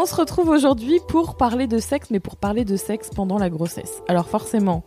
On 0.00 0.06
se 0.06 0.14
retrouve 0.14 0.48
aujourd'hui 0.50 1.00
pour 1.08 1.36
parler 1.36 1.66
de 1.66 1.78
sexe, 1.78 2.10
mais 2.12 2.20
pour 2.20 2.36
parler 2.36 2.64
de 2.64 2.76
sexe 2.76 3.10
pendant 3.12 3.36
la 3.36 3.50
grossesse. 3.50 4.00
Alors 4.06 4.28
forcément, 4.28 4.84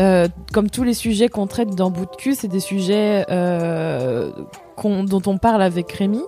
euh, 0.00 0.26
comme 0.52 0.68
tous 0.68 0.82
les 0.82 0.94
sujets 0.94 1.28
qu'on 1.28 1.46
traite 1.46 1.76
dans 1.76 1.90
Bout 1.90 2.06
de 2.06 2.16
cul, 2.16 2.34
c'est 2.34 2.48
des 2.48 2.58
sujets 2.58 3.24
euh, 3.30 4.32
dont 4.82 5.22
on 5.26 5.38
parle 5.38 5.62
avec 5.62 5.92
Rémi. 5.92 6.22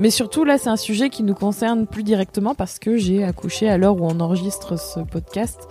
Mais 0.00 0.10
surtout 0.10 0.42
là, 0.42 0.58
c'est 0.58 0.68
un 0.68 0.76
sujet 0.76 1.10
qui 1.10 1.22
nous 1.22 1.36
concerne 1.36 1.86
plus 1.86 2.02
directement 2.02 2.56
parce 2.56 2.80
que 2.80 2.96
j'ai 2.96 3.22
accouché 3.22 3.70
à 3.70 3.78
l'heure 3.78 4.02
où 4.02 4.04
on 4.04 4.18
enregistre 4.18 4.76
ce 4.76 4.98
podcast. 4.98 5.68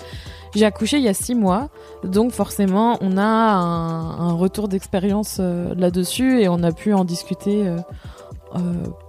J'ai 0.56 0.64
accouché 0.64 1.00
il 1.00 1.04
y 1.04 1.10
a 1.10 1.14
six 1.14 1.36
mois, 1.36 1.68
donc 2.06 2.32
forcément 2.32 2.98
on 3.02 3.18
a 3.18 3.24
un, 3.24 4.32
retour 4.32 4.70
d'expérience 4.70 5.38
euh, 5.42 5.76
là-dessus 5.76 6.40
et 6.40 6.48
on 6.48 6.64
a 6.64 6.72
pu 6.72 6.94
en 6.94 7.04
discuter 7.04 7.68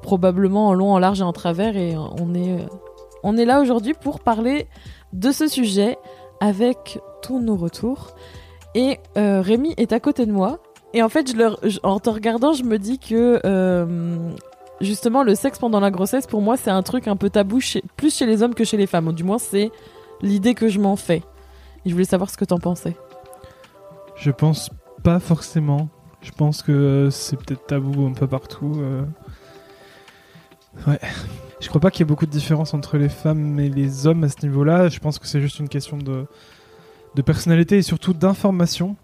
probablement 0.03 0.69
en 0.69 0.75
long, 0.75 0.93
en 0.93 0.99
large 0.99 1.21
et 1.21 1.25
en 1.25 1.33
travers. 1.33 1.77
Et 1.77 1.97
on 1.97 2.35
est, 2.35 2.61
euh, 2.61 2.67
on 3.23 3.37
est 3.37 3.45
là 3.45 3.61
aujourd'hui 3.61 3.95
pour 3.95 4.21
parler 4.21 4.67
de 5.13 5.33
ce 5.33 5.49
sujet 5.49 5.99
avec 6.41 6.99
tous 7.23 7.41
nos 7.41 7.57
retours. 7.57 8.15
Et 8.75 8.99
euh, 9.17 9.41
Rémi 9.41 9.75
est 9.77 9.93
à 9.93 10.01
côté 10.01 10.27
de 10.27 10.33
moi. 10.33 10.59
Et 10.93 11.03
en 11.03 11.09
fait, 11.09 11.35
en 11.83 11.99
te 11.99 12.11
regardant, 12.11 12.53
je 12.53 12.63
me 12.63 12.79
dis 12.79 12.99
que 12.99 13.41
justement 14.81 15.23
le 15.23 15.35
sexe 15.35 15.59
pendant 15.59 15.81
la 15.81 15.91
grossesse, 15.91 16.27
pour 16.27 16.41
moi, 16.41 16.57
c'est 16.57 16.71
un 16.71 16.83
truc 16.83 17.09
un 17.09 17.17
peu 17.17 17.31
tabou, 17.31 17.59
plus 17.97 18.15
chez 18.15 18.27
les 18.27 18.43
hommes 18.43 18.55
que 18.55 18.65
chez 18.65 18.77
les 18.77 18.87
femmes. 18.87 19.13
du 19.13 19.25
moins, 19.25 19.39
c'est 19.39 19.73
l'idée 20.23 20.55
que 20.55 20.69
je 20.69 20.79
m'en 20.79 20.97
fais. 20.97 21.23
Et 21.85 21.91
je 21.91 21.93
voulais 21.93 22.05
savoir 22.05 22.31
ce 22.31 22.37
que 22.37 22.45
t'en 22.45 22.59
pensais. 22.59 22.97
Je 24.17 24.31
pense 24.31 24.71
pas 25.03 25.19
forcément. 25.19 25.89
Je 26.21 26.31
pense 26.33 26.63
que 26.63 27.09
c'est 27.11 27.37
peut-être 27.37 27.67
tabou 27.67 28.07
un 28.07 28.13
peu 28.13 28.27
partout. 28.27 28.81
Ouais. 30.87 31.01
Je 31.61 31.69
crois 31.69 31.81
pas 31.81 31.91
qu'il 31.91 32.01
y 32.01 32.03
ait 32.03 32.09
beaucoup 32.09 32.27
de 32.27 32.31
différence 32.31 32.75
entre 32.75 32.99
les 32.99 33.09
femmes 33.09 33.59
et 33.59 33.71
les 33.71 34.07
hommes 34.07 34.25
à 34.25 34.29
ce 34.29 34.43
niveau-là. 34.43 34.89
Je 34.89 34.99
pense 34.99 35.19
que 35.19 35.27
c'est 35.27 35.41
juste 35.41 35.59
une 35.61 35.69
question 35.69 35.97
de, 35.97 36.27
de 37.15 37.23
personnalité 37.23 37.79
et 37.79 37.83
surtout 37.83 38.13
d'information. 38.13 38.97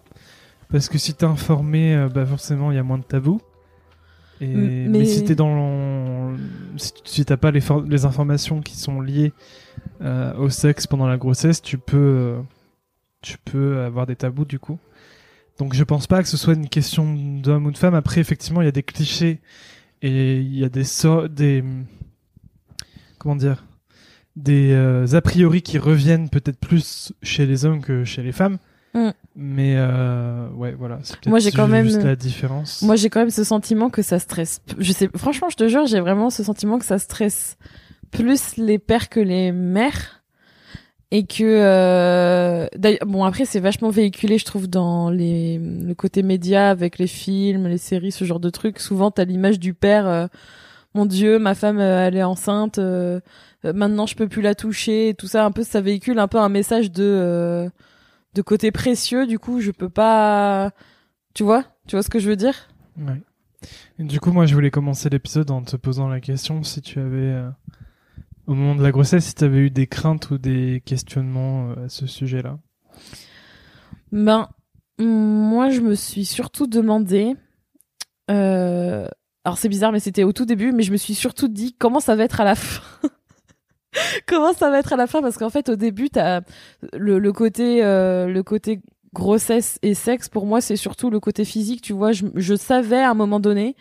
Parce 0.71 0.89
que 0.89 0.99
si 0.99 1.15
t'es 1.15 1.25
informé, 1.25 1.95
euh, 1.95 2.09
bah 2.09 2.27
forcément 2.27 2.71
il 2.71 2.77
y 2.77 2.79
a 2.79 2.83
moins 2.83 2.99
de 2.99 3.03
tabous. 3.03 3.41
Et, 4.41 4.47
mais... 4.47 5.05
si 5.05 5.25
t'es 5.25 5.35
dans 5.35 6.35
si, 7.05 7.25
t'as 7.25 7.37
pas 7.37 7.51
les, 7.51 7.61
les, 7.89 8.05
informations 8.07 8.61
qui 8.61 8.77
sont 8.77 9.01
liées 9.01 9.33
euh, 10.01 10.35
au 10.37 10.49
sexe 10.49 10.87
pendant 10.87 11.07
la 11.07 11.19
grossesse, 11.19 11.61
tu 11.61 11.77
peux 11.77 11.97
euh, 11.97 12.41
tu 13.21 13.37
peux 13.39 13.81
avoir 13.81 14.07
des 14.07 14.17
tabous 14.17 14.45
du 14.45 14.59
coup. 14.59 14.79
Donc 15.59 15.75
je 15.75 15.85
pense 15.85 16.07
pas 16.07 16.23
que 16.23 16.29
ce 16.29 16.37
soit 16.37 16.55
une 16.55 16.69
question 16.69 17.15
d'homme 17.15 17.67
ou 17.67 17.71
de 17.71 17.79
femme. 17.79 17.95
Après 17.95 18.21
effectivement 18.21 18.63
il 18.63 18.67
y 18.67 18.69
a 18.69 18.73
des 18.73 18.83
clichés 18.83 19.41
et 20.03 20.37
il 20.39 20.59
y 20.59 20.65
a 20.65 20.69
des 20.69 20.85
des 21.31 21.65
comment 23.19 23.37
dire 23.37 23.65
des 24.37 24.73
euh, 24.73 25.07
a 25.13 25.21
priori 25.21 25.63
qui 25.63 25.79
reviennent 25.79 26.29
peut-être 26.29 26.59
plus 26.59 27.13
chez 27.23 27.47
les 27.47 27.65
hommes 27.65 27.83
que 27.83 28.05
chez 28.05 28.23
les 28.23 28.33
femmes. 28.33 28.59
Mm. 28.95 29.11
Mais 29.37 29.75
euh, 29.77 30.49
ouais, 30.51 30.73
voilà. 30.73 30.99
Moi, 31.27 31.39
j'ai 31.39 31.53
quand 31.53 31.69
même 31.69 31.87
la 31.87 32.17
différence. 32.17 32.83
Moi, 32.83 32.97
j'ai 32.97 33.09
quand 33.09 33.21
même 33.21 33.31
ce 33.31 33.45
sentiment 33.45 33.91
que 33.91 34.03
ça 34.03 34.19
stresse. 34.19 34.61
Je 34.79 34.93
sais, 34.93 35.09
franchement, 35.17 35.49
je 35.49 35.57
te 35.57 35.69
jure, 35.69 35.87
j'ai 35.87 36.01
vraiment 36.01 36.31
ce 36.31 36.43
sentiment 36.43 36.79
que 36.79 36.85
ça 36.85 36.99
stresse 36.99 37.57
plus 38.11 38.57
les 38.57 38.79
pères 38.79 39.09
que 39.09 39.21
les 39.21 39.53
mères 39.53 40.20
et 41.13 41.27
que 41.27 41.43
euh, 41.43 42.69
bon 43.05 43.25
après 43.25 43.45
c'est 43.45 43.59
vachement 43.59 43.91
véhiculé 43.91 44.39
je 44.39 44.45
trouve 44.45 44.69
dans 44.69 45.11
les 45.11 45.59
le 45.59 45.95
côté 45.95 46.23
média 46.23 46.71
avec 46.71 46.99
les 46.99 47.09
films 47.09 47.67
les 47.67 47.79
séries 47.79 48.13
ce 48.13 48.25
genre 48.25 48.41
de 48.41 48.51
trucs. 48.51 48.79
Souvent 48.79 49.11
t'as 49.11 49.25
l'image 49.25 49.59
du 49.59 49.75
père 49.75 50.07
euh, 50.07 50.27
mon 50.95 51.07
dieu 51.07 51.39
ma 51.39 51.55
femme 51.55 51.81
euh, 51.81 52.07
elle 52.07 52.17
est 52.17 52.23
enceinte 52.23 52.79
euh, 52.79 53.21
maintenant 53.65 54.07
je 54.07 54.15
peux 54.15 54.29
plus 54.29 54.43
la 54.43 54.55
toucher 54.55 55.15
tout 55.19 55.27
ça. 55.27 55.45
Un 55.45 55.51
peu 55.51 55.65
ça 55.65 55.81
véhicule 55.81 56.19
un 56.19 56.29
peu 56.29 56.39
un 56.39 56.49
message 56.49 56.93
de 56.93 57.69
de 58.35 58.43
côté 58.43 58.71
précieux. 58.71 59.27
Du 59.27 59.41
coup 59.41 59.61
je 59.61 59.73
peux 59.73 59.89
pas 59.89 60.71
tu 61.35 61.43
vois 61.43 61.65
tu 61.89 61.97
vois 61.97 62.05
ce 62.05 62.11
que 62.11 62.21
je 62.21 62.29
veux 62.29 62.37
dire? 62.37 62.69
Ouais. 62.99 63.21
du 63.99 64.21
coup 64.21 64.31
moi 64.31 64.47
je 64.47 64.55
voulais 64.55 64.71
commencer 64.71 65.09
l'épisode 65.09 65.51
en 65.51 65.63
te 65.63 65.75
posant 65.77 66.09
la 66.09 66.21
question 66.21 66.63
si 66.63 66.83
tu 66.83 67.01
avais 67.01 67.35
au 68.47 68.55
moment 68.55 68.75
de 68.75 68.83
la 68.83 68.91
grossesse, 68.91 69.27
si 69.27 69.35
tu 69.35 69.45
avais 69.45 69.59
eu 69.59 69.71
des 69.71 69.87
craintes 69.87 70.31
ou 70.31 70.39
des 70.39 70.83
questionnements 70.85 71.71
euh, 71.71 71.87
à 71.87 71.89
ce 71.89 72.07
sujet-là? 72.07 72.59
Ben, 74.13 74.49
moi, 74.99 75.71
je 75.71 75.81
me 75.81 75.95
suis 75.95 76.25
surtout 76.25 76.67
demandé. 76.67 77.35
Euh, 78.31 79.07
alors, 79.45 79.59
c'est 79.59 79.69
bizarre, 79.69 79.93
mais 79.93 80.01
c'était 80.01 80.25
au 80.25 80.33
tout 80.33 80.45
début, 80.45 80.73
mais 80.73 80.83
je 80.83 80.93
me 80.93 80.97
suis 80.97 81.15
surtout 81.15 81.49
dit 81.49 81.75
comment 81.79 82.01
ça 82.01 82.17
va 82.17 82.25
être 82.25 82.41
à 82.41 82.45
la 82.45 82.55
fin? 82.55 82.83
comment 84.27 84.53
ça 84.53 84.71
va 84.71 84.79
être 84.79 84.93
à 84.93 84.97
la 84.97 85.07
fin? 85.07 85.23
Parce 85.23 85.39
qu'en 85.39 85.51
fait, 85.51 85.69
au 85.69 85.77
début, 85.77 86.09
le 86.93 87.31
côté, 87.31 87.85
euh, 87.85 88.27
le 88.27 88.43
côté 88.43 88.81
grossesse 89.15 89.79
et 89.83 89.95
sexe. 89.95 90.29
Pour 90.29 90.47
moi, 90.47 90.61
c'est 90.61 90.77
surtout 90.77 91.11
le 91.11 91.21
côté 91.21 91.45
physique. 91.45 91.83
Tu 91.83 91.93
vois, 91.93 92.13
je, 92.13 92.27
je 92.35 92.55
savais 92.55 93.01
à 93.01 93.11
un 93.11 93.15
moment 93.15 93.41
donné. 93.41 93.77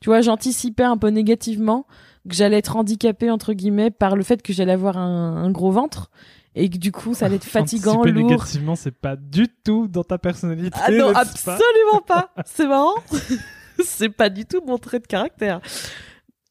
Tu 0.00 0.10
vois, 0.10 0.20
j'anticipais 0.20 0.84
un 0.84 0.96
peu 0.96 1.08
négativement 1.08 1.86
que 2.28 2.34
j'allais 2.34 2.58
être 2.58 2.76
handicapée 2.76 3.30
entre 3.30 3.52
guillemets 3.52 3.90
par 3.90 4.16
le 4.16 4.22
fait 4.22 4.42
que 4.42 4.52
j'allais 4.52 4.72
avoir 4.72 4.96
un, 4.98 5.50
gros 5.50 5.70
ventre. 5.70 6.10
Et 6.54 6.70
que 6.70 6.78
du 6.78 6.92
coup 6.92 7.14
ça 7.14 7.26
allait 7.26 7.36
être 7.36 7.44
fatigant 7.44 8.02
lourd. 8.02 8.30
négativement 8.30 8.74
c'est 8.74 8.90
pas 8.90 9.16
du 9.16 9.46
tout 9.48 9.86
dans 9.86 10.02
ta 10.02 10.18
personnalité 10.18 10.76
ah 10.82 10.90
non 10.90 11.14
absolument 11.14 12.02
pas, 12.06 12.32
c'est 12.46 12.66
marrant. 12.66 12.94
C'est 13.84 14.08
pas 14.08 14.28
du 14.28 14.44
tout 14.44 14.60
mon 14.66 14.76
trait 14.76 14.98
de 14.98 15.06
caractère. 15.06 15.60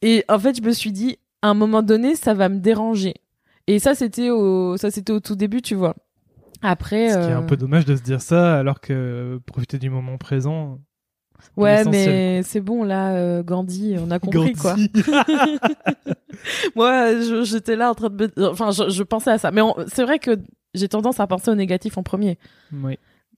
Et 0.02 0.24
en 0.30 0.40
fait 0.40 0.56
je 0.56 0.62
me 0.62 0.72
suis 0.72 0.94
dit 0.94 1.18
à 1.42 1.50
un 1.50 1.54
moment 1.56 1.82
donné 1.82 2.16
ça 2.16 2.34
va 2.34 2.48
me 2.48 2.60
déranger. 2.60 3.16
Et 3.68 3.80
ça 3.80 3.96
c'était 3.96 4.30
au 4.30 4.78
ça 4.78 4.92
c'était 4.92 5.12
au 5.12 5.20
tout 5.20 5.36
début 5.36 5.62
tu 5.62 5.76
vois. 5.76 5.98
Après 6.62 7.10
ce 7.10 7.18
qui 7.18 7.26
est 7.26 7.34
un 7.34 7.44
euh, 7.44 7.46
peu 7.46 7.58
dommage 7.58 7.84
de 7.84 7.98
se 7.98 8.02
dire 8.02 8.22
ça 8.22 8.58
alors 8.58 8.80
que 8.80 9.42
profiter 9.46 9.78
du 9.78 9.90
moment 9.90 10.18
présent 10.18 10.80
Ouais, 11.56 11.84
mais 11.86 12.44
c'est 12.44 12.62
bon 12.62 12.84
là, 12.84 13.14
euh, 13.14 13.44
Gandhi, 13.44 13.96
on 14.00 14.12
a 14.12 14.20
compris 14.20 14.54
quoi. 14.54 14.76
Moi, 16.76 17.44
j'étais 17.44 17.76
là 17.76 17.92
en 17.92 17.96
train 17.96 18.10
de, 18.10 18.32
enfin, 18.38 18.72
je, 18.72 19.04
pensais 19.04 19.32
à 19.32 19.38
ça, 19.38 19.52
mais 19.52 19.62
c'est 19.88 20.04
vrai 20.04 20.20
que 20.20 20.40
j'ai 20.74 20.88
tendance 20.88 21.20
à 21.20 21.28
penser 21.28 21.50
au 21.50 21.56
négatif 21.56 21.98
en 21.98 22.04
premier. 22.04 22.38
Oui. 22.72 22.98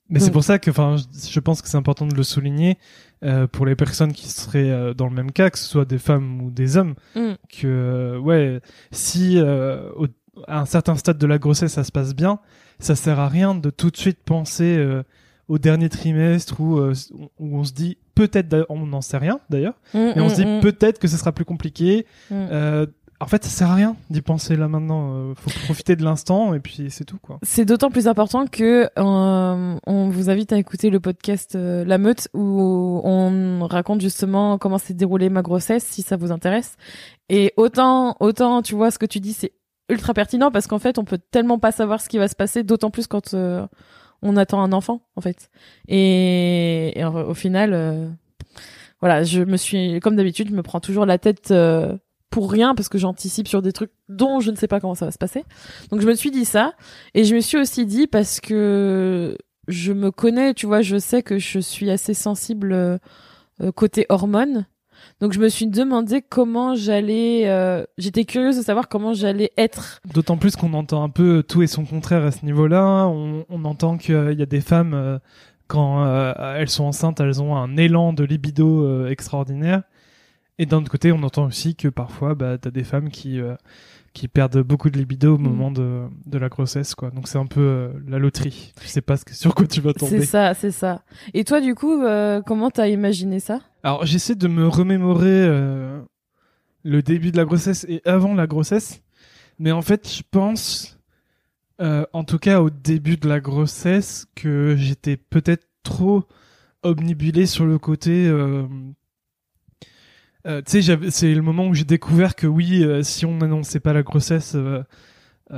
Mais 0.09 0.19
c'est 0.19 0.31
pour 0.31 0.43
ça 0.43 0.57
que, 0.57 0.71
enfin, 0.71 0.95
je, 0.97 1.39
pense 1.39 1.61
que 1.61 1.69
c'est 1.69 1.77
important 1.77 2.07
de 2.07 2.15
le 2.15 2.23
souligner 2.23 2.79
euh, 3.23 3.45
pour 3.45 3.67
les 3.67 3.75
personnes 3.75 4.11
qui 4.11 4.27
seraient 4.27 4.71
euh, 4.71 4.95
dans 4.95 5.07
le 5.07 5.13
même 5.13 5.31
cas, 5.31 5.51
que 5.51 5.59
ce 5.59 5.65
soit 5.65 5.85
des 5.85 5.99
femmes 5.99 6.41
ou 6.41 6.49
des 6.49 6.77
hommes, 6.77 6.95
mm. 7.15 7.33
que 7.47 8.17
ouais, 8.17 8.59
si 8.91 9.39
à 10.47 10.61
un 10.61 10.65
certain 10.65 10.95
stade 10.95 11.17
de 11.17 11.27
la 11.27 11.37
grossesse 11.37 11.73
ça 11.73 11.83
se 11.83 11.91
passe 11.91 12.15
bien, 12.15 12.39
ça 12.79 12.95
sert 12.95 13.19
à 13.19 13.29
rien 13.29 13.55
de 13.55 13.69
tout 13.69 13.91
de 13.91 13.97
suite 13.97 14.19
penser 14.25 14.83
au 15.49 15.57
dernier 15.57 15.89
trimestre 15.89 16.61
où, 16.61 16.77
euh, 16.77 16.93
où 17.39 17.57
on 17.57 17.63
se 17.63 17.73
dit 17.73 17.97
peut-être, 18.15 18.65
on 18.69 18.85
n'en 18.85 19.01
sait 19.01 19.17
rien 19.17 19.39
d'ailleurs, 19.49 19.73
mais 19.93 20.21
on 20.21 20.29
se 20.29 20.35
dit 20.35 20.45
mm, 20.45 20.57
mm. 20.57 20.61
peut-être 20.61 20.99
que 20.99 21.07
ce 21.07 21.17
sera 21.17 21.31
plus 21.31 21.45
compliqué. 21.45 22.05
Euh, 22.31 22.85
en 23.21 23.25
fait, 23.25 23.43
ça 23.43 23.49
sert 23.49 23.71
à 23.71 23.75
rien 23.75 23.97
d'y 24.09 24.21
penser 24.21 24.55
là 24.55 24.69
maintenant. 24.69 25.13
Euh, 25.13 25.33
faut 25.35 25.49
profiter 25.65 25.97
de 25.97 26.03
l'instant 26.03 26.53
et 26.53 26.59
puis 26.59 26.85
c'est 26.89 27.03
tout 27.03 27.17
quoi. 27.21 27.39
C'est 27.41 27.65
d'autant 27.65 27.89
plus 27.89 28.07
important 28.07 28.45
que 28.45 28.89
on 28.95 30.09
vous 30.09 30.29
invite 30.29 30.53
à 30.53 30.57
écouter 30.57 30.91
le 30.91 30.99
podcast 30.99 31.55
La 31.55 31.97
Meute 31.97 32.29
où 32.33 33.01
on 33.03 33.65
raconte 33.65 34.01
justement 34.01 34.57
comment 34.59 34.77
s'est 34.77 34.93
déroulée 34.93 35.29
ma 35.29 35.41
grossesse 35.41 35.83
si 35.83 36.03
ça 36.03 36.15
vous 36.15 36.31
intéresse. 36.31 36.77
Et 37.27 37.53
autant, 37.57 38.15
autant 38.19 38.61
tu 38.61 38.75
vois 38.75 38.91
ce 38.91 38.99
que 38.99 39.05
tu 39.07 39.19
dis, 39.19 39.33
c'est 39.33 39.53
ultra 39.89 40.13
pertinent 40.13 40.51
parce 40.51 40.67
qu'en 40.67 40.79
fait, 40.79 40.99
on 40.99 41.05
peut 41.05 41.19
tellement 41.31 41.57
pas 41.57 41.71
savoir 41.71 42.01
ce 42.01 42.07
qui 42.07 42.19
va 42.19 42.27
se 42.27 42.35
passer, 42.35 42.63
d'autant 42.63 42.91
plus 42.91 43.07
quand 43.07 43.33
on 44.21 44.37
attend 44.37 44.61
un 44.61 44.71
enfant 44.73 45.01
en 45.15 45.21
fait. 45.21 45.49
Et, 45.87 47.01
au 47.03 47.33
final, 47.33 47.73
euh, 47.73 48.09
voilà, 48.99 49.23
je 49.23 49.41
me 49.41 49.57
suis, 49.57 49.99
comme 49.99 50.15
d'habitude, 50.15 50.49
je 50.49 50.55
me 50.55 50.63
prends 50.63 50.79
toujours 50.79 51.05
la 51.05 51.17
tête 51.17 51.51
euh, 51.51 51.97
pour 52.29 52.51
rien 52.51 52.75
parce 52.75 52.89
que 52.89 52.97
j'anticipe 52.97 53.47
sur 53.47 53.61
des 53.61 53.71
trucs 53.71 53.91
dont 54.07 54.39
je 54.39 54.51
ne 54.51 54.55
sais 54.55 54.67
pas 54.67 54.79
comment 54.79 54.95
ça 54.95 55.05
va 55.05 55.11
se 55.11 55.17
passer. 55.17 55.43
Donc 55.91 56.01
je 56.01 56.07
me 56.07 56.13
suis 56.13 56.31
dit 56.31 56.45
ça 56.45 56.73
et 57.13 57.23
je 57.23 57.35
me 57.35 57.41
suis 57.41 57.57
aussi 57.57 57.85
dit 57.85 58.07
parce 58.07 58.39
que 58.39 59.37
je 59.67 59.93
me 59.93 60.11
connais, 60.11 60.53
tu 60.53 60.65
vois, 60.65 60.81
je 60.81 60.97
sais 60.97 61.21
que 61.23 61.37
je 61.37 61.59
suis 61.59 61.89
assez 61.89 62.13
sensible 62.13 62.73
euh, 62.73 62.97
côté 63.75 64.05
hormones. 64.09 64.65
Donc 65.21 65.33
je 65.33 65.39
me 65.39 65.49
suis 65.49 65.67
demandé 65.67 66.21
comment 66.21 66.75
j'allais. 66.75 67.43
euh, 67.49 67.83
J'étais 67.97 68.23
curieuse 68.25 68.57
de 68.57 68.61
savoir 68.61 68.87
comment 68.87 69.13
j'allais 69.13 69.51
être. 69.57 69.99
D'autant 70.13 70.37
plus 70.37 70.55
qu'on 70.55 70.73
entend 70.73 71.03
un 71.03 71.09
peu 71.09 71.43
tout 71.43 71.61
et 71.61 71.67
son 71.67 71.83
contraire 71.85 72.23
à 72.23 72.31
ce 72.31 72.45
niveau-là. 72.45 73.05
On, 73.07 73.45
on 73.49 73.65
entend 73.65 73.97
qu'il 73.97 74.35
y 74.37 74.41
a 74.41 74.45
des 74.45 74.61
femmes, 74.61 74.93
euh, 74.93 75.19
quand 75.67 76.05
euh, 76.05 76.33
elles 76.57 76.69
sont 76.69 76.85
enceintes, 76.85 77.19
elles 77.19 77.41
ont 77.41 77.55
un 77.57 77.75
élan 77.75 78.13
de 78.13 78.23
libido 78.23 78.85
euh, 78.85 79.09
extraordinaire. 79.09 79.83
Et 80.57 80.65
d'un 80.65 80.77
autre 80.77 80.91
côté, 80.91 81.11
on 81.11 81.21
entend 81.23 81.45
aussi 81.45 81.75
que 81.75 81.87
parfois, 81.89 82.33
bah, 82.35 82.57
t'as 82.57 82.71
des 82.71 82.83
femmes 82.83 83.09
qui, 83.09 83.39
euh, 83.39 83.55
qui 84.13 84.27
perdent 84.27 84.59
beaucoup 84.61 84.89
de 84.89 84.97
libido 84.97 85.35
au 85.35 85.37
Mm. 85.37 85.43
moment 85.43 85.71
de, 85.71 86.03
de 86.25 86.37
la 86.37 86.49
grossesse, 86.49 86.95
quoi. 86.95 87.11
Donc 87.11 87.27
c'est 87.27 87.37
un 87.37 87.45
peu 87.45 87.61
euh, 87.61 87.89
la 88.07 88.19
loterie. 88.19 88.73
Tu 88.81 88.87
sais 88.87 89.01
pas 89.01 89.15
ce 89.17 89.25
que, 89.25 89.33
sur 89.35 89.53
quoi 89.53 89.67
tu 89.67 89.79
vas 89.81 89.91
C'est 89.93 89.99
tomber. 89.99 90.25
ça, 90.25 90.53
c'est 90.53 90.71
ça. 90.71 91.03
Et 91.33 91.43
toi, 91.43 91.61
du 91.61 91.75
coup, 91.75 92.01
euh, 92.03 92.41
comment 92.41 92.71
t'as 92.71 92.87
imaginé 92.87 93.39
ça? 93.39 93.59
Alors 93.81 94.05
j'essaie 94.05 94.35
de 94.35 94.47
me 94.49 94.67
remémorer 94.67 95.45
euh, 95.45 96.01
le 96.83 97.01
début 97.01 97.31
de 97.31 97.37
la 97.37 97.45
grossesse 97.45 97.85
et 97.87 98.01
avant 98.03 98.33
la 98.33 98.45
grossesse, 98.45 99.01
mais 99.57 99.71
en 99.71 99.81
fait 99.81 100.07
je 100.09 100.21
pense, 100.29 100.99
euh, 101.79 102.05
en 102.11 102.25
tout 102.25 102.39
cas 102.39 102.59
au 102.61 102.69
début 102.69 103.15
de 103.15 103.29
la 103.29 103.39
grossesse, 103.39 104.27
que 104.35 104.75
j'étais 104.75 105.15
peut-être 105.15 105.65
trop 105.83 106.25
omnibulé 106.83 107.45
sur 107.45 107.65
le 107.65 107.79
côté. 107.79 108.27
euh, 108.27 108.67
tu 110.65 110.81
sais, 110.81 110.97
c'est 111.09 111.33
le 111.33 111.41
moment 111.41 111.67
où 111.67 111.73
j'ai 111.73 111.85
découvert 111.85 112.35
que 112.35 112.47
oui, 112.47 112.85
si 113.03 113.25
on 113.25 113.37
n'annonçait 113.37 113.79
pas 113.79 113.93
la 113.93 114.03
grossesse 114.03 114.57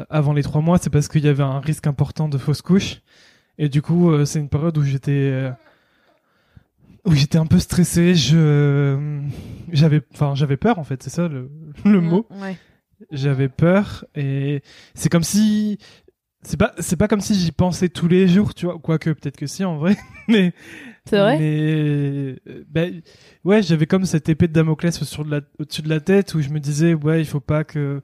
avant 0.09 0.33
les 0.33 0.44
trois 0.44 0.62
mois, 0.62 0.77
c'est 0.77 0.89
parce 0.91 1.07
qu'il 1.07 1.23
y 1.23 1.27
avait 1.27 1.44
un 1.44 1.59
risque 1.59 1.88
important 1.88 2.29
de 2.29 2.38
fausse 2.38 2.62
couche. 2.62 3.01
Et 3.57 3.69
du 3.69 3.81
coup, 3.81 4.25
c'est 4.25 4.39
une 4.39 4.50
période 4.50 4.77
où 4.77 4.83
j'étais 4.83 5.51
où 7.06 7.13
j'étais 7.13 7.38
un 7.38 7.45
peu 7.45 7.59
stressé. 7.59 8.15
Je 8.15 9.19
j'avais 9.71 10.01
enfin 10.13 10.33
j'avais 10.36 10.57
peur 10.57 10.80
en 10.80 10.83
fait, 10.83 11.01
c'est 11.03 11.09
ça 11.09 11.27
le, 11.27 11.50
le 11.86 12.01
mot. 12.01 12.27
Ouais. 12.42 12.57
J'avais 13.12 13.50
peur 13.50 14.06
et 14.15 14.62
c'est 14.94 15.09
comme 15.09 15.24
si 15.24 15.77
c'est 16.44 16.57
pas 16.57 16.74
c'est 16.80 16.98
pas 16.98 17.07
comme 17.07 17.21
si 17.21 17.36
j'y 17.36 17.51
pensais 17.51 17.89
tous 17.89 18.07
les 18.07 18.27
jours, 18.27 18.53
tu 18.53 18.65
vois. 18.65 18.80
Quoique 18.80 19.09
peut-être 19.12 19.38
que 19.38 19.48
si 19.48 19.63
en 19.63 19.77
vrai, 19.77 19.98
mais 20.27 20.53
C'est 21.06 21.18
vrai? 21.18 21.38
mais 21.39 22.36
ben, 22.69 23.01
ouais, 23.44 23.63
j'avais 23.63 23.88
comme 23.88 24.06
cette 24.06 24.30
épée 24.30 24.47
de 24.47 24.54
Damoclès 24.54 25.04
sur 25.04 25.25
de 25.25 25.31
la, 25.31 25.42
au-dessus 25.59 25.81
de 25.81 25.89
la 25.89 26.00
tête 26.00 26.33
où 26.36 26.42
je 26.42 26.50
me 26.50 26.59
disais 26.59 26.94
ouais, 26.94 27.21
il 27.21 27.25
faut 27.25 27.39
pas 27.39 27.63
que 27.63 28.01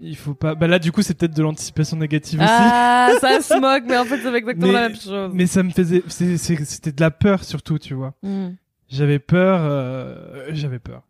il 0.00 0.16
faut 0.16 0.34
pas. 0.34 0.54
Bah 0.54 0.66
là 0.66 0.78
du 0.78 0.92
coup 0.92 1.02
c'est 1.02 1.14
peut-être 1.14 1.34
de 1.36 1.42
l'anticipation 1.42 1.96
négative 1.96 2.40
aussi. 2.40 2.48
Ah, 2.50 3.10
ça 3.20 3.40
se 3.40 3.58
moque, 3.60 3.84
mais 3.88 3.96
en 3.96 4.04
fait, 4.04 4.20
c'est 4.22 4.34
exactement 4.34 4.66
Mais- 4.66 4.72
la 4.72 4.88
même 4.88 4.96
chose. 4.98 5.30
Mais 5.34 5.46
ça 5.46 5.62
me 5.62 5.70
faisait 5.70 6.02
c'était 6.08 6.92
de 6.92 7.00
la 7.00 7.10
peur 7.10 7.44
surtout, 7.44 7.78
tu 7.78 7.94
vois. 7.94 8.14
Mm. 8.22 8.48
J'avais 8.88 9.18
peur, 9.18 9.60
euh, 9.62 10.48
j'avais 10.52 10.78
peur. 10.78 11.02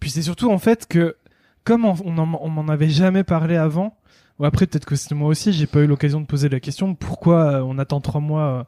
Puis 0.00 0.10
c'est 0.10 0.22
surtout 0.22 0.50
en 0.50 0.58
fait 0.58 0.86
que 0.86 1.16
comme 1.64 1.84
on, 1.84 1.94
on 2.04 2.16
en- 2.18 2.38
on 2.42 2.48
m'en 2.48 2.68
avait 2.68 2.88
jamais 2.90 3.24
parlé 3.24 3.56
avant, 3.56 3.96
ou 4.38 4.44
après 4.44 4.66
peut-être 4.66 4.86
que 4.86 4.94
c'est 4.96 5.14
moi 5.14 5.28
aussi, 5.28 5.52
j'ai 5.52 5.66
pas 5.66 5.80
eu 5.80 5.86
l'occasion 5.86 6.20
de 6.20 6.26
poser 6.26 6.48
la 6.48 6.60
question 6.60 6.94
pourquoi 6.94 7.54
euh, 7.54 7.62
on 7.62 7.78
attend 7.78 8.00
trois 8.00 8.20
mois 8.20 8.42
euh, 8.42 8.64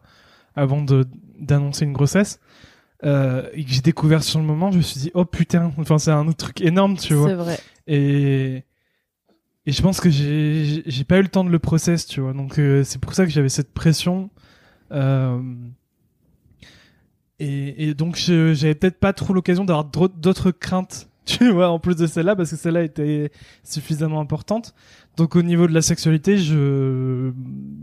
avant 0.57 0.85
d'annoncer 1.39 1.85
une 1.85 1.93
grossesse. 1.93 2.41
Euh, 3.03 3.49
et 3.55 3.65
que 3.65 3.71
j'ai 3.71 3.81
découvert 3.81 4.23
sur 4.23 4.41
le 4.41 4.45
moment, 4.45 4.71
je 4.71 4.77
me 4.77 4.83
suis 4.83 5.01
dit 5.01 5.11
oh 5.15 5.25
putain, 5.25 5.73
enfin 5.79 5.97
c'est 5.99 6.11
un 6.11 6.27
autre 6.29 6.37
truc 6.37 6.61
énorme, 6.61 6.97
tu 6.99 7.15
vois. 7.15 7.29
C'est 7.29 7.35
vrai. 7.35 7.59
Et 7.87 8.65
et 9.67 9.73
je 9.73 9.83
pense 9.83 10.01
que 10.01 10.11
j'ai 10.11 11.05
pas 11.07 11.19
eu 11.19 11.23
le 11.23 11.29
temps 11.29 11.45
de 11.45 11.51
le 11.51 11.59
process, 11.59 12.07
tu 12.07 12.21
vois. 12.21 12.33
Donc 12.33 12.59
euh, 12.59 12.83
c'est 12.85 13.01
pour 13.01 13.15
ça 13.15 13.25
que 13.27 13.31
j'avais 13.31 13.49
cette 13.49 13.73
pression. 13.73 14.31
Euh, 14.93 15.41
et, 17.39 17.89
et 17.89 17.95
donc 17.95 18.17
j'avais 18.17 18.75
peut-être 18.75 18.99
pas 18.99 19.13
trop 19.13 19.33
l'occasion 19.33 19.65
d'avoir 19.65 19.85
d'au- 19.85 20.09
d'autres 20.09 20.51
craintes, 20.51 21.09
tu 21.25 21.51
vois, 21.51 21.71
en 21.71 21.79
plus 21.79 21.97
de 21.97 22.07
celle-là, 22.07 22.37
parce 22.37 22.51
que 22.51 22.57
celle-là 22.57 22.83
était 22.83 23.31
suffisamment 23.65 24.21
importante. 24.21 24.75
Donc 25.17 25.37
au 25.37 25.43
niveau 25.43 25.67
de 25.67 25.73
la 25.73 25.83
sexualité, 25.83 26.39
je 26.39 27.31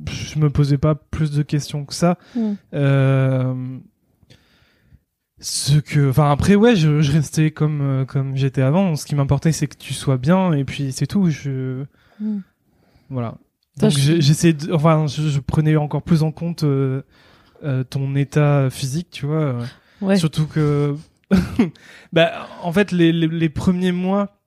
je 0.09 0.39
me 0.39 0.49
posais 0.49 0.77
pas 0.77 0.95
plus 0.95 1.31
de 1.31 1.43
questions 1.43 1.85
que 1.85 1.93
ça. 1.93 2.17
Mm. 2.35 2.53
Euh, 2.73 3.77
ce 5.39 5.77
que, 5.79 6.09
enfin 6.09 6.31
après 6.31 6.55
ouais, 6.55 6.75
je, 6.75 7.01
je 7.01 7.11
restais 7.11 7.51
comme 7.51 7.81
euh, 7.81 8.05
comme 8.05 8.35
j'étais 8.35 8.61
avant. 8.61 8.95
Ce 8.95 9.05
qui 9.05 9.15
m'importait, 9.15 9.51
c'est 9.51 9.67
que 9.67 9.77
tu 9.77 9.93
sois 9.93 10.17
bien, 10.17 10.53
et 10.53 10.63
puis 10.65 10.91
c'est 10.91 11.07
tout. 11.07 11.29
Je 11.29 11.83
Mm. 12.19 12.39
voilà. 13.11 13.35
Donc 13.77 13.91
je- 13.91 14.19
j'essayais, 14.19 14.53
de- 14.53 14.73
enfin 14.73 15.05
je, 15.07 15.29
je 15.29 15.39
prenais 15.39 15.75
encore 15.75 16.01
plus 16.01 16.23
en 16.23 16.31
compte 16.31 16.63
euh, 16.63 17.03
euh, 17.63 17.83
ton 17.83 18.15
état 18.15 18.69
physique, 18.71 19.09
tu 19.11 19.25
vois. 19.27 19.35
euh, 19.41 19.65
Ouais. 20.01 20.15
Surtout 20.17 20.45
que, 20.47 20.95
bah 22.13 22.47
en 22.63 22.71
fait 22.71 22.91
les, 22.91 23.11
les, 23.11 23.27
les 23.27 23.49
premiers 23.49 23.91
mois, 23.91 24.39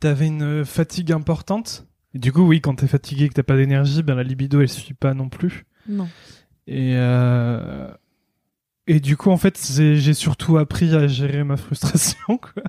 t'avais 0.00 0.26
une 0.26 0.64
fatigue 0.64 1.12
importante. 1.12 1.86
Et 2.14 2.18
du 2.18 2.32
coup 2.32 2.42
oui, 2.42 2.60
quand 2.60 2.74
t'es 2.74 2.86
fatigué, 2.86 3.28
que 3.28 3.34
t'as 3.34 3.42
pas 3.42 3.56
d'énergie, 3.56 4.02
ben 4.02 4.14
la 4.14 4.22
libido 4.22 4.60
elle 4.60 4.68
suit 4.68 4.94
pas 4.94 5.14
non 5.14 5.28
plus. 5.28 5.64
Non. 5.88 6.08
Et 6.66 6.92
euh... 6.96 7.90
et 8.86 9.00
du 9.00 9.16
coup 9.16 9.30
en 9.30 9.36
fait 9.36 9.60
j'ai 9.76 10.14
surtout 10.14 10.58
appris 10.58 10.94
à 10.94 11.06
gérer 11.06 11.44
ma 11.44 11.56
frustration 11.56 12.38
quoi. 12.38 12.62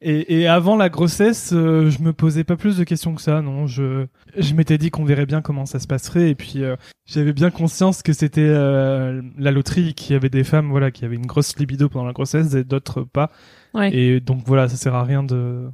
et, 0.00 0.40
et 0.40 0.46
avant 0.46 0.76
la 0.76 0.88
grossesse, 0.88 1.52
euh, 1.52 1.90
je 1.90 2.02
me 2.02 2.12
posais 2.12 2.44
pas 2.44 2.56
plus 2.56 2.76
de 2.76 2.84
questions 2.84 3.14
que 3.14 3.22
ça. 3.22 3.42
Non, 3.42 3.66
je 3.66 4.06
je 4.36 4.54
m'étais 4.54 4.78
dit 4.78 4.90
qu'on 4.90 5.04
verrait 5.04 5.26
bien 5.26 5.42
comment 5.42 5.66
ça 5.66 5.78
se 5.78 5.86
passerait 5.86 6.30
et 6.30 6.34
puis 6.34 6.62
euh, 6.62 6.76
j'avais 7.06 7.32
bien 7.32 7.50
conscience 7.50 8.02
que 8.02 8.12
c'était 8.12 8.42
euh, 8.42 9.22
la 9.38 9.50
loterie, 9.50 9.94
qu'il 9.94 10.12
y 10.12 10.16
avait 10.16 10.28
des 10.28 10.44
femmes 10.44 10.70
voilà 10.70 10.90
qui 10.90 11.04
avaient 11.04 11.16
une 11.16 11.26
grosse 11.26 11.56
libido 11.58 11.88
pendant 11.88 12.06
la 12.06 12.12
grossesse 12.12 12.54
et 12.54 12.64
d'autres 12.64 13.02
pas. 13.02 13.30
Ouais. 13.74 13.94
Et 13.94 14.20
donc 14.20 14.42
voilà, 14.46 14.68
ça 14.68 14.76
sert 14.76 14.94
à 14.94 15.04
rien 15.04 15.22
de 15.22 15.68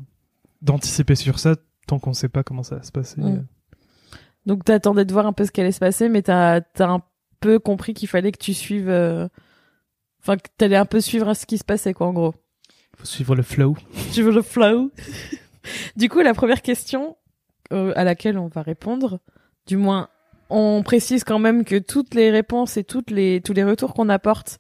d'anticiper 0.63 1.15
sur 1.15 1.39
ça 1.39 1.57
tant 1.87 1.99
qu'on 1.99 2.13
sait 2.13 2.29
pas 2.29 2.43
comment 2.43 2.63
ça 2.63 2.77
va 2.77 2.83
se 2.83 2.93
passer. 2.93 3.21
Mm. 3.21 3.47
Donc 4.47 4.65
t'attendais 4.65 5.05
de 5.05 5.13
voir 5.13 5.27
un 5.27 5.33
peu 5.33 5.45
ce 5.45 5.51
qui 5.51 5.61
allait 5.61 5.73
se 5.73 5.81
passer, 5.81 6.09
mais 6.09 6.23
t'as 6.23 6.61
as 6.79 6.85
un 6.85 7.03
peu 7.41 7.59
compris 7.59 7.95
qu'il 7.95 8.09
fallait 8.09 8.33
que 8.33 8.39
tu 8.39 8.55
suives, 8.55 8.89
euh, 8.89 9.29
enfin 10.21 10.37
que 10.37 10.49
t'allais 10.57 10.77
un 10.77 10.87
peu 10.87 11.01
suivre 11.01 11.35
ce 11.35 11.47
qui 11.47 11.59
se 11.59 11.65
passait 11.65 11.95
quoi 11.95 12.07
en 12.07 12.13
gros. 12.13 12.35
Faut 12.97 13.07
suivre 13.07 13.35
le 13.35 13.43
flow. 13.43 13.77
Veux 14.15 14.33
le 14.33 14.43
flow 14.43 14.91
Du 15.97 16.09
coup, 16.09 16.21
la 16.21 16.35
première 16.35 16.63
question 16.63 17.17
euh, 17.73 17.93
à 17.97 18.05
laquelle 18.05 18.39
on 18.39 18.49
va 18.49 18.63
répondre, 18.63 19.21
du 19.67 19.77
moins, 19.77 20.09
on 20.51 20.83
précise 20.83 21.25
quand 21.25 21.39
même 21.39 21.65
que 21.65 21.79
toutes 21.79 22.15
les 22.15 22.31
réponses 22.31 22.77
et 22.77 22.85
toutes 22.85 23.11
les 23.11 23.41
tous 23.41 23.53
les 23.53 23.65
retours 23.65 23.95
qu'on 23.95 24.09
apporte, 24.09 24.59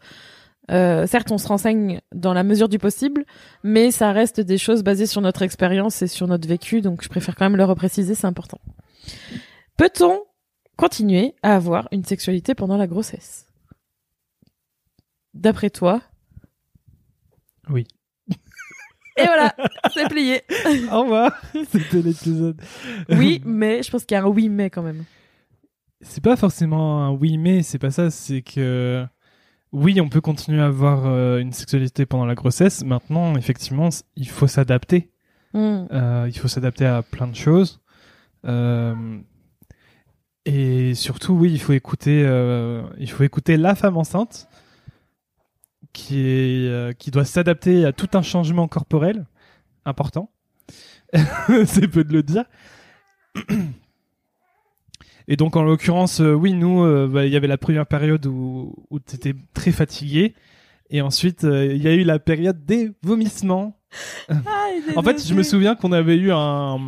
euh, 0.70 1.06
certes, 1.06 1.30
on 1.32 1.38
se 1.38 1.48
renseigne 1.48 2.00
dans 2.14 2.32
la 2.32 2.44
mesure 2.44 2.68
du 2.68 2.78
possible, 2.78 3.24
mais 3.64 3.90
ça 3.90 4.12
reste 4.12 4.40
des 4.40 4.58
choses 4.58 4.82
basées 4.82 5.06
sur 5.06 5.20
notre 5.20 5.42
expérience 5.42 6.00
et 6.02 6.06
sur 6.06 6.28
notre 6.28 6.46
vécu, 6.46 6.80
donc 6.80 7.02
je 7.02 7.08
préfère 7.08 7.34
quand 7.34 7.44
même 7.44 7.56
le 7.56 7.64
repréciser, 7.64 8.14
c'est 8.14 8.26
important. 8.26 8.60
Peut-on 9.76 10.20
continuer 10.80 11.34
à 11.42 11.54
avoir 11.54 11.88
une 11.92 12.04
sexualité 12.04 12.54
pendant 12.54 12.78
la 12.78 12.86
grossesse 12.86 13.46
D'après 15.34 15.68
toi? 15.68 16.00
Oui. 17.68 17.86
Et 19.16 19.24
voilà, 19.26 19.54
c'est 19.94 20.08
plié. 20.08 20.42
Au 20.90 21.02
revoir. 21.02 21.32
C'était 21.70 22.00
l'épisode. 22.00 22.60
Oui, 23.10 23.42
mais 23.44 23.82
je 23.82 23.90
pense 23.90 24.06
qu'il 24.06 24.14
y 24.14 24.18
a 24.18 24.24
un 24.24 24.26
oui, 24.26 24.48
mais 24.48 24.70
quand 24.70 24.82
même. 24.82 25.04
C'est 26.00 26.24
pas 26.24 26.36
forcément 26.36 27.04
un 27.04 27.10
oui 27.10 27.36
mais, 27.36 27.62
c'est 27.62 27.78
pas 27.78 27.90
ça, 27.90 28.10
c'est 28.10 28.40
que 28.40 29.06
oui, 29.72 30.00
on 30.00 30.08
peut 30.08 30.22
continuer 30.22 30.62
à 30.62 30.66
avoir 30.66 31.06
euh, 31.06 31.38
une 31.38 31.52
sexualité 31.52 32.06
pendant 32.06 32.24
la 32.24 32.34
grossesse. 32.34 32.82
Maintenant, 32.84 33.36
effectivement, 33.36 33.90
il 34.16 34.28
faut 34.28 34.46
s'adapter. 34.46 35.10
Hmm. 35.52 35.84
Euh, 35.92 36.24
il 36.26 36.38
faut 36.38 36.48
s'adapter 36.48 36.86
à 36.86 37.02
plein 37.02 37.28
de 37.28 37.36
choses. 37.36 37.80
Euh, 38.46 39.20
et 40.46 40.94
surtout, 40.94 41.34
oui, 41.34 41.52
il 41.52 41.60
faut 41.60 41.72
écouter, 41.72 42.22
euh, 42.24 42.82
il 42.98 43.10
faut 43.10 43.24
écouter 43.24 43.56
la 43.56 43.74
femme 43.74 43.96
enceinte 43.96 44.48
qui 45.92 46.20
est, 46.20 46.68
euh, 46.68 46.92
qui 46.92 47.10
doit 47.10 47.24
s'adapter 47.24 47.84
à 47.84 47.92
tout 47.92 48.08
un 48.14 48.22
changement 48.22 48.66
corporel 48.68 49.26
important. 49.84 50.30
C'est 51.66 51.88
peu 51.88 52.04
de 52.04 52.12
le 52.12 52.22
dire. 52.22 52.44
Et 55.28 55.36
donc, 55.36 55.56
en 55.56 55.62
l'occurrence, 55.62 56.20
euh, 56.20 56.32
oui, 56.32 56.54
nous, 56.54 56.82
bah, 57.08 57.26
il 57.26 57.32
y 57.32 57.36
avait 57.36 57.46
la 57.46 57.58
première 57.58 57.86
période 57.86 58.24
où, 58.26 58.74
où 58.88 58.98
tu 58.98 59.16
étais 59.16 59.34
très 59.52 59.72
fatigué. 59.72 60.34
Et 60.88 61.02
ensuite, 61.02 61.42
il 61.44 61.82
y 61.82 61.86
a 61.86 61.94
eu 61.94 62.02
la 62.02 62.18
période 62.18 62.64
des 62.64 62.92
vomissements. 63.02 63.78
En 64.96 65.02
fait, 65.02 65.24
je 65.24 65.34
me 65.34 65.42
souviens 65.42 65.76
qu'on 65.76 65.92
avait 65.92 66.16
eu 66.16 66.32
un, 66.32 66.78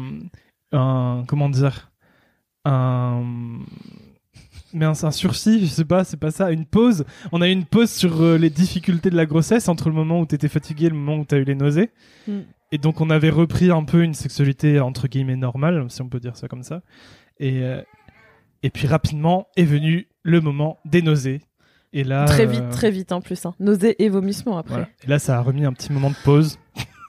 un, 0.72 1.24
comment 1.28 1.48
dire, 1.48 1.91
un, 2.64 3.22
mais 4.72 4.84
un, 4.84 4.92
un 5.02 5.10
sursis, 5.10 5.60
je 5.60 5.66
sais 5.66 5.84
pas, 5.84 6.04
c'est 6.04 6.16
pas 6.16 6.30
ça, 6.30 6.50
une 6.50 6.64
pause. 6.64 7.04
On 7.32 7.42
a 7.42 7.48
eu 7.48 7.52
une 7.52 7.64
pause 7.64 7.90
sur 7.90 8.22
euh, 8.22 8.38
les 8.38 8.50
difficultés 8.50 9.10
de 9.10 9.16
la 9.16 9.26
grossesse 9.26 9.68
entre 9.68 9.88
le 9.88 9.94
moment 9.94 10.20
où 10.20 10.26
t'étais 10.26 10.48
fatigué 10.48 10.86
et 10.86 10.90
le 10.90 10.96
moment 10.96 11.18
où 11.18 11.24
t'as 11.24 11.38
eu 11.38 11.44
les 11.44 11.54
nausées. 11.54 11.90
Mm. 12.26 12.40
Et 12.72 12.78
donc, 12.78 13.00
on 13.00 13.10
avait 13.10 13.30
repris 13.30 13.70
un 13.70 13.84
peu 13.84 14.02
une 14.02 14.14
sexualité 14.14 14.80
entre 14.80 15.06
guillemets 15.08 15.36
normale, 15.36 15.84
si 15.90 16.00
on 16.00 16.08
peut 16.08 16.20
dire 16.20 16.36
ça 16.36 16.48
comme 16.48 16.62
ça. 16.62 16.82
Et, 17.38 17.62
euh, 17.62 17.82
et 18.62 18.70
puis 18.70 18.86
rapidement 18.86 19.48
est 19.56 19.64
venu 19.64 20.08
le 20.22 20.40
moment 20.40 20.78
des 20.84 21.02
nausées. 21.02 21.42
Et 21.92 22.04
là, 22.04 22.24
Très 22.24 22.46
euh, 22.46 22.50
vite, 22.50 22.70
très 22.70 22.90
vite 22.90 23.12
en 23.12 23.20
plus. 23.20 23.44
Hein. 23.44 23.54
Nausées 23.60 24.02
et 24.02 24.08
vomissements 24.08 24.56
après. 24.56 24.74
voilà. 24.74 24.88
Et 25.04 25.08
là, 25.08 25.18
ça 25.18 25.36
a 25.36 25.42
remis 25.42 25.66
un 25.66 25.72
petit 25.74 25.92
moment 25.92 26.08
de 26.08 26.16
pause. 26.24 26.58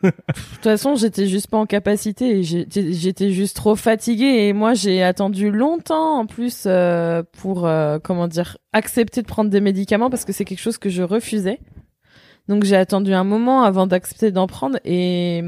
De 0.04 0.10
toute 0.10 0.64
façon, 0.64 0.96
j'étais 0.96 1.28
juste 1.28 1.48
pas 1.48 1.58
en 1.58 1.66
capacité 1.66 2.44
j'étais 2.44 3.32
juste 3.32 3.56
trop 3.56 3.76
fatiguée 3.76 4.48
et 4.48 4.54
moi 4.54 4.74
j'ai 4.74 5.02
attendu 5.02 5.52
longtemps 5.52 6.20
en 6.20 6.26
plus 6.26 6.64
euh, 6.66 7.24
pour 7.40 7.66
euh, 7.66 8.00
comment 8.04 8.28
dire 8.28 8.58
accepter 8.74 9.22
de 9.22 9.28
prendre 9.28 9.50
des 9.50 9.62
médicaments 9.62 10.10
parce 10.10 10.26
que 10.26 10.34
c'est 10.34 10.46
quelque 10.46 10.62
chose 10.62 10.78
que 10.78 10.90
je 10.90 11.04
refusais. 11.04 11.60
Donc 12.50 12.66
j'ai 12.66 12.76
attendu 12.76 13.14
un 13.14 13.24
moment 13.24 13.64
avant 13.64 13.88
d'accepter 13.88 14.32
d'en 14.32 14.48
prendre 14.48 14.78
et 14.84 15.42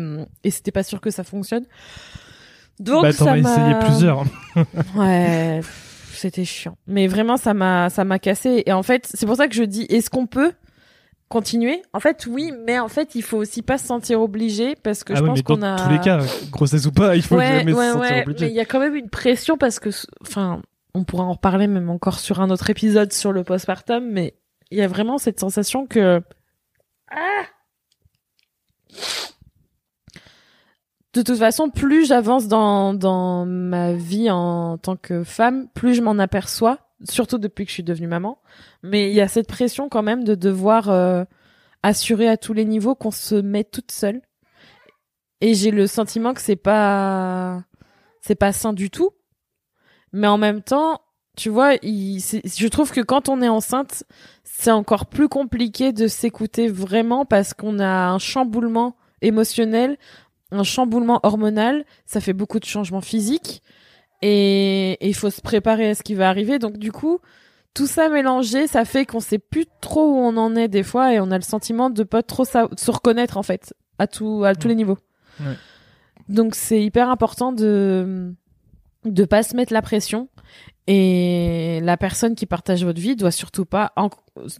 et 0.44 0.52
c'était 0.52 0.72
pas 0.72 0.84
sûr 0.84 1.02
que 1.02 1.12
ça 1.12 1.24
fonctionne. 1.24 1.66
Donc 2.80 3.04
bah, 3.04 3.12
ça 3.12 3.36
m'a 3.36 3.38
essayé 3.38 3.76
plusieurs. 3.86 4.24
Ouais, 4.96 5.62
c'était 6.14 6.46
chiant. 6.46 6.78
Mais 6.88 7.08
vraiment, 7.08 7.38
ça 7.38 7.54
m'a, 7.54 7.90
ça 7.90 8.04
m'a 8.04 8.20
cassé. 8.20 8.64
Et 8.66 8.74
en 8.74 8.84
fait, 8.84 9.10
c'est 9.14 9.26
pour 9.26 9.36
ça 9.36 9.48
que 9.48 9.56
je 9.56 9.64
dis, 9.64 9.84
est-ce 9.90 10.10
qu'on 10.10 10.28
peut 10.28 10.54
continuer 11.29 11.82
En 11.94 12.00
fait, 12.00 12.27
oui, 12.29 12.51
mais 12.65 12.79
en 12.79 12.88
fait, 12.88 13.15
il 13.15 13.24
faut 13.24 13.38
aussi 13.38 13.62
pas 13.62 13.77
se 13.77 13.86
sentir 13.88 14.22
obligé 14.22 14.75
parce 14.75 15.03
que 15.03 15.13
ah 15.13 15.17
je 15.17 15.22
ouais, 15.22 15.27
pense 15.29 15.38
mais 15.39 15.44
dans 15.44 15.55
qu'on 15.55 15.62
a. 15.62 15.84
tous 15.84 15.89
les 15.91 16.00
cas, 16.00 16.20
grossesse 16.51 16.86
ou 16.86 16.91
pas, 16.91 17.15
il 17.15 17.22
faut 17.22 17.36
ouais, 17.36 17.60
jamais 17.60 17.74
ouais, 17.74 17.88
se 17.88 17.94
sentir 17.94 18.12
ouais, 18.12 18.24
obligé. 18.24 18.46
mais 18.46 18.51
il 18.51 18.55
y 18.55 18.60
a 18.60 18.65
quand 18.65 18.79
même 18.79 18.96
une 18.96 19.10
pression 19.10 19.58
parce 19.58 19.79
que, 19.79 19.89
enfin, 20.22 20.62
on 20.94 21.03
pourra 21.03 21.24
en 21.24 21.34
reparler 21.34 21.67
même 21.67 21.89
encore 21.89 22.20
sur 22.20 22.41
un 22.41 22.50
autre 22.50 22.70
épisode 22.70 23.12
sur 23.12 23.32
le 23.32 23.44
postpartum, 23.44 24.05
mais 24.10 24.36
il 24.72 24.77
y 24.77 24.82
a 24.82 24.88
vraiment 24.88 25.17
cette 25.17 25.39
sensation 25.39 25.88
que. 25.88 26.22
Ah 27.12 27.44
de 31.15 31.22
toute 31.22 31.38
façon, 31.38 31.70
plus 31.70 32.05
j'avance 32.05 32.48
dans, 32.48 32.94
dans 32.94 33.46
ma 33.46 33.94
vie 33.94 34.29
en 34.29 34.77
tant 34.77 34.98
que 34.98 35.24
femme, 35.24 35.70
plus 35.74 35.96
je 35.96 36.01
m'en 36.01 36.20
aperçois, 36.20 36.79
surtout 37.04 37.38
depuis 37.38 37.66
que 37.66 37.70
je 37.70 37.75
suis 37.75 37.84
devenue 37.84 38.08
maman. 38.08 38.40
Mais 38.84 39.10
il 39.10 39.16
y 39.16 39.22
a 39.22 39.28
cette 39.28 39.48
pression 39.48 39.90
quand 39.90 40.04
même 40.04 40.24
de 40.24 40.36
devoir 40.36 40.90
euh, 40.90 41.24
assurer 41.84 42.28
à 42.28 42.38
tous 42.38 42.54
les 42.54 42.66
niveaux 42.66 42.96
qu'on 42.96 43.12
se 43.12 43.36
met 43.36 43.64
toute 43.64 43.92
seule. 43.92 44.22
Et 45.42 45.54
j'ai 45.54 45.72
le 45.72 45.88
sentiment 45.88 46.34
que 46.34 46.42
c'est 46.42 46.56
pas 46.56 47.64
c'est 48.22 48.36
pas 48.36 48.52
sain 48.54 48.74
du 48.74 48.90
tout. 48.90 49.12
Mais 50.12 50.28
en 50.28 50.38
même 50.38 50.62
temps, 50.62 51.02
tu 51.36 51.50
vois, 51.50 51.74
je 51.84 52.68
trouve 52.68 52.92
que 52.92 53.02
quand 53.02 53.30
on 53.30 53.42
est 53.42 53.50
enceinte, 53.50 54.04
c'est 54.44 54.72
encore 54.72 55.08
plus 55.08 55.28
compliqué 55.28 55.92
de 55.92 56.08
s'écouter 56.08 56.70
vraiment 56.70 57.25
parce 57.25 57.54
qu'on 57.54 57.80
a 57.80 58.08
un 58.08 58.20
chamboulement 58.20 58.96
émotionnel, 59.22 59.98
un 60.52 60.64
chamboulement 60.64 61.20
hormonal, 61.24 61.86
ça 62.06 62.22
fait 62.22 62.34
beaucoup 62.34 62.60
de 62.60 62.66
changements 62.66 63.02
physiques 63.02 63.62
et 64.22 64.98
il 65.08 65.14
faut 65.16 65.30
se 65.30 65.42
préparer 65.42 65.90
à 65.90 65.96
ce 65.96 66.04
qui 66.04 66.14
va 66.16 66.30
arriver. 66.30 66.60
Donc 66.60 66.78
du 66.78 66.92
coup, 66.92 67.20
tout 67.74 67.88
ça 67.88 68.10
mélangé, 68.10 68.68
ça 68.68 68.86
fait 68.86 69.06
qu'on 69.06 69.20
sait 69.20 69.40
plus 69.40 69.66
trop 69.82 70.06
où 70.06 70.18
on 70.18 70.38
en 70.38 70.56
est 70.56 70.68
des 70.68 70.84
fois 70.84 71.14
et 71.14 71.20
on 71.20 71.32
a 71.32 71.38
le 71.38 71.44
sentiment 71.44 71.90
de 71.90 72.04
pas 72.04 72.24
trop 72.24 72.46
se 72.46 72.92
reconnaître 72.92 73.38
en 73.38 73.44
fait 73.44 73.74
à 74.00 74.08
tout 74.08 74.44
à 74.46 74.56
tous 74.56 74.68
les 74.68 74.76
niveaux. 74.76 74.98
Ouais. 75.40 75.54
Donc 76.30 76.56
c'est 76.56 76.82
hyper 76.82 77.10
important 77.10 77.52
de 77.52 78.34
de 79.04 79.26
pas 79.26 79.44
se 79.44 79.56
mettre 79.56 79.72
la 79.74 79.82
pression 79.84 80.30
et 80.88 81.80
la 81.84 81.98
personne 81.98 82.36
qui 82.36 82.46
partage 82.46 82.84
votre 82.84 83.00
vie 83.02 83.16
doit 83.16 83.32
surtout 83.32 83.66
pas 83.66 83.94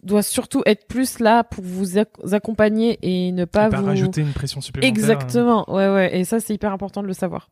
doit 0.04 0.24
surtout 0.24 0.62
être 0.66 0.88
plus 0.88 1.20
là 1.20 1.44
pour 1.44 1.64
vous 1.64 1.98
ac- 1.98 2.34
accompagner 2.34 2.98
et 3.02 3.32
ne 3.32 3.46
pas 3.46 3.68
Et 3.68 3.70
pas 3.72 3.80
vous 3.80 3.86
rajouter 3.86 4.22
une 4.22 4.34
pression 4.34 4.62
supplémentaire. 4.62 4.90
Exactement, 4.90 5.72
ouais, 5.74 5.90
ouais. 5.90 6.18
Et 6.18 6.24
ça, 6.24 6.40
c'est 6.40 6.54
hyper 6.54 6.72
important 6.74 7.02
de 7.02 7.08
le 7.08 7.14
savoir. 7.14 7.50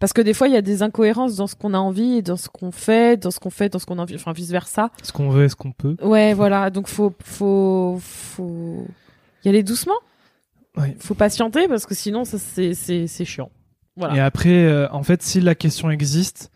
Parce 0.00 0.12
que 0.12 0.20
des 0.22 0.34
fois, 0.34 0.48
il 0.48 0.54
y 0.54 0.56
a 0.56 0.62
des 0.62 0.82
incohérences 0.82 1.36
dans 1.36 1.46
ce 1.46 1.54
qu'on 1.54 1.74
a 1.74 1.78
envie 1.78 2.18
et 2.18 2.22
dans 2.22 2.36
ce 2.36 2.48
qu'on 2.48 2.72
fait, 2.72 3.20
dans 3.20 3.30
ce 3.30 3.40
qu'on 3.40 3.50
fait, 3.50 3.68
dans 3.68 3.78
ce 3.78 3.86
qu'on 3.86 3.98
a 3.98 4.02
envie, 4.02 4.14
enfin, 4.14 4.32
vice 4.32 4.50
versa. 4.50 4.90
Ce 5.02 5.12
qu'on 5.12 5.28
veut, 5.30 5.48
ce 5.48 5.56
qu'on 5.56 5.72
peut. 5.72 5.96
Ouais, 6.02 6.34
voilà. 6.34 6.70
Donc, 6.70 6.88
faut, 6.88 7.14
faut, 7.24 7.98
faut 8.00 8.86
y 9.44 9.48
aller 9.48 9.62
doucement. 9.62 9.94
Ouais. 10.76 10.96
Faut 10.98 11.14
patienter 11.14 11.68
parce 11.68 11.86
que 11.86 11.94
sinon, 11.94 12.24
ça, 12.24 12.38
c'est, 12.38 12.74
c'est, 12.74 13.06
c'est 13.06 13.24
chiant. 13.24 13.50
Voilà. 13.96 14.16
Et 14.16 14.20
après, 14.20 14.64
euh, 14.64 14.88
en 14.90 15.02
fait, 15.02 15.22
si 15.22 15.40
la 15.40 15.54
question 15.54 15.90
existe, 15.90 16.50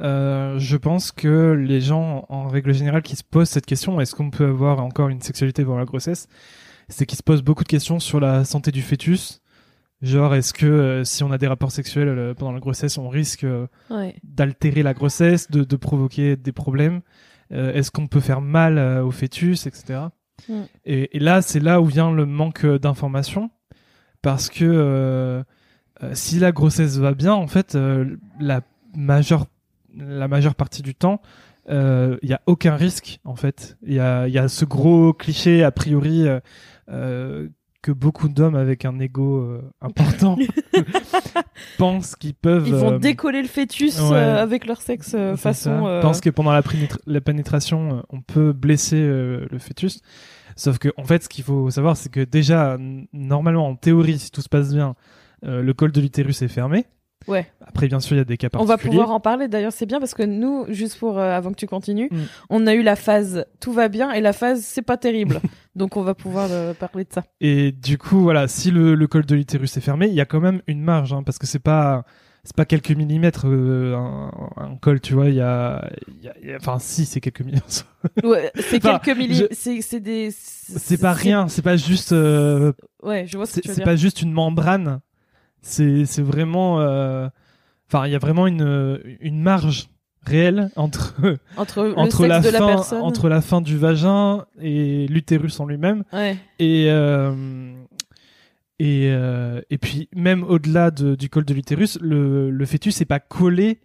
euh, 0.00 0.58
je 0.58 0.76
pense 0.76 1.12
que 1.12 1.52
les 1.52 1.80
gens, 1.80 2.24
en 2.28 2.48
règle 2.48 2.72
générale, 2.72 3.02
qui 3.02 3.16
se 3.16 3.24
posent 3.24 3.48
cette 3.50 3.66
question, 3.66 4.00
est-ce 4.00 4.14
qu'on 4.14 4.30
peut 4.30 4.46
avoir 4.46 4.80
encore 4.80 5.08
une 5.08 5.20
sexualité 5.20 5.64
pendant 5.64 5.78
la 5.78 5.84
grossesse 5.84 6.28
C'est 6.88 7.04
qu'ils 7.04 7.18
se 7.18 7.22
posent 7.22 7.42
beaucoup 7.42 7.64
de 7.64 7.68
questions 7.68 8.00
sur 8.00 8.20
la 8.20 8.44
santé 8.44 8.70
du 8.70 8.82
fœtus. 8.82 9.40
Genre, 10.00 10.34
est-ce 10.34 10.52
que 10.54 10.66
euh, 10.66 11.04
si 11.04 11.24
on 11.24 11.32
a 11.32 11.38
des 11.38 11.48
rapports 11.48 11.72
sexuels 11.72 12.08
euh, 12.08 12.34
pendant 12.34 12.52
la 12.52 12.60
grossesse, 12.60 12.98
on 12.98 13.08
risque 13.08 13.44
euh, 13.44 13.66
Ouais. 13.90 14.14
d'altérer 14.22 14.82
la 14.84 14.94
grossesse, 14.94 15.50
de, 15.50 15.64
de 15.64 15.76
provoquer 15.76 16.36
des 16.36 16.52
problèmes 16.52 17.00
Est-ce 17.50 17.90
qu'on 17.90 18.06
peut 18.06 18.20
faire 18.20 18.40
mal 18.40 18.78
au 19.02 19.10
fœtus, 19.10 19.66
etc. 19.66 20.00
Mm. 20.48 20.52
Et, 20.84 21.16
et 21.16 21.18
là, 21.18 21.42
c'est 21.42 21.60
là 21.60 21.80
où 21.80 21.86
vient 21.86 22.12
le 22.12 22.26
manque 22.26 22.64
d'information, 22.66 23.50
parce 24.22 24.48
que 24.50 25.42
si 26.12 26.38
la 26.38 26.52
grossesse 26.52 26.98
va 26.98 27.14
bien, 27.14 27.32
en 27.32 27.48
fait, 27.48 27.76
la 28.38 28.60
majeure 28.96 29.46
la 29.96 30.28
majeure 30.28 30.54
partie 30.54 30.82
du 30.82 30.94
temps, 30.94 31.20
il 31.68 32.18
y 32.22 32.32
a 32.34 32.40
aucun 32.46 32.76
risque 32.76 33.18
en 33.24 33.34
fait. 33.34 33.76
Il 33.82 33.94
y 33.94 34.00
a, 34.00 34.28
y 34.28 34.38
a 34.38 34.46
ce 34.48 34.64
gros 34.64 35.12
cliché 35.12 35.64
a 35.64 35.72
priori 35.72 36.26
euh, 36.90 37.48
que 37.82 37.92
beaucoup 37.92 38.28
d'hommes 38.28 38.56
avec 38.56 38.84
un 38.84 38.98
ego 38.98 39.38
euh, 39.38 39.62
important 39.80 40.36
pensent 41.78 42.16
qu'ils 42.16 42.34
peuvent. 42.34 42.66
Ils 42.66 42.74
vont 42.74 42.94
euh, 42.94 42.98
décoller 42.98 43.42
le 43.42 43.48
fœtus 43.48 43.98
ouais. 44.00 44.16
euh, 44.16 44.42
avec 44.42 44.66
leur 44.66 44.80
sexe 44.80 45.14
façon. 45.36 45.98
Pensent 46.02 46.20
que 46.20 46.30
pendant 46.30 46.52
la, 46.52 46.62
pénétra- 46.62 46.98
la 47.06 47.20
pénétration, 47.20 48.04
on 48.10 48.20
peut 48.20 48.52
blesser 48.52 49.00
le 49.00 49.58
fœtus. 49.58 50.00
Sauf 50.56 50.78
que 50.78 50.88
en 50.96 51.04
fait, 51.04 51.22
ce 51.24 51.28
qu'il 51.28 51.44
faut 51.44 51.70
savoir, 51.70 51.96
c'est 51.96 52.10
que 52.10 52.24
déjà, 52.24 52.76
normalement, 53.12 53.68
en 53.68 53.76
théorie, 53.76 54.18
si 54.18 54.30
tout 54.30 54.42
se 54.42 54.48
passe 54.48 54.74
bien, 54.74 54.94
le 55.42 55.72
col 55.72 55.92
de 55.92 56.00
l'utérus 56.00 56.42
est 56.42 56.48
fermé. 56.48 56.86
Ouais. 57.26 57.46
Après, 57.66 57.88
bien 57.88 58.00
sûr, 58.00 58.14
il 58.16 58.18
y 58.18 58.22
a 58.22 58.24
des 58.24 58.38
cas 58.38 58.46
On 58.54 58.64
particuliers. 58.64 58.76
va 58.96 59.02
pouvoir 59.02 59.10
en 59.10 59.20
parler. 59.20 59.48
D'ailleurs, 59.48 59.72
c'est 59.72 59.84
bien 59.84 59.98
parce 59.98 60.14
que 60.14 60.22
nous, 60.22 60.64
juste 60.70 60.98
pour 60.98 61.18
euh, 61.18 61.36
avant 61.36 61.50
que 61.50 61.56
tu 61.56 61.66
continues, 61.66 62.08
Mm. 62.10 62.16
on 62.48 62.66
a 62.66 62.74
eu 62.74 62.82
la 62.82 62.96
phase 62.96 63.44
tout 63.60 63.72
va 63.72 63.88
bien 63.88 64.12
et 64.12 64.20
la 64.22 64.32
phase 64.32 64.62
c'est 64.62 64.82
pas 64.82 64.96
terrible. 64.96 65.40
Donc 65.78 65.96
on 65.96 66.02
va 66.02 66.14
pouvoir 66.14 66.48
euh, 66.50 66.74
parler 66.74 67.04
de 67.04 67.12
ça. 67.12 67.24
Et 67.40 67.72
du 67.72 67.96
coup, 67.98 68.20
voilà, 68.20 68.48
si 68.48 68.70
le, 68.70 68.94
le 68.94 69.06
col 69.06 69.24
de 69.24 69.34
l'utérus 69.34 69.76
est 69.76 69.80
fermé, 69.80 70.08
il 70.08 70.14
y 70.14 70.20
a 70.20 70.26
quand 70.26 70.40
même 70.40 70.60
une 70.66 70.82
marge, 70.82 71.12
hein, 71.12 71.22
parce 71.22 71.38
que 71.38 71.46
c'est 71.46 71.58
pas 71.58 72.04
c'est 72.44 72.56
pas 72.56 72.64
quelques 72.64 72.90
millimètres 72.92 73.46
euh, 73.46 73.94
un, 73.96 74.30
un 74.56 74.76
col, 74.76 75.00
tu 75.00 75.12
vois. 75.14 75.28
Il 75.28 75.34
y 75.34 75.40
a, 75.40 75.88
enfin, 76.56 76.78
si 76.78 77.04
c'est 77.06 77.20
quelques 77.20 77.40
millimètres. 77.42 77.86
Ouais, 78.24 78.50
c'est 78.56 78.76
Enfin, 78.84 78.98
quelques 79.00 79.18
milli, 79.18 79.34
je- 79.34 79.44
c'est 79.52 79.80
c'est 79.82 80.00
des. 80.00 80.30
C'est 80.32 80.98
pas 81.00 81.12
rien, 81.12 81.48
c'est 81.48 81.62
pas 81.62 81.76
juste. 81.76 82.12
euh, 82.12 82.72
Ouais, 83.02 83.26
je 83.26 83.36
vois 83.36 83.46
ce 83.46 83.52
que 83.52 83.54
c'est 83.56 83.60
tu 83.62 83.68
veux 83.68 83.74
c'est 83.74 83.80
dire. 83.80 83.84
pas 83.84 83.96
juste 83.96 84.22
une 84.22 84.32
membrane. 84.32 85.00
C'est 85.62 86.04
c'est 86.06 86.22
vraiment. 86.22 86.80
euh, 86.80 87.28
Enfin, 87.90 88.06
il 88.06 88.12
y 88.12 88.14
a 88.14 88.18
vraiment 88.18 88.46
une 88.46 89.00
une 89.20 89.40
marge 89.40 89.88
réelle 90.24 90.70
entre 90.76 91.14
Entre 91.56 91.82
le 91.82 91.94
sexe 92.10 92.18
la 92.28 92.40
de 92.40 92.48
la 92.50 92.58
fin 92.58 92.66
personne. 92.66 93.02
entre 93.02 93.28
la 93.28 93.40
fin 93.40 93.60
du 93.60 93.76
vagin 93.78 94.44
et 94.60 95.06
l'utérus 95.08 95.58
en 95.60 95.66
lui-même. 95.66 96.04
Ouais. 96.12 96.36
Et, 96.58 96.86
euh, 96.90 97.72
et, 98.78 99.08
euh, 99.10 99.60
et 99.70 99.78
puis, 99.78 100.08
même 100.14 100.44
au-delà 100.44 100.90
de- 100.90 101.14
du 101.14 101.28
col 101.28 101.44
de 101.44 101.54
l'utérus, 101.54 101.98
le, 102.00 102.50
le 102.50 102.66
fœtus 102.66 102.98
n'est 103.00 103.06
pas 103.06 103.20
collé 103.20 103.80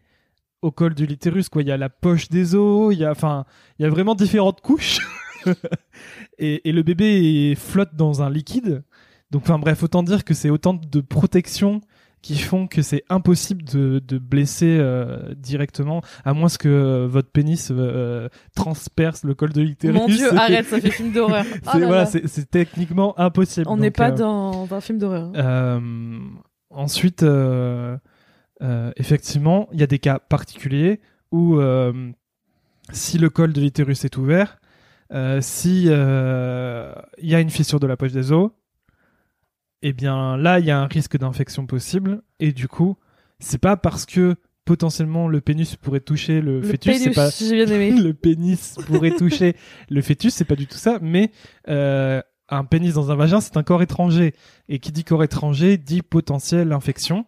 au 0.61 0.71
col 0.71 0.93
de 0.93 1.05
l'utérus. 1.05 1.49
quoi. 1.49 1.61
Il 1.61 1.67
y 1.67 1.71
a 1.71 1.77
la 1.77 1.89
poche 1.89 2.29
des 2.29 2.55
os, 2.55 2.93
il 2.93 2.99
y 2.99 3.05
a, 3.05 3.11
enfin, 3.11 3.45
il 3.79 3.83
y 3.83 3.85
a 3.85 3.89
vraiment 3.89 4.15
différentes 4.15 4.61
couches. 4.61 4.99
et, 6.37 6.67
et 6.69 6.71
le 6.71 6.83
bébé 6.83 7.55
flotte 7.55 7.95
dans 7.95 8.21
un 8.21 8.29
liquide. 8.29 8.83
Donc, 9.31 9.41
enfin, 9.43 9.57
bref, 9.59 9.81
autant 9.83 10.03
dire 10.03 10.23
que 10.23 10.33
c'est 10.33 10.49
autant 10.49 10.73
de 10.75 11.01
protections 11.01 11.81
qui 12.23 12.37
font 12.37 12.67
que 12.67 12.81
c'est 12.81 13.03
impossible 13.09 13.63
de, 13.65 13.99
de 13.99 14.17
blesser 14.17 14.77
euh, 14.79 15.35
directement, 15.35 16.01
à 16.23 16.33
moins 16.33 16.47
que 16.47 16.69
euh, 16.69 17.05
votre 17.05 17.29
pénis 17.29 17.69
euh, 17.69 18.29
transperce 18.55 19.25
le 19.25 19.35
col 19.35 19.51
de 19.51 19.61
l'utérus. 19.61 19.99
Mon 19.99 20.07
Dieu, 20.07 20.33
arrête, 20.37 20.65
ça 20.65 20.79
fait 20.79 20.89
film 20.89 21.11
d'horreur. 21.11 21.43
Oh 21.51 21.55
C'est 21.73 21.79
voilà, 21.85 22.05
c'est 22.05 22.49
techniquement 22.49 23.19
impossible. 23.19 23.65
On 23.69 23.75
n'est 23.75 23.91
pas 23.91 24.11
euh, 24.11 24.15
dans, 24.15 24.65
dans 24.65 24.75
un 24.77 24.81
film 24.81 24.99
d'horreur. 24.99 25.31
euh, 25.35 26.19
ensuite, 26.69 27.25
effectivement, 28.95 29.67
il 29.73 29.79
y 29.81 29.83
a 29.83 29.87
des 29.87 29.99
cas 29.99 30.19
particuliers 30.19 31.01
où 31.31 31.59
si 32.93 33.17
le 33.17 33.29
col 33.29 33.51
de 33.51 33.59
l'utérus 33.59 34.05
est 34.05 34.15
ouvert, 34.15 34.59
si 35.41 35.83
il 35.87 35.89
y 35.89 37.35
a 37.35 37.39
une 37.41 37.49
fissure 37.49 37.81
de 37.81 37.87
la 37.87 37.97
poche 37.97 38.13
des 38.13 38.31
os, 38.31 38.51
eh 39.83 39.93
bien 39.93 40.37
là, 40.37 40.59
il 40.59 40.65
y 40.65 40.71
a 40.71 40.79
un 40.79 40.87
risque 40.87 41.17
d'infection 41.17 41.65
possible. 41.65 42.23
Et 42.39 42.53
du 42.53 42.67
coup, 42.67 42.95
c'est 43.39 43.59
pas 43.59 43.77
parce 43.77 44.05
que 44.05 44.35
potentiellement 44.65 45.27
le 45.27 45.41
pénis 45.41 45.75
pourrait 45.75 45.99
toucher 45.99 46.41
le, 46.41 46.61
Le 46.61 46.67
fœtus, 46.67 47.01
c'est 47.01 47.11
pas 47.11 47.29
j'ai 47.29 47.65
bien 47.65 47.67
aimé. 47.67 47.91
le 48.01 48.13
pénis 48.13 48.77
pourrait 48.87 49.11
toucher 49.11 49.55
le 49.89 50.01
fœtus, 50.01 50.33
c'est 50.33 50.45
pas 50.45 50.55
du 50.55 50.67
tout 50.67 50.77
ça, 50.77 50.99
mais 51.01 51.31
euh, 51.67 52.21
un 52.47 52.63
pénis 52.63 52.93
dans 52.93 53.11
un 53.11 53.15
vagin, 53.15 53.41
c'est 53.41 53.57
un 53.57 53.63
corps 53.63 53.81
étranger. 53.81 54.33
Et 54.69 54.79
qui 54.79 54.93
dit 54.93 55.03
corps 55.03 55.23
étranger 55.23 55.77
dit 55.77 56.01
potentielle 56.01 56.71
infection. 56.71 57.25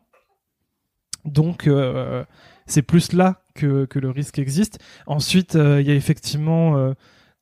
Donc, 1.25 1.67
euh, 1.67 2.23
c'est 2.67 2.83
plus 2.83 3.11
là 3.11 3.43
que, 3.53 3.85
que 3.85 3.99
le 3.99 4.11
risque 4.11 4.39
existe. 4.39 4.79
Ensuite, 5.07 5.55
euh, 5.55 5.81
il 5.81 5.87
y 5.87 5.91
a 5.91 5.95
effectivement 5.95 6.93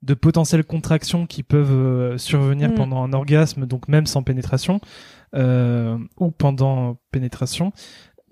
de 0.04 0.14
potentielles 0.14 0.64
contractions 0.66 1.26
qui 1.26 1.42
peuvent 1.44 1.72
euh, 1.72 2.18
survenir 2.18 2.70
Mm. 2.70 2.76
pendant 2.76 3.04
un 3.04 3.14
orgasme, 3.14 3.66
donc 3.66 3.88
même 3.88 4.06
sans 4.06 4.22
pénétration, 4.22 4.80
euh, 5.34 5.98
ou 6.20 6.30
pendant 6.32 6.98
pénétration. 7.12 7.72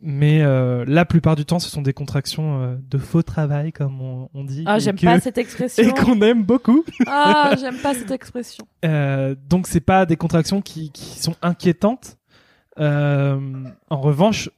Mais 0.03 0.41
euh, 0.41 0.83
la 0.87 1.05
plupart 1.05 1.35
du 1.35 1.45
temps, 1.45 1.59
ce 1.59 1.69
sont 1.69 1.83
des 1.83 1.93
contractions 1.93 2.59
euh, 2.61 2.75
de 2.89 2.97
faux 2.97 3.21
travail, 3.21 3.71
comme 3.71 4.01
on, 4.01 4.29
on 4.33 4.43
dit. 4.43 4.63
Ah, 4.65 4.79
j'aime 4.79 4.97
pas 4.97 5.19
cette 5.19 5.37
expression. 5.45 5.83
Et 5.83 5.91
qu'on 5.91 6.19
aime 6.21 6.43
beaucoup. 6.43 6.83
Ah, 7.07 7.53
j'aime 7.59 7.77
pas 7.77 7.93
cette 7.93 8.09
expression. 8.11 8.65
Euh, 8.83 9.35
donc 9.47 9.67
c'est 9.67 9.79
pas 9.79 10.05
des 10.07 10.17
contractions 10.17 10.61
qui, 10.61 10.91
qui 10.91 11.19
sont 11.19 11.35
inquiétantes. 11.43 12.17
Euh, 12.79 13.39
en 13.89 14.01
revanche, 14.01 14.49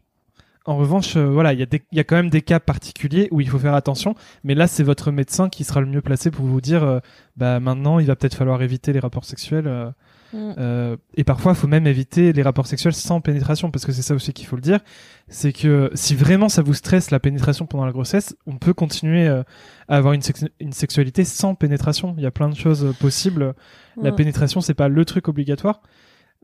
en 0.66 0.78
revanche, 0.78 1.16
euh, 1.18 1.26
voilà, 1.26 1.54
il 1.54 1.60
y 1.60 1.64
a 1.64 1.68
y 1.92 2.04
quand 2.06 2.16
même 2.16 2.30
des 2.30 2.42
cas 2.42 2.60
particuliers 2.60 3.28
où 3.32 3.42
il 3.42 3.50
faut 3.50 3.60
faire 3.60 3.74
attention. 3.76 4.16
Mais 4.44 4.56
là, 4.56 4.68
c'est 4.68 4.84
votre 4.84 5.12
médecin 5.12 5.50
qui 5.50 5.64
sera 5.64 5.82
le 5.82 5.88
mieux 5.88 6.02
placé 6.02 6.32
pour 6.32 6.46
vous 6.46 6.62
dire, 6.62 6.84
euh, 6.84 7.00
bah 7.38 7.60
maintenant, 7.60 8.00
il 8.00 8.06
va 8.08 8.16
peut-être 8.16 8.36
falloir 8.36 8.62
éviter 8.62 8.94
les 8.94 9.00
rapports 9.00 9.26
sexuels. 9.26 9.68
euh, 9.68 9.92
Mm. 10.36 10.96
et 11.16 11.24
parfois, 11.24 11.52
il 11.52 11.56
faut 11.56 11.68
même 11.68 11.86
éviter 11.86 12.34
les 12.34 12.42
rapports 12.42 12.66
sexuels 12.66 12.96
sans 12.96 13.22
pénétration, 13.22 13.70
parce 13.70 13.86
que 13.86 13.92
c'est 13.92 14.02
ça 14.02 14.16
aussi 14.16 14.34
qu'il 14.34 14.48
faut 14.48 14.56
le 14.56 14.64
dire. 14.64 14.80
C'est 15.28 15.54
que 15.54 15.92
si 15.94 16.16
vraiment 16.16 16.50
ça 16.50 16.64
vous 16.64 16.74
stresse 16.74 17.12
la 17.12 17.20
pénétration 17.20 17.68
pendant 17.68 17.86
la 17.86 17.92
grossesse, 17.92 18.36
on 18.48 18.58
peut 18.58 18.74
continuer 18.74 19.28
à 19.28 19.46
avoir 19.88 20.14
une, 20.14 20.24
sex- 20.24 20.46
une 20.60 20.74
sexualité 20.74 21.24
sans 21.24 21.54
pénétration. 21.54 22.16
Il 22.18 22.24
y 22.24 22.26
a 22.26 22.32
plein 22.32 22.50
de 22.50 22.56
choses 22.56 22.96
possibles. 23.00 23.54
La 24.02 24.10
Ouais. 24.10 24.16
pénétration, 24.16 24.60
c'est 24.60 24.74
pas 24.74 24.88
le 24.88 25.06
truc 25.06 25.28
obligatoire. 25.28 25.82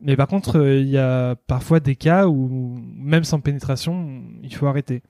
Mais 0.02 0.16
par 0.16 0.28
contre, 0.28 0.58
euh, 0.60 0.78
il 0.80 0.88
y 0.90 0.98
a 0.98 1.36
parfois 1.48 1.80
des 1.80 1.96
cas 1.96 2.28
où, 2.28 2.80
même 2.98 3.24
sans 3.26 3.40
pénétration, 3.42 4.22
il 4.44 4.54
faut 4.56 4.66
arrêter. 4.68 5.02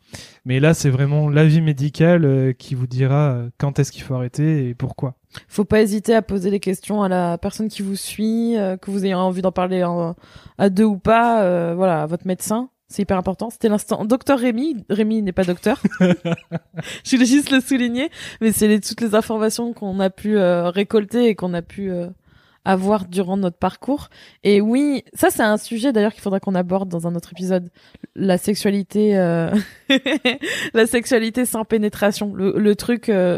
Mais 0.46 0.60
là, 0.60 0.74
c'est 0.74 0.89
vraiment 0.89 1.29
l'avis 1.29 1.62
médical 1.62 2.25
euh, 2.25 2.53
qui 2.53 2.74
vous 2.75 2.88
dira 2.88 3.31
euh, 3.34 3.50
quand 3.60 3.77
est-ce 3.79 3.91
qu'il 3.91 4.01
faut 4.03 4.15
arrêter 4.15 4.67
et 4.69 4.74
pourquoi. 4.74 5.15
Faut 5.48 5.65
pas 5.65 5.81
hésiter 5.81 6.15
à 6.15 6.22
poser 6.24 6.50
des 6.50 6.60
questions 6.60 7.03
à 7.03 7.10
la 7.10 7.38
personne 7.38 7.67
qui 7.67 7.84
vous 7.84 7.96
suit, 7.96 8.58
euh, 8.58 8.77
que 8.77 8.89
vous 8.89 9.05
ayez 9.05 9.13
envie 9.13 9.43
d'en 9.43 9.51
parler 9.51 9.84
en- 9.84 10.15
à 10.58 10.69
deux 10.69 10.86
ou 10.86 10.98
pas, 10.98 11.74
voilà, 11.75 12.01
à 12.01 12.05
votre 12.08 12.25
médecin. 12.25 12.69
C'est 12.91 13.03
hyper 13.03 13.17
important. 13.19 13.51
C'était 13.51 13.69
l'instant. 13.69 14.03
Docteur 14.03 14.39
Rémi. 14.39 14.84
Rémi 14.89 15.22
n'est 15.22 15.31
pas 15.31 15.43
docteur. 15.43 15.79
Je 16.00 17.12
voulais 17.15 17.25
juste 17.27 17.51
le 17.51 17.60
souligner. 17.60 18.10
Mais 18.41 18.51
c'est 18.51 18.67
les- 18.67 18.79
toutes 18.79 19.01
les 19.01 19.13
informations 19.13 19.74
qu'on 19.74 20.00
a 20.00 20.10
pu 20.10 20.36
récolter 20.39 21.27
et 21.27 21.36
qu'on 21.36 21.53
a 21.53 21.62
pu 21.62 21.91
euh, 21.91 22.08
avoir 22.65 23.07
durant 23.07 23.37
notre 23.37 23.57
parcours. 23.57 24.09
Et 24.43 24.61
oui, 24.61 25.03
ça 25.13 25.29
c'est 25.29 25.43
un 25.43 25.57
sujet 25.57 25.91
d'ailleurs 25.93 26.13
qu'il 26.13 26.21
faudra 26.21 26.39
qu'on 26.39 26.55
aborde 26.55 26.89
dans 26.89 27.07
un 27.07 27.15
autre 27.15 27.31
épisode. 27.31 27.69
La 28.15 28.37
sexualité, 28.37 29.17
euh, 29.17 29.49
la 30.73 30.85
sexualité 30.85 31.45
sans 31.45 31.65
pénétration. 31.65 32.33
Le, 32.33 32.57
le 32.57 32.75
truc, 32.75 33.09
euh, 33.09 33.37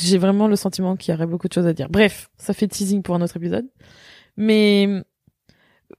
j'ai 0.00 0.18
vraiment 0.18 0.48
le 0.48 0.56
sentiment 0.56 0.96
qu'il 0.96 1.12
y 1.12 1.16
aurait 1.16 1.26
beaucoup 1.26 1.48
de 1.48 1.52
choses 1.52 1.66
à 1.66 1.72
dire. 1.72 1.88
Bref, 1.88 2.30
ça 2.36 2.54
fait 2.54 2.68
teasing 2.68 3.02
pour 3.02 3.14
un 3.14 3.22
autre 3.22 3.36
épisode. 3.36 3.66
Mais 4.36 5.02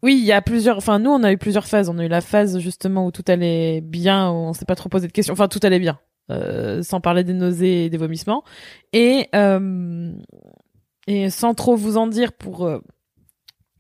oui, 0.02 0.18
il 0.20 0.26
y 0.26 0.32
a 0.32 0.42
plusieurs. 0.42 0.78
Enfin, 0.78 1.00
nous, 1.00 1.10
on 1.10 1.24
a 1.24 1.32
eu 1.32 1.38
plusieurs 1.38 1.66
phases. 1.66 1.90
On 1.90 1.98
a 1.98 2.06
eu 2.06 2.10
la 2.10 2.22
phase 2.22 2.60
justement 2.60 3.06
où 3.06 3.12
tout 3.12 3.24
allait 3.28 3.82
bien, 3.82 4.30
où 4.30 4.36
on 4.36 4.54
s'est 4.54 4.66
pas 4.66 4.76
trop 4.76 4.90
posé 4.90 5.08
de 5.08 5.12
questions. 5.12 5.34
Enfin, 5.34 5.48
tout 5.48 5.60
allait 5.64 5.80
bien, 5.80 6.00
euh, 6.32 6.82
sans 6.84 7.02
parler 7.02 7.24
des 7.24 7.34
nausées 7.34 7.86
et 7.86 7.90
des 7.90 7.98
vomissements. 7.98 8.44
Et 8.94 9.28
euh, 9.36 10.14
et 11.10 11.32
sans 11.32 11.56
trop 11.56 11.76
vous 11.76 11.98
en 11.98 12.06
dire 12.06 12.32
pour 12.34 12.68
euh, 12.68 12.78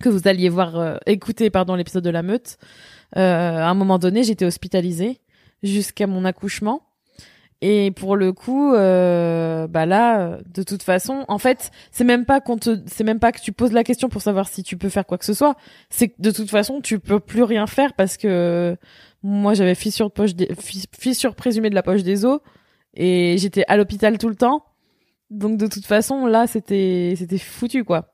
que 0.01 0.09
vous 0.09 0.27
alliez 0.27 0.49
voir, 0.49 0.79
euh, 0.79 0.97
écouter 1.05 1.51
pardon 1.51 1.75
l'épisode 1.75 2.03
de 2.03 2.09
la 2.09 2.23
meute. 2.23 2.57
Euh, 3.17 3.57
à 3.57 3.69
un 3.69 3.75
moment 3.75 3.99
donné, 3.99 4.23
j'étais 4.23 4.45
hospitalisée 4.45 5.19
jusqu'à 5.61 6.07
mon 6.07 6.25
accouchement. 6.25 6.81
Et 7.61 7.91
pour 7.91 8.15
le 8.15 8.33
coup, 8.33 8.73
euh, 8.73 9.67
bah 9.67 9.85
là, 9.85 10.39
de 10.47 10.63
toute 10.63 10.81
façon, 10.81 11.25
en 11.27 11.37
fait, 11.37 11.69
c'est 11.91 12.03
même 12.05 12.25
pas 12.25 12.41
qu'on 12.41 12.57
te, 12.57 12.79
c'est 12.87 13.03
même 13.03 13.19
pas 13.19 13.31
que 13.31 13.41
tu 13.41 13.51
poses 13.51 13.73
la 13.73 13.83
question 13.83 14.09
pour 14.09 14.23
savoir 14.23 14.47
si 14.47 14.63
tu 14.63 14.75
peux 14.75 14.89
faire 14.89 15.05
quoi 15.05 15.19
que 15.19 15.25
ce 15.25 15.33
soit. 15.35 15.55
C'est 15.91 16.07
que 16.07 16.15
de 16.19 16.31
toute 16.31 16.49
façon, 16.49 16.81
tu 16.81 16.97
peux 16.99 17.19
plus 17.19 17.43
rien 17.43 17.67
faire 17.67 17.93
parce 17.93 18.17
que 18.17 18.75
moi, 19.21 19.53
j'avais 19.53 19.75
fissure 19.75 20.09
poche, 20.09 20.31
fissure 20.97 21.35
présumée 21.35 21.69
de 21.69 21.75
la 21.75 21.83
poche 21.83 22.01
des 22.01 22.25
os 22.25 22.39
et 22.95 23.35
j'étais 23.37 23.65
à 23.67 23.77
l'hôpital 23.77 24.17
tout 24.17 24.29
le 24.29 24.35
temps. 24.35 24.63
Donc 25.29 25.57
de 25.57 25.67
toute 25.67 25.85
façon, 25.85 26.25
là, 26.25 26.47
c'était, 26.47 27.13
c'était 27.17 27.37
foutu 27.37 27.83
quoi. 27.83 28.13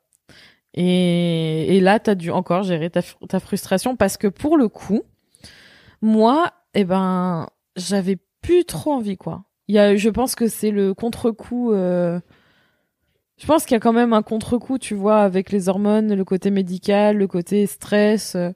Et, 0.74 1.78
et 1.78 1.80
là, 1.82 2.00
t'as 2.00 2.16
dû 2.16 2.32
encore 2.32 2.64
gérer 2.64 2.90
ta, 2.90 3.02
fr- 3.02 3.28
ta 3.28 3.40
frustration 3.40 3.96
parce 3.96 4.18
que 4.18 4.28
pour 4.28 4.58
le 4.58 4.68
coup, 4.70 5.04
moi, 6.02 6.52
eh 6.74 6.84
ben, 6.84 7.48
j'avais 7.76 8.18
plus 8.42 8.66
trop 8.66 8.94
envie 8.94 9.18
quoi. 9.18 9.46
Il 9.68 9.76
y 9.76 9.80
a, 9.80 9.96
je 9.96 10.10
pense 10.10 10.36
que 10.36 10.48
c'est 10.48 10.72
le 10.72 10.94
contre-coup. 10.94 11.72
euh, 11.74 12.20
Je 13.38 13.46
pense 13.48 13.66
qu'il 13.66 13.74
y 13.76 13.78
a 13.78 13.80
quand 13.80 13.94
même 13.94 14.14
un 14.14 14.22
contre-coup, 14.22 14.78
tu 14.78 14.96
vois, 14.96 15.22
avec 15.22 15.52
les 15.52 15.68
hormones, 15.70 16.14
le 16.14 16.24
côté 16.26 16.52
médical, 16.52 17.18
le 17.18 17.28
côté 17.28 17.66
stress, 17.68 18.36
euh, 18.36 18.52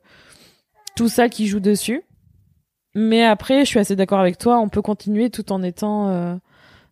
tout 0.95 1.09
ça 1.09 1.29
qui 1.29 1.47
joue 1.47 1.59
dessus. 1.59 2.03
Mais 2.95 3.23
après, 3.23 3.61
je 3.65 3.69
suis 3.69 3.79
assez 3.79 3.95
d'accord 3.95 4.19
avec 4.19 4.37
toi. 4.37 4.59
On 4.59 4.69
peut 4.69 4.81
continuer 4.81 5.29
tout 5.29 5.51
en 5.51 5.63
étant, 5.63 6.09
euh, 6.09 6.35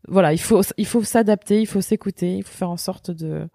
voilà, 0.07 0.33
il 0.33 0.39
faut, 0.39 0.61
il 0.77 0.85
faut 0.85 1.03
s'adapter, 1.03 1.61
il 1.61 1.67
faut 1.67 1.81
s'écouter, 1.81 2.37
il 2.37 2.43
faut 2.43 2.55
faire 2.55 2.69
en 2.69 2.77
sorte 2.77 3.11
de, 3.11 3.47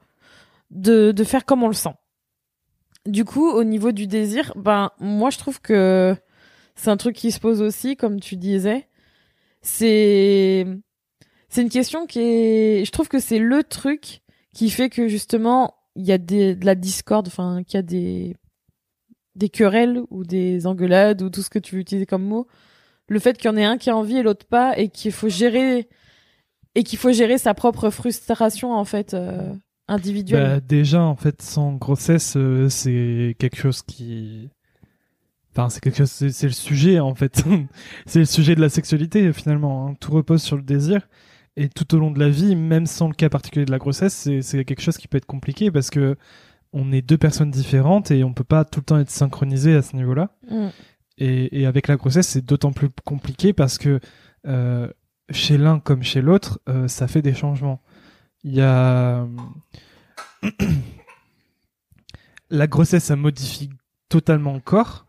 de, 0.71 1.12
de 1.12 1.25
faire 1.25 1.45
comme 1.45 1.62
on 1.62 1.69
le 1.69 1.75
sent. 1.75 1.95
Du 3.07 3.25
coup, 3.25 3.49
au 3.51 3.65
niveau 3.65 3.91
du 3.93 4.07
désir, 4.07 4.53
ben, 4.57 4.91
moi, 5.01 5.31
je 5.31 5.38
trouve 5.38 5.61
que 5.61 6.15
c'est 6.75 6.91
un 6.91 6.97
truc 6.97 7.17
qui 7.17 7.33
se 7.33 7.41
pose 7.41 7.61
aussi, 7.61 7.97
comme 7.97 8.21
tu 8.21 8.37
disais. 8.37 8.88
C'est, 9.61 10.67
c'est 11.49 11.62
une 11.62 11.69
question 11.69 12.07
qui 12.07 12.21
est, 12.21 12.85
je 12.85 12.91
trouve 12.91 13.09
que 13.09 13.19
c'est 13.19 13.38
le 13.38 13.65
truc 13.65 14.21
qui 14.55 14.71
fait 14.71 14.91
que 14.91 15.09
justement, 15.09 15.75
il 15.97 16.05
y 16.05 16.12
a 16.12 16.19
des, 16.19 16.55
de 16.55 16.67
la 16.67 16.75
discorde, 16.75 17.27
enfin, 17.29 17.62
qu'il 17.65 17.77
y 17.77 17.79
a 17.79 17.83
des, 17.83 18.37
des 19.35 19.49
querelles 19.49 20.01
ou 20.11 20.25
des 20.25 20.67
engueulades 20.67 21.23
ou 21.23 21.31
tout 21.31 21.43
ce 21.43 21.51
que 21.51 21.59
tu 21.59 21.75
veux 21.75 21.81
utiliser 21.81 22.07
comme 22.07 22.25
mot. 22.25 22.47
Le 23.09 23.19
fait 23.19 23.37
qu'il 23.37 23.47
y 23.47 23.53
en 23.53 23.57
ait 23.57 23.65
un 23.65 23.79
qui 23.79 23.91
a 23.91 23.97
envie 23.97 24.19
et 24.19 24.23
l'autre 24.23 24.47
pas 24.47 24.79
et 24.79 24.88
qu'il 24.88 25.12
faut 25.12 25.29
gérer, 25.29 25.88
et 26.75 26.85
qu'il 26.85 26.99
faut 26.99 27.13
gérer 27.13 27.39
sa 27.39 27.55
propre 27.55 27.91
frustration, 27.91 28.73
en 28.75 28.85
fait, 28.85 29.15
euh, 29.15 29.53
individuelle. 29.89 30.57
Bah, 30.57 30.61
déjà, 30.61 31.03
en 31.03 31.17
fait, 31.17 31.43
sans 31.43 31.73
grossesse, 31.73 32.35
euh, 32.37 32.69
c'est 32.69 33.37
quelque 33.39 33.57
chose 33.57 33.83
qui. 33.83 34.51
Enfin, 35.53 35.69
c'est 35.69 35.81
quelque 35.81 35.99
chose. 35.99 36.11
C'est 36.11 36.47
le 36.47 36.53
sujet, 36.53 36.99
en 37.01 37.15
fait. 37.15 37.45
c'est 38.07 38.21
le 38.21 38.25
sujet 38.25 38.55
de 38.55 38.61
la 38.61 38.69
sexualité, 38.69 39.33
finalement. 39.33 39.89
hein. 39.89 39.95
Tout 40.01 40.13
repose 40.13 40.43
sur 40.43 40.57
le 40.57 40.63
désir. 40.63 41.09
Et 41.57 41.69
tout 41.69 41.95
au 41.95 41.99
long 41.99 42.11
de 42.11 42.19
la 42.19 42.31
vie, 42.31 42.57
même 42.57 42.87
sans 42.87 43.09
le 43.09 43.15
cas 43.15 43.29
particulier 43.29 43.67
de 43.67 43.71
la 43.71 43.77
grossesse, 43.79 44.27
c'est 44.41 44.65
quelque 44.65 44.81
chose 44.81 44.97
qui 44.97 45.07
peut 45.07 45.19
être 45.19 45.27
compliqué 45.27 45.71
parce 45.71 45.91
que 45.91 46.17
on 46.73 46.91
est 46.93 47.03
deux 47.03 47.19
personnes 47.19 47.51
différentes 47.51 48.11
et 48.11 48.25
on 48.25 48.33
peut 48.33 48.43
pas 48.43 48.65
tout 48.65 48.81
le 48.81 48.85
temps 48.87 48.99
être 48.99 49.11
synchronisé 49.11 49.75
à 49.75 49.83
ce 49.83 49.95
niveau-là. 49.95 50.31
Mm. 50.51 50.69
Et, 51.19 51.61
et 51.61 51.67
avec 51.67 51.89
la 51.89 51.97
grossesse, 51.97 52.29
c'est 52.29 52.43
d'autant 52.43 52.73
plus 52.73 52.89
compliqué 53.05 53.53
parce 53.53 53.77
que 53.77 54.01
euh, 54.47 54.89
chez 55.33 55.59
l'un 55.59 55.81
comme 55.81 56.03
chez 56.03 56.21
l'autre, 56.23 56.61
euh, 56.68 56.88
ça 56.88 57.09
fait 57.09 57.23
des 57.23 57.35
changements. 57.35 57.81
Il 58.45 58.55
y 58.55 58.61
a 58.61 59.27
la 62.51 62.66
grossesse, 62.66 63.05
ça 63.05 63.16
modifie 63.16 63.71
totalement 64.09 64.55
le 64.55 64.61
corps. 64.61 65.07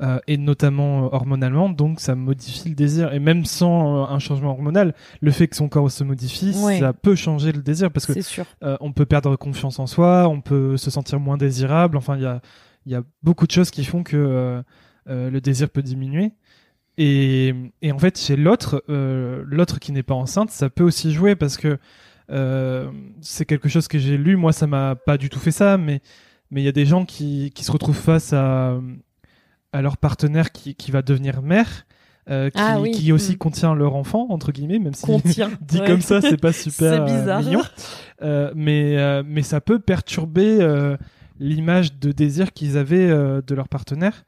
euh, 0.00 0.20
et 0.28 0.36
notamment 0.36 1.06
euh, 1.06 1.08
hormonalement, 1.10 1.68
donc 1.68 1.98
ça 1.98 2.14
modifie 2.14 2.68
le 2.68 2.76
désir. 2.76 3.12
Et 3.12 3.18
même 3.18 3.44
sans 3.44 4.04
euh, 4.04 4.06
un 4.14 4.20
changement 4.20 4.50
hormonal, 4.52 4.94
le 5.20 5.30
fait 5.32 5.48
que 5.48 5.56
son 5.56 5.68
corps 5.68 5.90
se 5.90 6.04
modifie, 6.04 6.54
Ouais. 6.56 6.78
ça 6.78 6.92
peut 6.92 7.16
changer 7.16 7.50
le 7.50 7.62
désir 7.62 7.90
parce 7.90 8.06
que 8.06 8.20
sûr. 8.22 8.46
euh, 8.62 8.76
on 8.80 8.92
peut 8.92 9.06
perdre 9.06 9.34
confiance 9.34 9.80
en 9.80 9.88
soi, 9.88 10.28
on 10.28 10.40
peut 10.40 10.76
se 10.76 10.88
sentir 10.92 11.18
moins 11.18 11.36
désirable. 11.36 11.96
Enfin, 11.96 12.14
il 12.16 12.22
y 12.22 12.26
a, 12.26 12.40
y 12.86 12.94
a 12.94 13.02
beaucoup 13.24 13.48
de 13.48 13.50
choses 13.50 13.72
qui 13.72 13.84
font 13.84 14.04
que 14.04 14.16
euh, 14.16 14.62
euh, 15.08 15.30
le 15.30 15.40
désir 15.40 15.68
peut 15.68 15.82
diminuer. 15.82 16.30
Et, 17.00 17.54
et 17.80 17.92
en 17.92 17.98
fait, 17.98 18.18
chez 18.18 18.34
l'autre, 18.36 18.82
euh, 18.90 19.44
l'autre 19.46 19.78
qui 19.78 19.92
n'est 19.92 20.02
pas 20.02 20.14
enceinte, 20.16 20.50
ça 20.50 20.68
peut 20.68 20.82
aussi 20.82 21.12
jouer 21.12 21.36
parce 21.36 21.56
que 21.56 21.78
euh, 22.30 22.90
c'est 23.20 23.44
quelque 23.46 23.68
chose 23.68 23.86
que 23.86 23.98
j'ai 23.98 24.18
lu. 24.18 24.36
Moi, 24.36 24.52
ça 24.52 24.66
m'a 24.66 24.96
pas 24.96 25.16
du 25.16 25.28
tout 25.30 25.38
fait 25.38 25.52
ça, 25.52 25.78
mais 25.78 26.00
mais 26.50 26.60
il 26.60 26.64
y 26.64 26.68
a 26.68 26.72
des 26.72 26.86
gens 26.86 27.04
qui, 27.04 27.52
qui 27.54 27.62
se 27.62 27.70
retrouvent 27.70 27.94
face 27.96 28.32
à, 28.32 28.78
à 29.72 29.80
leur 29.82 29.96
partenaire 29.96 30.50
qui, 30.50 30.74
qui 30.74 30.90
va 30.90 31.02
devenir 31.02 31.40
mère, 31.42 31.86
euh, 32.30 32.50
qui, 32.50 32.58
Ah 32.60 32.80
oui. 32.80 32.90
qui 32.90 33.12
aussi 33.12 33.34
Mm. 33.34 33.38
contient 33.38 33.74
leur 33.74 33.94
enfant 33.94 34.26
entre 34.30 34.50
guillemets, 34.50 34.78
même 34.80 34.94
si 34.94 35.06
Contient. 35.06 35.50
dit 35.60 35.78
Ouais. 35.80 35.86
comme 35.86 36.00
ça, 36.00 36.20
c'est 36.20 36.36
pas 36.40 36.52
super 36.52 37.04
bizarre. 37.04 37.42
mignon. 37.42 37.62
Mais, 38.56 39.22
mais 39.22 39.42
ça 39.42 39.60
peut 39.60 39.78
perturber 39.78 40.58
l'image 41.38 41.98
de 41.98 42.10
désir 42.12 42.52
qu'ils 42.52 42.76
avaient 42.76 43.08
de 43.08 43.54
leur 43.54 43.68
partenaire. 43.68 44.24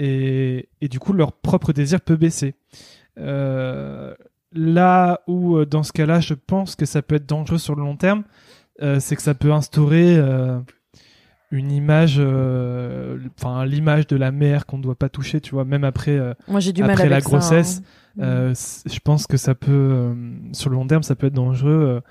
Et, 0.00 0.68
et 0.80 0.88
du 0.88 1.00
coup, 1.00 1.12
leur 1.12 1.32
propre 1.32 1.72
désir 1.72 2.00
peut 2.00 2.14
baisser. 2.14 2.54
Euh, 3.18 4.14
là 4.52 5.22
où, 5.26 5.56
euh, 5.56 5.66
dans 5.66 5.82
ce 5.82 5.92
cas-là, 5.92 6.20
je 6.20 6.34
pense 6.34 6.76
que 6.76 6.86
ça 6.86 7.02
peut 7.02 7.16
être 7.16 7.26
dangereux 7.28 7.58
sur 7.58 7.74
le 7.74 7.82
long 7.82 7.96
terme, 7.96 8.22
euh, 8.80 9.00
c'est 9.00 9.16
que 9.16 9.22
ça 9.22 9.34
peut 9.34 9.52
instaurer 9.52 10.16
euh, 10.16 10.60
une 11.50 11.72
image, 11.72 12.20
enfin 13.36 13.66
l'image 13.66 14.06
de 14.06 14.14
la 14.14 14.30
mère 14.30 14.66
qu'on 14.66 14.78
ne 14.78 14.84
doit 14.84 14.94
pas 14.94 15.08
toucher, 15.08 15.40
tu 15.40 15.50
vois, 15.50 15.64
même 15.64 15.82
après, 15.82 16.16
Moi, 16.46 16.60
du 16.60 16.80
Après 16.84 17.08
la 17.08 17.20
ça, 17.20 17.28
grossesse, 17.28 17.82
hein. 18.20 18.52
je 18.54 18.98
pense 19.00 19.26
que 19.26 19.36
ça 19.36 19.56
peut, 19.56 20.14
sur 20.52 20.70
le 20.70 20.76
long 20.76 20.86
terme, 20.86 21.02
ça 21.02 21.16
peut 21.16 21.26
être 21.26 21.34
dangereux 21.34 22.02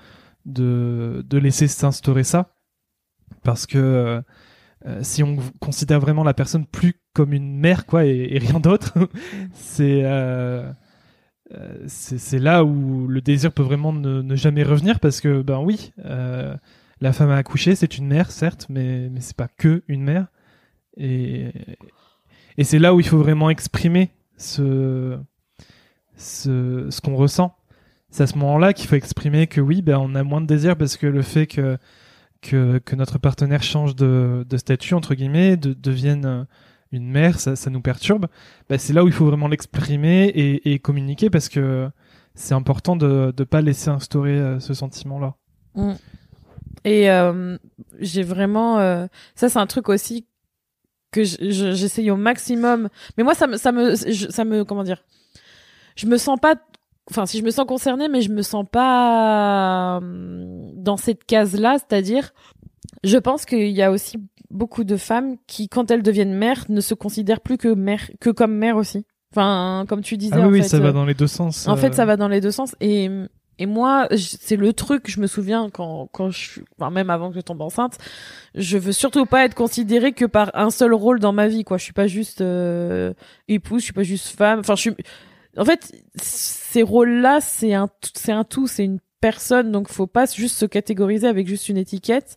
de, 0.44 1.24
de 1.26 1.38
laisser 1.38 1.68
s'instaurer 1.68 2.24
ça. 2.24 2.50
Parce 3.44 3.66
que 3.66 4.22
euh, 4.86 4.88
euh, 4.88 4.98
si 5.02 5.22
on 5.22 5.36
considère 5.60 6.00
vraiment 6.00 6.24
la 6.24 6.34
personne 6.34 6.66
plus 6.66 6.94
comme 7.14 7.32
une 7.32 7.58
mère, 7.58 7.86
quoi, 7.86 8.04
et, 8.04 8.38
rien 8.38 8.60
d'autre, 8.60 8.94
c'est 9.52 10.02
euh, 10.04 10.70
c'est 11.86 12.38
là 12.38 12.62
où 12.62 13.08
le 13.08 13.20
désir 13.22 13.52
peut 13.52 13.62
vraiment 13.62 13.92
ne, 13.92 14.36
jamais 14.36 14.62
revenir 14.62 15.00
parce 15.00 15.20
que, 15.20 15.40
ben 15.40 15.60
oui, 15.60 15.92
la 16.04 17.12
femme 17.12 17.30
a 17.30 17.36
accouché, 17.36 17.74
c'est 17.74 17.96
une 17.96 18.06
mère, 18.06 18.30
certes, 18.30 18.66
mais, 18.68 19.08
mais 19.08 19.20
c'est 19.20 19.36
pas 19.36 19.48
que 19.48 19.82
une 19.88 20.02
mère. 20.02 20.26
Et, 20.98 21.46
et 22.58 22.64
c'est 22.64 22.78
là 22.78 22.94
où 22.94 23.00
il 23.00 23.06
faut 23.06 23.18
vraiment 23.18 23.48
exprimer 23.48 24.10
ce, 24.36 25.18
ce, 26.16 26.88
ce 26.90 27.00
qu'on 27.00 27.16
ressent 27.16 27.58
c'est 28.10 28.22
à 28.22 28.26
ce 28.26 28.38
moment-là 28.38 28.72
qu'il 28.72 28.88
faut 28.88 28.96
exprimer 28.96 29.46
que 29.46 29.60
oui, 29.60 29.82
ben, 29.82 29.98
on 29.98 30.14
a 30.14 30.22
moins 30.22 30.40
de 30.40 30.46
désir 30.46 30.76
parce 30.76 30.96
que 30.96 31.06
le 31.06 31.22
fait 31.22 31.46
que, 31.46 31.78
que, 32.40 32.80
notre 32.94 33.18
partenaire 33.18 33.62
change 33.62 33.94
de, 33.96 34.44
statut, 34.56 34.94
entre 34.94 35.14
guillemets, 35.14 35.56
de, 35.56 35.72
devienne 35.72 36.24
euh, 36.24 36.44
une 36.92 37.08
mère, 37.08 37.40
ça, 37.40 37.54
nous 37.70 37.80
perturbe. 37.80 38.26
Ben, 38.68 38.78
c'est 38.78 38.92
là 38.92 39.04
où 39.04 39.06
il 39.06 39.12
faut 39.12 39.26
vraiment 39.26 39.48
l'exprimer 39.48 40.26
et, 40.26 40.78
communiquer 40.78 41.30
parce 41.30 41.48
que 41.48 41.88
c'est 42.34 42.54
important 42.54 42.96
de 42.96 43.32
ne 43.36 43.44
pas 43.44 43.60
laisser 43.60 43.90
instaurer 43.90 44.38
euh, 44.38 44.60
ce 44.60 44.74
sentiment-là. 44.74 45.34
Mm. 45.74 45.92
Et 46.84 47.10
euh, 47.10 47.58
j'ai 47.98 48.22
vraiment... 48.22 48.78
Ça, 49.34 49.48
c'est 49.48 49.58
un 49.58 49.66
truc 49.66 49.88
aussi 49.88 50.26
que 51.10 51.24
j'essaye 51.24 52.10
au 52.10 52.16
maximum. 52.16 52.88
Mais 53.16 53.24
moi, 53.24 53.34
ça 53.34 53.46
me, 53.46 53.56
ça 53.56 53.72
me, 53.72 54.64
comment 54.64 54.84
dire 54.84 55.02
je 55.98 56.06
me 56.06 56.16
sens 56.16 56.38
pas 56.40 56.54
enfin 57.10 57.26
si 57.26 57.38
je 57.38 57.44
me 57.44 57.50
sens 57.50 57.66
concernée 57.66 58.08
mais 58.08 58.22
je 58.22 58.30
me 58.30 58.42
sens 58.42 58.64
pas 58.70 60.00
dans 60.88 60.96
cette 60.96 61.24
case 61.24 61.54
là 61.58 61.76
c'est-à-dire 61.78 62.32
je 63.04 63.18
pense 63.18 63.44
qu'il 63.44 63.68
y 63.68 63.82
a 63.82 63.90
aussi 63.90 64.18
beaucoup 64.50 64.84
de 64.84 64.96
femmes 64.96 65.36
qui 65.46 65.68
quand 65.68 65.90
elles 65.90 66.02
deviennent 66.02 66.34
mères 66.34 66.64
ne 66.68 66.80
se 66.80 66.94
considèrent 66.94 67.40
plus 67.40 67.58
que 67.58 67.68
mère 67.68 68.10
que 68.20 68.30
comme 68.30 68.54
mère 68.54 68.76
aussi 68.76 69.04
enfin 69.32 69.84
comme 69.88 70.02
tu 70.02 70.16
disais 70.16 70.36
ah 70.36 70.48
oui, 70.48 70.64
ça 70.64 70.80
va 70.80 70.92
dans 70.92 71.04
les 71.04 71.14
deux 71.14 71.26
sens 71.26 71.68
en 71.68 71.76
fait 71.76 71.94
ça 71.94 72.06
va 72.06 72.16
dans 72.16 72.28
les 72.28 72.40
deux 72.40 72.50
sens 72.50 72.74
et 72.80 73.10
et 73.60 73.66
moi, 73.66 74.08
c'est 74.14 74.56
le 74.56 74.72
truc, 74.72 75.10
je 75.10 75.20
me 75.20 75.26
souviens 75.26 75.68
quand, 75.68 76.08
quand 76.12 76.30
je 76.30 76.38
suis, 76.38 76.62
enfin, 76.78 76.90
même 76.90 77.10
avant 77.10 77.30
que 77.30 77.34
je 77.34 77.40
tombe 77.40 77.60
enceinte, 77.60 77.98
je 78.54 78.78
veux 78.78 78.92
surtout 78.92 79.26
pas 79.26 79.44
être 79.44 79.56
considérée 79.56 80.12
que 80.12 80.26
par 80.26 80.52
un 80.54 80.70
seul 80.70 80.94
rôle 80.94 81.18
dans 81.18 81.32
ma 81.32 81.48
vie, 81.48 81.64
quoi. 81.64 81.76
Je 81.76 81.82
suis 81.82 81.92
pas 81.92 82.06
juste 82.06 82.40
euh, 82.40 83.12
épouse, 83.48 83.80
je 83.80 83.84
suis 83.86 83.92
pas 83.92 84.04
juste 84.04 84.28
femme. 84.28 84.60
Enfin, 84.60 84.76
je 84.76 84.82
suis, 84.82 84.94
en 85.56 85.64
fait, 85.64 85.92
ces 86.22 86.82
rôles-là, 86.82 87.40
c'est 87.40 87.74
un, 87.74 87.88
c'est 88.14 88.30
un 88.30 88.44
tout, 88.44 88.68
c'est 88.68 88.84
une 88.84 89.00
personne, 89.20 89.72
donc 89.72 89.88
faut 89.88 90.06
pas 90.06 90.26
juste 90.26 90.56
se 90.56 90.66
catégoriser 90.66 91.26
avec 91.26 91.46
juste 91.46 91.68
une 91.68 91.76
étiquette. 91.76 92.36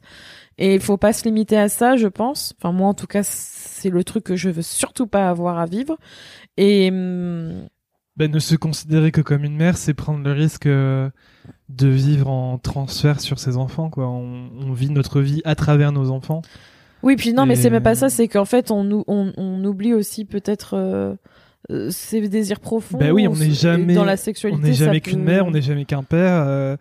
Et 0.58 0.76
il 0.76 0.82
faut 0.82 0.98
pas 0.98 1.14
se 1.14 1.24
limiter 1.24 1.58
à 1.58 1.70
ça, 1.70 1.96
je 1.96 2.08
pense. 2.08 2.54
Enfin, 2.58 2.72
moi, 2.72 2.88
en 2.88 2.94
tout 2.94 3.08
cas, 3.08 3.24
c'est 3.24 3.90
le 3.90 4.04
truc 4.04 4.24
que 4.24 4.36
je 4.36 4.50
veux 4.50 4.62
surtout 4.62 5.08
pas 5.08 5.30
avoir 5.30 5.58
à 5.58 5.66
vivre. 5.66 5.98
Et 6.58 6.90
hum, 6.92 7.68
ben, 8.18 8.30
ne 8.32 8.40
se 8.40 8.56
considérer 8.56 9.12
que 9.12 9.22
comme 9.22 9.44
une 9.44 9.56
mère, 9.56 9.78
c'est 9.78 9.94
prendre 9.94 10.24
le 10.24 10.34
risque 10.34 10.68
euh, 10.68 11.10
de 11.70 11.88
vivre 11.88 12.30
en 12.30 12.58
transfert 12.58 13.20
sur 13.22 13.40
ses 13.40 13.58
enfants. 13.58 13.90
Quoi. 13.90 14.08
On, 14.08 14.74
vit 14.74 14.90
notre 14.90 15.22
vie 15.22 15.42
à 15.46 15.56
travers 15.56 15.92
nos 15.92 16.12
enfants. 16.12 16.42
Oui, 17.02 17.16
puis 17.16 17.34
non, 17.34 17.48
mais 17.48 17.56
c'est 17.56 17.72
même 17.72 17.82
pas 17.82 17.96
ça. 17.96 18.10
C'est 18.10 18.28
qu'en 18.28 18.46
fait, 18.46 18.70
on, 18.70 19.04
on, 19.08 19.34
on 19.36 19.64
oublie 19.64 19.94
aussi 19.94 20.26
peut-être. 20.26 20.76
Euh, 20.76 21.16
euh, 21.70 21.90
ces 21.92 22.28
désirs 22.28 22.60
profonds. 22.60 22.98
Ben 22.98 23.12
oui, 23.12 23.28
on 23.28 23.36
n'est 23.36 23.52
jamais 23.52 23.94
dans 23.94 24.04
la 24.04 24.18
sexualité. 24.18 24.60
On 24.60 24.66
n'est 24.66 24.74
jamais 24.74 25.02
qu'une 25.02 25.24
mère, 25.24 25.46
on 25.46 25.52
n'est 25.52 25.62
jamais 25.62 25.86
qu'un 25.86 26.04
père. 26.04 26.44
Euh, 26.48 26.76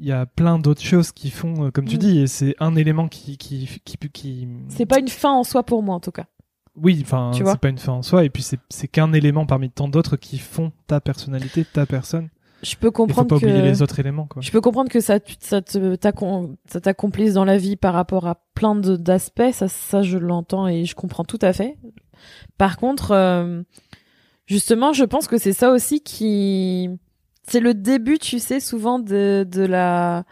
il 0.00 0.06
y 0.06 0.12
a 0.12 0.26
plein 0.26 0.58
d'autres 0.58 0.82
choses 0.82 1.12
qui 1.12 1.30
font, 1.30 1.66
euh, 1.66 1.70
comme 1.70 1.84
tu 1.84 1.96
mm. 1.96 1.98
dis, 1.98 2.18
et 2.20 2.26
c'est 2.26 2.56
un 2.58 2.74
élément 2.74 3.08
qui 3.08 3.38
qui 3.38 3.68
qui. 3.84 3.96
qui... 4.12 4.48
C'est 4.68 4.86
pas 4.86 4.98
une 4.98 5.08
fin 5.08 5.32
en 5.32 5.44
soi 5.44 5.62
pour 5.62 5.82
moi 5.82 5.94
en 5.94 6.00
tout 6.00 6.10
cas. 6.10 6.24
Oui, 6.76 7.00
enfin, 7.02 7.32
c'est 7.34 7.60
pas 7.60 7.68
une 7.68 7.78
fin 7.78 7.92
en 7.92 8.02
soi, 8.02 8.24
et 8.24 8.30
puis 8.30 8.44
c'est 8.68 8.88
qu'un 8.88 9.12
élément 9.12 9.44
parmi 9.44 9.70
tant 9.70 9.88
d'autres 9.88 10.16
qui 10.16 10.38
font 10.38 10.72
ta 10.86 11.00
personnalité, 11.00 11.64
ta 11.64 11.84
personne. 11.84 12.28
Je 12.62 12.76
peux 12.76 12.90
comprendre 12.90 13.34
faut 13.34 13.40
pas 13.40 13.46
oublier 13.46 13.62
les 13.62 13.82
autres 13.82 13.98
éléments. 14.00 14.26
Quoi. 14.26 14.42
Je 14.42 14.50
peux 14.50 14.60
comprendre 14.60 14.90
que 14.90 15.00
ça, 15.00 15.18
ça 15.40 15.62
t'accomplisse 16.82 17.32
dans 17.32 17.44
la 17.44 17.56
vie 17.56 17.76
par 17.76 17.94
rapport 17.94 18.26
à 18.26 18.36
plein 18.54 18.74
d'aspects. 18.76 19.50
Ça, 19.52 19.68
ça, 19.68 20.02
je 20.02 20.18
l'entends 20.18 20.68
et 20.68 20.84
je 20.84 20.94
comprends 20.94 21.24
tout 21.24 21.38
à 21.40 21.54
fait. 21.54 21.78
Par 22.58 22.76
contre, 22.76 23.64
Justement, 24.50 24.92
je 24.92 25.04
pense 25.04 25.28
que 25.28 25.38
c'est 25.38 25.52
ça 25.52 25.70
aussi 25.70 26.00
qui, 26.00 26.90
c'est 27.46 27.60
le 27.60 27.72
début, 27.72 28.18
tu 28.18 28.40
sais, 28.40 28.58
souvent 28.58 28.98
de, 28.98 29.46
de 29.48 29.62
la, 29.62 30.24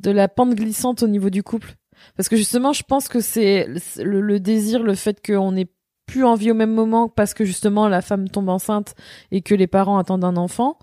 de 0.00 0.10
la 0.10 0.26
pente 0.26 0.56
glissante 0.56 1.04
au 1.04 1.06
niveau 1.06 1.30
du 1.30 1.44
couple. 1.44 1.76
Parce 2.16 2.28
que 2.28 2.34
justement, 2.34 2.72
je 2.72 2.82
pense 2.82 3.06
que 3.06 3.20
c'est 3.20 3.68
le, 3.98 4.40
désir, 4.40 4.82
le 4.82 4.96
fait 4.96 5.24
qu'on 5.24 5.52
n'ait 5.52 5.70
plus 6.06 6.24
envie 6.24 6.50
au 6.50 6.54
même 6.54 6.74
moment 6.74 7.08
parce 7.08 7.32
que 7.32 7.44
justement 7.44 7.86
la 7.86 8.02
femme 8.02 8.28
tombe 8.28 8.48
enceinte 8.48 8.96
et 9.30 9.42
que 9.42 9.54
les 9.54 9.68
parents 9.68 9.98
attendent 9.98 10.24
un 10.24 10.36
enfant. 10.36 10.76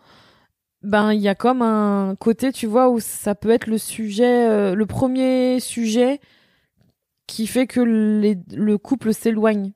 Ben, 0.84 1.12
il 1.12 1.20
y 1.20 1.28
a 1.28 1.36
comme 1.36 1.62
un 1.62 2.16
côté, 2.16 2.54
tu 2.54 2.66
vois, 2.66 2.90
où 2.90 3.02
ça 3.02 3.36
peut 3.36 3.50
être 3.50 3.68
le 3.68 3.78
sujet, 3.78 4.48
euh, 4.48 4.74
le 4.74 4.86
premier 4.86 5.60
sujet 5.60 6.22
qui 7.28 7.46
fait 7.46 7.68
que 7.68 7.82
le 7.82 8.78
couple 8.78 9.14
s'éloigne 9.14 9.74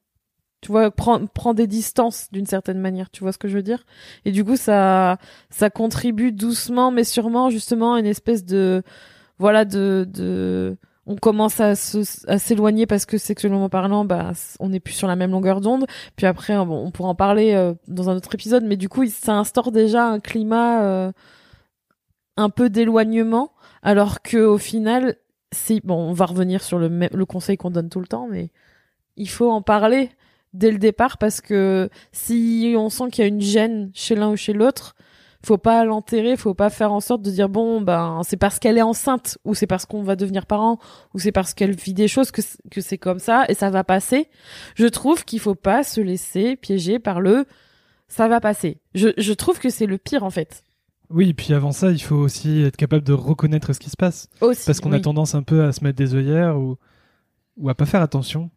tu 0.62 0.72
vois 0.72 0.92
prend 0.92 1.26
prend 1.26 1.54
des 1.54 1.68
distances 1.68 2.28
d'une 2.32 2.46
certaine 2.46 2.80
manière 2.80 3.10
tu 3.10 3.24
vois 3.24 3.34
ce 3.34 3.38
que 3.40 3.48
je 3.48 3.56
veux 3.56 3.64
dire? 3.64 3.84
Et 4.26 4.32
du 4.32 4.46
coup 4.46 4.56
ça 4.56 5.18
ça 5.50 5.70
contribue 5.70 6.32
doucement 6.32 6.92
mais 6.92 7.04
sûrement 7.04 7.50
justement 7.50 7.96
à 7.96 8.00
une 8.00 8.06
espèce 8.06 8.46
de 8.46 8.84
voilà 9.40 9.66
de 9.66 10.08
de 10.10 10.78
on 11.08 11.16
commence 11.16 11.60
à 11.60 11.72
à 12.28 12.38
s'éloigner 12.38 12.86
parce 12.86 13.06
que 13.08 13.18
sexuellement 13.18 13.70
parlant 13.70 14.06
bah 14.06 14.34
on 14.60 14.70
n'est 14.70 14.80
plus 14.80 14.94
sur 14.94 15.08
la 15.08 15.16
même 15.16 15.32
longueur 15.32 15.62
d'onde. 15.62 15.88
Puis 16.16 16.28
après 16.28 16.56
bon, 16.58 16.86
on 16.86 16.92
pourra 16.92 17.10
en 17.10 17.16
parler 17.16 17.54
euh, 17.54 17.74
dans 17.88 18.10
un 18.10 18.16
autre 18.16 18.34
épisode 18.36 18.64
mais 18.64 18.78
du 18.78 18.88
coup 18.88 19.06
ça 19.08 19.34
instaure 19.38 19.72
déjà 19.72 20.06
un 20.06 20.20
climat 20.20 20.84
euh, 20.84 21.12
un 22.38 22.50
peu 22.50 22.70
d'éloignement 22.70 23.52
alors 23.82 24.22
que 24.22 24.38
au 24.38 24.60
final 24.60 25.16
si 25.52 25.82
bon 25.84 25.96
on 25.96 26.14
va 26.14 26.26
revenir 26.26 26.64
sur 26.64 26.78
le 26.78 26.88
le 26.88 27.26
conseil 27.26 27.58
qu'on 27.58 27.72
donne 27.72 27.90
tout 27.90 28.00
le 28.00 28.08
temps 28.08 28.28
mais 28.30 28.52
il 29.18 29.30
faut 29.30 29.50
en 29.50 29.62
parler 29.62 30.12
dès 30.54 30.72
le 30.72 30.78
départ 30.78 31.18
parce 31.18 31.42
que 31.42 31.90
si 32.12 32.74
on 32.78 32.90
sent 32.90 33.10
qu'il 33.12 33.24
y 33.24 33.26
a 33.26 33.28
une 33.28 33.42
gêne 33.42 33.92
chez 33.94 34.16
l'un 34.16 34.32
ou 34.32 34.36
chez 34.36 34.54
l'autre, 34.54 34.96
faut 35.44 35.58
pas 35.58 35.84
l'enterrer, 35.86 36.38
faut 36.38 36.54
pas 36.54 36.70
faire 36.70 36.92
en 36.92 37.00
sorte 37.00 37.22
de 37.22 37.32
dire 37.32 37.50
bon 37.50 37.82
ben 37.82 38.22
c'est 38.24 38.38
parce 38.38 38.60
qu'elle 38.60 38.78
est 38.78 38.84
enceinte 38.84 39.38
ou 39.44 39.56
c'est 39.56 39.68
parce 39.68 39.86
qu'on 39.86 40.04
va 40.04 40.16
devenir 40.16 40.46
parent 40.46 40.80
ou 41.14 41.20
c'est 41.20 41.32
parce 41.32 41.54
qu'elle 41.54 41.76
vit 41.76 41.94
des 41.94 42.08
choses 42.08 42.32
que 42.32 42.42
que 42.70 42.82
c'est 42.82 42.98
comme 42.98 43.20
ça 43.20 43.46
et 43.50 43.54
ça 43.54 43.70
va 43.70 43.84
passer. 43.84 44.30
Je 44.76 44.86
trouve 44.88 45.26
qu'il 45.26 45.40
faut 45.40 45.56
pas 45.56 45.84
se 45.84 46.02
laisser 46.02 46.56
piéger 46.56 47.00
par 47.00 47.22
le 47.22 47.46
ça 48.08 48.28
va 48.28 48.40
passer. 48.40 48.78
Je 48.94 49.10
je 49.18 49.34
trouve 49.34 49.60
que 49.60 49.70
c'est 49.70 49.88
le 49.88 49.98
pire 49.98 50.24
en 50.24 50.30
fait. 50.30 50.64
Oui, 51.10 51.30
et 51.30 51.34
puis 51.34 51.54
avant 51.54 51.74
ça, 51.74 51.92
il 51.92 52.02
faut 52.02 52.16
aussi 52.16 52.62
être 52.62 52.78
capable 52.78 53.04
de 53.04 53.12
reconnaître 53.12 53.74
ce 53.74 53.80
qui 53.80 53.90
se 53.90 53.98
passe. 53.98 54.30
Aussi, 54.40 54.66
parce 54.66 54.80
qu'on 54.80 54.94
a 54.94 55.00
tendance 55.00 55.36
un 55.36 55.44
peu 55.44 55.66
à 55.66 55.74
se 55.74 55.84
mettre 55.84 55.98
des 55.98 56.16
œillères 56.16 56.58
ou 56.58 56.78
ou 57.58 57.70
à 57.70 57.76
pas 57.76 57.86
faire 57.86 58.02
attention 58.02 58.50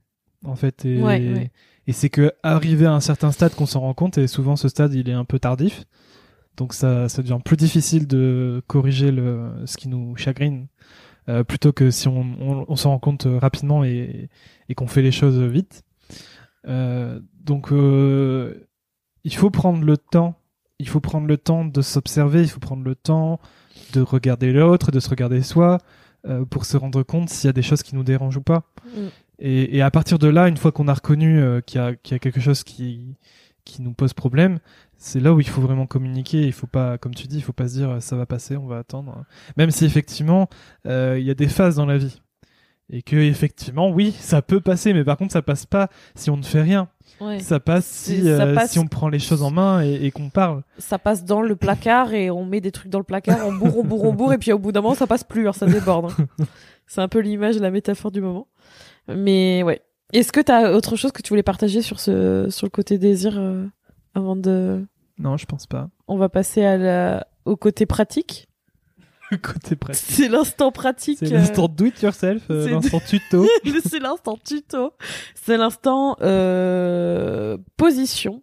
en 0.44 0.56
fait 0.56 0.84
et 0.84 1.50
et 1.86 1.92
c'est 1.92 2.10
que 2.10 2.32
arrivé 2.42 2.86
à 2.86 2.92
un 2.92 3.00
certain 3.00 3.32
stade 3.32 3.54
qu'on 3.54 3.66
s'en 3.66 3.80
rend 3.80 3.94
compte, 3.94 4.18
et 4.18 4.26
souvent 4.26 4.56
ce 4.56 4.68
stade 4.68 4.94
il 4.94 5.08
est 5.08 5.14
un 5.14 5.24
peu 5.24 5.38
tardif, 5.38 5.84
donc 6.56 6.72
ça, 6.72 7.08
ça 7.08 7.22
devient 7.22 7.40
plus 7.44 7.56
difficile 7.56 8.06
de 8.06 8.62
corriger 8.66 9.10
le, 9.10 9.50
ce 9.66 9.76
qui 9.76 9.88
nous 9.88 10.16
chagrine, 10.16 10.68
euh, 11.28 11.42
plutôt 11.42 11.72
que 11.72 11.90
si 11.90 12.08
on, 12.08 12.20
on, 12.40 12.64
on 12.68 12.76
s'en 12.76 12.90
rend 12.90 12.98
compte 12.98 13.26
rapidement 13.26 13.84
et, 13.84 14.28
et 14.68 14.74
qu'on 14.74 14.86
fait 14.86 15.02
les 15.02 15.12
choses 15.12 15.40
vite. 15.40 15.82
Euh, 16.66 17.20
donc 17.42 17.72
euh, 17.72 18.66
il 19.24 19.34
faut 19.34 19.50
prendre 19.50 19.84
le 19.84 19.96
temps, 19.96 20.36
il 20.78 20.88
faut 20.88 21.00
prendre 21.00 21.26
le 21.26 21.36
temps 21.36 21.64
de 21.64 21.82
s'observer, 21.82 22.42
il 22.42 22.48
faut 22.48 22.60
prendre 22.60 22.84
le 22.84 22.94
temps 22.94 23.40
de 23.92 24.00
regarder 24.00 24.52
l'autre, 24.52 24.90
de 24.90 25.00
se 25.00 25.08
regarder 25.08 25.42
soi, 25.42 25.78
euh, 26.26 26.44
pour 26.44 26.64
se 26.64 26.76
rendre 26.76 27.02
compte 27.02 27.28
s'il 27.28 27.48
y 27.48 27.50
a 27.50 27.52
des 27.52 27.62
choses 27.62 27.82
qui 27.82 27.94
nous 27.94 28.04
dérangent 28.04 28.38
ou 28.38 28.42
pas. 28.42 28.62
Mm. 28.86 29.06
Et, 29.38 29.76
et, 29.76 29.82
à 29.82 29.90
partir 29.90 30.18
de 30.18 30.28
là, 30.28 30.48
une 30.48 30.56
fois 30.56 30.72
qu'on 30.72 30.88
a 30.88 30.94
reconnu 30.94 31.40
euh, 31.40 31.60
qu'il 31.60 31.80
y, 31.80 32.10
y, 32.10 32.14
a 32.14 32.18
quelque 32.18 32.40
chose 32.40 32.62
qui, 32.62 33.16
qui 33.64 33.82
nous 33.82 33.92
pose 33.92 34.12
problème, 34.12 34.58
c'est 34.96 35.20
là 35.20 35.32
où 35.34 35.40
il 35.40 35.48
faut 35.48 35.60
vraiment 35.60 35.86
communiquer. 35.86 36.42
Il 36.42 36.52
faut 36.52 36.66
pas, 36.66 36.98
comme 36.98 37.14
tu 37.14 37.26
dis, 37.26 37.36
il 37.36 37.42
faut 37.42 37.52
pas 37.52 37.68
se 37.68 37.74
dire 37.74 37.96
ça 38.00 38.16
va 38.16 38.26
passer, 38.26 38.56
on 38.56 38.66
va 38.66 38.78
attendre. 38.78 39.24
Même 39.56 39.70
si 39.70 39.84
effectivement, 39.84 40.48
euh, 40.86 41.16
il 41.18 41.24
y 41.24 41.30
a 41.30 41.34
des 41.34 41.48
phases 41.48 41.76
dans 41.76 41.86
la 41.86 41.98
vie 41.98 42.20
et 42.90 43.02
que 43.02 43.16
effectivement, 43.16 43.90
oui, 43.90 44.14
ça 44.18 44.42
peut 44.42 44.60
passer, 44.60 44.92
mais 44.92 45.04
par 45.04 45.16
contre, 45.16 45.32
ça 45.32 45.42
passe 45.42 45.66
pas 45.66 45.88
si 46.14 46.30
on 46.30 46.36
ne 46.36 46.42
fait 46.42 46.60
rien. 46.60 46.88
Ouais. 47.20 47.40
Ça 47.40 47.60
passe 47.60 47.86
si, 47.86 48.28
euh, 48.28 48.56
si 48.66 48.78
on 48.78 48.86
prend 48.86 49.08
les 49.08 49.18
choses 49.18 49.42
en 49.42 49.50
main 49.50 49.82
et, 49.82 50.06
et 50.06 50.10
qu'on 50.10 50.30
parle. 50.30 50.62
Ça 50.78 50.98
passe 50.98 51.24
dans 51.24 51.40
le 51.40 51.56
placard 51.56 52.12
et 52.12 52.30
on 52.30 52.44
met 52.44 52.60
des 52.60 52.72
trucs 52.72 52.90
dans 52.90 52.98
le 52.98 53.04
placard, 53.04 53.46
on 53.46 53.52
bourre, 53.52 53.78
on 53.78 53.84
bourre, 53.84 54.04
on 54.04 54.12
bourre, 54.12 54.32
et 54.32 54.38
puis 54.38 54.52
au 54.52 54.58
bout 54.58 54.72
d'un 54.72 54.82
moment, 54.82 54.94
ça 54.94 55.06
passe 55.06 55.24
plus, 55.24 55.42
alors 55.42 55.54
ça 55.54 55.66
déborde. 55.66 56.12
Hein. 56.18 56.44
C'est 56.86 57.00
un 57.00 57.08
peu 57.08 57.20
l'image, 57.20 57.56
la 57.58 57.70
métaphore 57.70 58.10
du 58.10 58.20
moment. 58.20 58.48
Mais 59.08 59.62
ouais. 59.62 59.80
Est-ce 60.12 60.32
que 60.32 60.40
tu 60.40 60.52
as 60.52 60.72
autre 60.74 60.96
chose 60.96 61.12
que 61.12 61.22
tu 61.22 61.30
voulais 61.30 61.42
partager 61.42 61.82
sur 61.82 61.98
ce 62.00 62.46
sur 62.50 62.66
le 62.66 62.70
côté 62.70 62.98
désir 62.98 63.38
euh, 63.38 63.66
avant 64.14 64.36
de 64.36 64.84
Non, 65.18 65.36
je 65.36 65.46
pense 65.46 65.66
pas. 65.66 65.88
On 66.06 66.16
va 66.16 66.28
passer 66.28 66.64
à 66.64 66.76
la... 66.76 67.26
au 67.44 67.56
côté 67.56 67.84
pratique. 67.86 68.46
le 69.30 69.36
côté 69.38 69.74
pratique. 69.76 70.04
C'est 70.08 70.28
l'instant 70.28 70.70
pratique. 70.70 71.18
C'est 71.18 71.32
euh, 71.32 71.38
l'instant 71.38 71.66
do 71.68 71.86
it 71.86 72.00
yourself, 72.02 72.44
euh, 72.50 72.68
l'instant 72.70 73.00
tuto. 73.00 73.46
c'est 73.90 73.98
l'instant 73.98 74.38
tuto. 74.44 74.92
C'est 75.34 75.56
l'instant 75.56 76.16
euh, 76.22 77.58
position. 77.76 78.42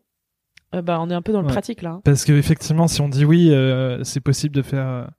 Euh, 0.76 0.82
bah, 0.82 1.00
on 1.02 1.10
est 1.10 1.14
un 1.14 1.22
peu 1.22 1.32
dans 1.34 1.42
le 1.42 1.48
Ouais. 1.48 1.54
pratique 1.54 1.82
là. 1.82 1.92
hein. 1.92 2.02
Parce 2.04 2.26
que 2.26 2.34
effectivement, 2.34 2.88
si 2.88 3.02
on 3.02 3.08
dit 3.10 3.24
oui, 3.26 3.50
euh, 3.52 4.04
c'est 4.04 4.22
possible 4.22 4.56
de 4.56 4.62
faire, 4.62 5.10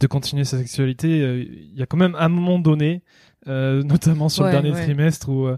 de 0.00 0.06
continuer 0.06 0.44
sa 0.44 0.58
sexualité. 0.58 1.20
euh, 1.22 1.42
Il 1.42 1.76
y 1.78 1.82
a 1.82 1.86
quand 1.86 1.96
même 1.98 2.14
un 2.18 2.28
moment 2.28 2.58
donné, 2.58 3.02
euh, 3.48 3.82
notamment 3.82 4.28
sur 4.28 4.44
Ouais, 4.44 4.50
le 4.52 4.60
dernier 4.60 4.72
ouais. 4.72 4.82
trimestre, 4.82 5.28
où 5.28 5.46
euh, 5.46 5.56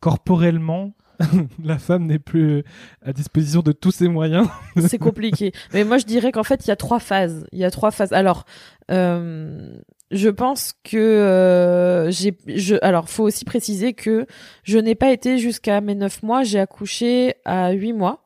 corporellement, 0.00 0.92
la 1.64 1.78
femme 1.78 2.06
n'est 2.06 2.18
plus 2.18 2.64
à 3.04 3.12
disposition 3.12 3.60
de 3.62 3.72
tous 3.72 3.92
ses 3.92 4.08
moyens. 4.08 4.48
C'est 4.88 4.98
compliqué. 4.98 5.52
Mais 5.72 5.84
moi, 5.84 5.98
je 5.98 6.04
dirais 6.04 6.32
qu'en 6.32 6.42
fait, 6.42 6.64
il 6.66 6.68
y 6.68 6.72
a 6.72 6.76
trois 6.76 6.98
phases. 6.98 7.46
Il 7.52 7.58
y 7.58 7.64
a 7.64 7.70
trois 7.70 7.90
phases. 7.90 8.12
Alors, 8.12 8.44
euh, 8.90 9.74
je 10.10 10.28
pense 10.28 10.74
que 10.84 10.96
euh, 10.98 12.10
j'ai. 12.10 12.36
Je, 12.46 12.76
alors, 12.82 13.08
faut 13.08 13.24
aussi 13.24 13.44
préciser 13.44 13.94
que 13.94 14.26
je 14.64 14.78
n'ai 14.78 14.94
pas 14.94 15.12
été 15.12 15.38
jusqu'à 15.38 15.80
mes 15.80 15.94
neuf 15.94 16.22
mois. 16.22 16.42
J'ai 16.42 16.58
accouché 16.60 17.34
à 17.44 17.70
huit 17.72 17.92
mois 17.92 18.24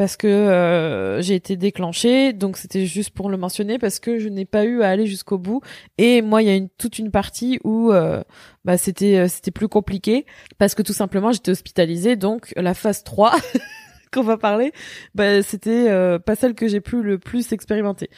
parce 0.00 0.16
que 0.16 0.26
euh, 0.26 1.20
j'ai 1.20 1.34
été 1.34 1.58
déclenchée. 1.58 2.32
Donc, 2.32 2.56
c'était 2.56 2.86
juste 2.86 3.10
pour 3.10 3.28
le 3.28 3.36
mentionner 3.36 3.78
parce 3.78 3.98
que 3.98 4.18
je 4.18 4.30
n'ai 4.30 4.46
pas 4.46 4.64
eu 4.64 4.80
à 4.80 4.88
aller 4.88 5.06
jusqu'au 5.06 5.36
bout. 5.36 5.60
Et 5.98 6.22
moi, 6.22 6.40
il 6.40 6.48
y 6.48 6.50
a 6.50 6.54
une, 6.54 6.70
toute 6.70 6.98
une 6.98 7.10
partie 7.10 7.60
où 7.64 7.92
euh, 7.92 8.22
bah, 8.64 8.78
c'était 8.78 9.18
euh, 9.18 9.28
c'était 9.28 9.50
plus 9.50 9.68
compliqué 9.68 10.24
parce 10.56 10.74
que 10.74 10.80
tout 10.80 10.94
simplement, 10.94 11.32
j'étais 11.32 11.50
hospitalisée. 11.50 12.16
Donc, 12.16 12.54
la 12.56 12.72
phase 12.72 13.04
3 13.04 13.36
qu'on 14.10 14.22
va 14.22 14.38
parler, 14.38 14.72
bah, 15.14 15.42
c'était 15.42 15.90
euh, 15.90 16.18
pas 16.18 16.34
celle 16.34 16.54
que 16.54 16.66
j'ai 16.66 16.80
pu 16.80 17.02
le 17.02 17.18
plus 17.18 17.52
expérimenter. 17.52 18.08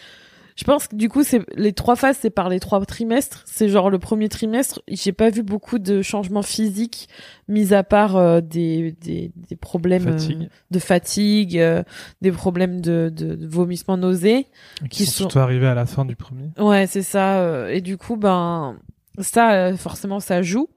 Je 0.57 0.65
pense 0.65 0.87
que 0.89 0.97
du 0.97 1.09
coup, 1.09 1.23
c'est 1.25 1.41
les 1.57 1.73
trois 1.73 1.97
phases, 1.97 2.19
c'est 2.21 2.31
par 2.31 2.49
les 2.49 2.61
trois 2.61 2.85
trimestres. 2.85 3.43
C'est 3.47 3.69
genre 3.69 3.89
le 3.91 3.99
premier 3.99 4.29
trimestre, 4.29 4.83
j'ai 4.89 5.13
pas 5.13 5.31
vu 5.31 5.43
beaucoup 5.43 5.79
de 5.79 6.03
changements 6.03 6.43
physiques, 6.43 7.09
mis 7.49 7.73
à 7.73 7.83
part 7.85 8.17
euh, 8.17 8.41
des, 8.41 8.93
des, 9.01 9.33
des 9.35 9.57
problèmes 9.57 10.09
euh, 10.09 10.13
Fatigue. 10.19 10.49
de 10.71 10.79
fatigue, 10.79 11.59
euh, 11.59 11.83
des 12.21 12.33
problèmes 12.33 12.81
de, 12.81 13.11
de, 13.15 13.35
de 13.35 13.47
vomissement, 13.47 13.97
nausées. 13.97 14.47
qui, 14.83 14.89
qui 14.89 15.07
sont 15.07 15.11
sont- 15.13 15.19
surtout 15.25 15.39
arrivés 15.39 15.67
à 15.69 15.75
la 15.75 15.87
fin 15.87 16.05
du 16.05 16.17
premier. 16.17 16.51
Ouais, 16.59 16.87
c'est 16.87 17.03
ça. 17.03 17.39
euh, 17.41 17.69
Et 17.69 17.81
du 17.81 17.97
coup, 17.97 18.17
ben 18.17 18.77
ça, 19.19 19.53
euh, 19.55 19.77
forcément, 19.77 20.21
ça 20.21 20.43
joue. 20.43 20.69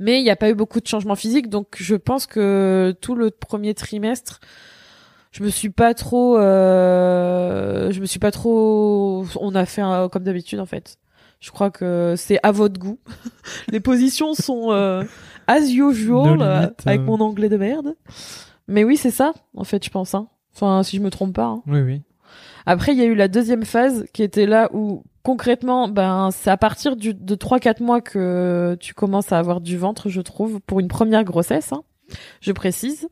Mais 0.00 0.20
il 0.20 0.22
n'y 0.22 0.30
a 0.30 0.36
pas 0.36 0.48
eu 0.48 0.54
beaucoup 0.54 0.80
de 0.80 0.86
changements 0.86 1.16
physiques, 1.16 1.48
donc 1.48 1.74
je 1.76 1.96
pense 1.96 2.26
que 2.26 2.96
tout 3.00 3.16
le 3.16 3.30
premier 3.32 3.74
trimestre, 3.74 4.38
je 5.32 5.42
me 5.44 5.48
suis 5.50 5.70
pas 5.70 5.94
trop, 5.94 6.36
euh, 6.38 7.90
je 7.92 8.00
me 8.00 8.06
suis 8.06 8.18
pas 8.18 8.30
trop. 8.30 9.24
On 9.40 9.54
a 9.54 9.66
fait 9.66 9.82
un- 9.82 10.08
comme 10.08 10.24
d'habitude 10.24 10.60
en 10.60 10.66
fait. 10.66 10.96
Je 11.40 11.50
crois 11.50 11.70
que 11.70 12.14
c'est 12.16 12.38
à 12.42 12.50
votre 12.50 12.78
goût. 12.80 12.98
Les 13.70 13.80
positions 13.80 14.34
sont 14.34 14.72
euh, 14.72 15.04
as 15.46 15.60
usual 15.70 16.38
No 16.38 16.42
euh, 16.42 16.68
avec 16.84 17.00
euh. 17.00 17.04
mon 17.04 17.20
anglais 17.20 17.48
de 17.48 17.56
merde. 17.56 17.94
Mais 18.66 18.84
oui, 18.84 18.96
c'est 18.96 19.10
ça 19.10 19.32
en 19.54 19.64
fait, 19.64 19.84
je 19.84 19.90
pense. 19.90 20.14
Hein. 20.14 20.28
Enfin, 20.54 20.82
si 20.82 20.96
je 20.96 21.02
me 21.02 21.10
trompe 21.10 21.34
pas. 21.34 21.44
hein. 21.46 21.62
Oui, 21.66 21.80
oui. 21.80 22.02
Après, 22.66 22.92
il 22.92 22.98
y 22.98 23.02
a 23.02 23.06
eu 23.06 23.14
la 23.14 23.28
deuxième 23.28 23.64
phase 23.64 24.04
qui 24.12 24.22
était 24.22 24.44
là 24.46 24.68
où 24.74 25.02
concrètement, 25.22 25.88
ben 25.88 26.30
c'est 26.32 26.50
à 26.50 26.56
partir 26.56 26.96
du, 26.96 27.14
de 27.14 27.34
3-4 27.34 27.82
mois 27.82 28.00
que 28.00 28.76
tu 28.80 28.92
commences 28.94 29.32
à 29.32 29.38
avoir 29.38 29.60
du 29.60 29.76
ventre, 29.78 30.08
je 30.08 30.20
trouve, 30.20 30.60
pour 30.60 30.80
une 30.80 30.88
première 30.88 31.24
grossesse, 31.24 31.72
hein, 31.72 31.82
je 32.40 32.52
précise. 32.52 33.08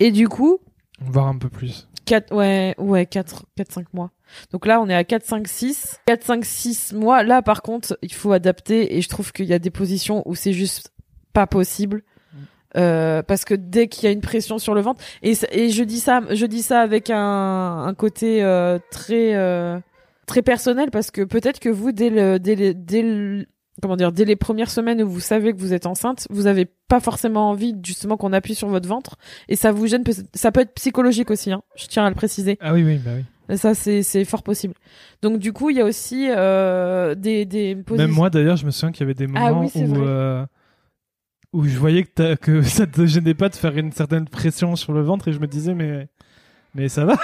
Et 0.00 0.10
du 0.10 0.28
coup, 0.28 0.58
Voir 1.00 1.26
un 1.28 1.38
peu 1.38 1.48
plus. 1.48 1.88
4, 2.06 2.34
ouais, 2.34 2.74
ouais, 2.78 3.06
4, 3.06 3.44
4, 3.56 3.72
5 3.72 3.94
mois. 3.94 4.10
Donc 4.52 4.66
là, 4.66 4.80
on 4.80 4.88
est 4.88 4.94
à 4.94 5.04
4, 5.04 5.24
5, 5.24 5.46
6. 5.48 6.00
4, 6.06 6.24
5, 6.24 6.44
6 6.44 6.92
mois. 6.92 7.22
Là, 7.22 7.42
par 7.42 7.62
contre, 7.62 7.96
il 8.02 8.12
faut 8.12 8.32
adapter 8.32 8.96
et 8.96 9.00
je 9.02 9.08
trouve 9.08 9.32
qu'il 9.32 9.46
y 9.46 9.52
a 9.54 9.58
des 9.58 9.70
positions 9.70 10.22
où 10.28 10.34
c'est 10.34 10.52
juste 10.52 10.92
pas 11.32 11.46
possible. 11.46 12.02
Euh, 12.76 13.22
parce 13.24 13.44
que 13.44 13.54
dès 13.54 13.88
qu'il 13.88 14.04
y 14.04 14.06
a 14.06 14.10
une 14.12 14.20
pression 14.20 14.58
sur 14.60 14.74
le 14.76 14.80
ventre 14.80 15.02
et, 15.24 15.32
et 15.50 15.70
je 15.70 15.82
dis 15.82 15.98
ça 15.98 16.20
je 16.30 16.46
dis 16.46 16.62
ça 16.62 16.82
avec 16.82 17.10
un, 17.10 17.16
un 17.84 17.94
côté 17.94 18.44
euh, 18.44 18.78
très 18.92 19.34
euh, 19.34 19.80
très 20.26 20.40
personnel 20.42 20.92
parce 20.92 21.10
que 21.10 21.22
peut-être 21.22 21.58
que 21.58 21.68
vous 21.68 21.90
dès 21.90 22.10
le 22.10 22.38
dès 22.38 22.54
les, 22.54 22.72
dès 22.74 23.02
le- 23.02 23.46
comment 23.80 23.96
dire 23.96 24.12
dès 24.12 24.24
les 24.24 24.36
premières 24.36 24.70
semaines 24.70 25.02
où 25.02 25.08
vous 25.08 25.20
savez 25.20 25.52
que 25.52 25.58
vous 25.58 25.72
êtes 25.72 25.86
enceinte 25.86 26.26
vous 26.30 26.46
avez 26.46 26.66
pas 26.88 27.00
forcément 27.00 27.50
envie 27.50 27.74
justement 27.82 28.16
qu'on 28.16 28.32
appuie 28.32 28.54
sur 28.54 28.68
votre 28.68 28.88
ventre 28.88 29.16
et 29.48 29.56
ça 29.56 29.72
vous 29.72 29.86
gêne 29.86 30.04
ça 30.34 30.52
peut 30.52 30.60
être 30.60 30.74
psychologique 30.74 31.30
aussi 31.30 31.52
hein, 31.52 31.62
je 31.76 31.86
tiens 31.86 32.04
à 32.04 32.08
le 32.08 32.14
préciser 32.14 32.58
Ah 32.60 32.72
oui, 32.72 32.82
oui, 32.84 32.98
bah 32.98 33.10
oui. 33.48 33.58
ça 33.58 33.74
c'est 33.74 34.24
fort 34.24 34.42
possible 34.42 34.74
donc 35.22 35.38
du 35.38 35.52
coup 35.52 35.70
il 35.70 35.76
y 35.76 35.80
a 35.80 35.84
aussi 35.84 36.28
euh, 36.30 37.14
des 37.14 37.44
des 37.44 37.74
positions 37.76 38.06
Même 38.06 38.14
moi, 38.14 38.30
d'ailleurs, 38.30 38.56
je 38.56 38.66
me 38.66 38.70
souviens 38.70 38.92
qu'il 38.92 39.00
y 39.00 39.04
avait 39.04 39.14
des 39.14 39.26
Ah 39.34 39.50
moments 39.52 39.70
oui, 39.74 39.82
où, 39.82 39.96
euh, 40.02 40.44
où 41.52 41.64
je 41.66 41.76
voyais 41.78 42.04
que, 42.04 42.34
que 42.36 42.62
ça 42.76 42.86
te 42.86 43.04
gênait 43.06 43.34
pas 43.34 43.48
de 43.48 43.54
faire 43.56 43.76
une 43.76 43.92
certaine 43.92 44.28
pression 44.28 44.76
sur 44.76 44.92
le 44.92 45.02
ventre 45.02 45.28
et 45.28 45.32
je 45.32 45.40
me 45.40 45.46
disais, 45.46 45.74
mais, 45.74 46.08
mais 46.74 46.88
ça 46.88 47.04
va. 47.04 47.16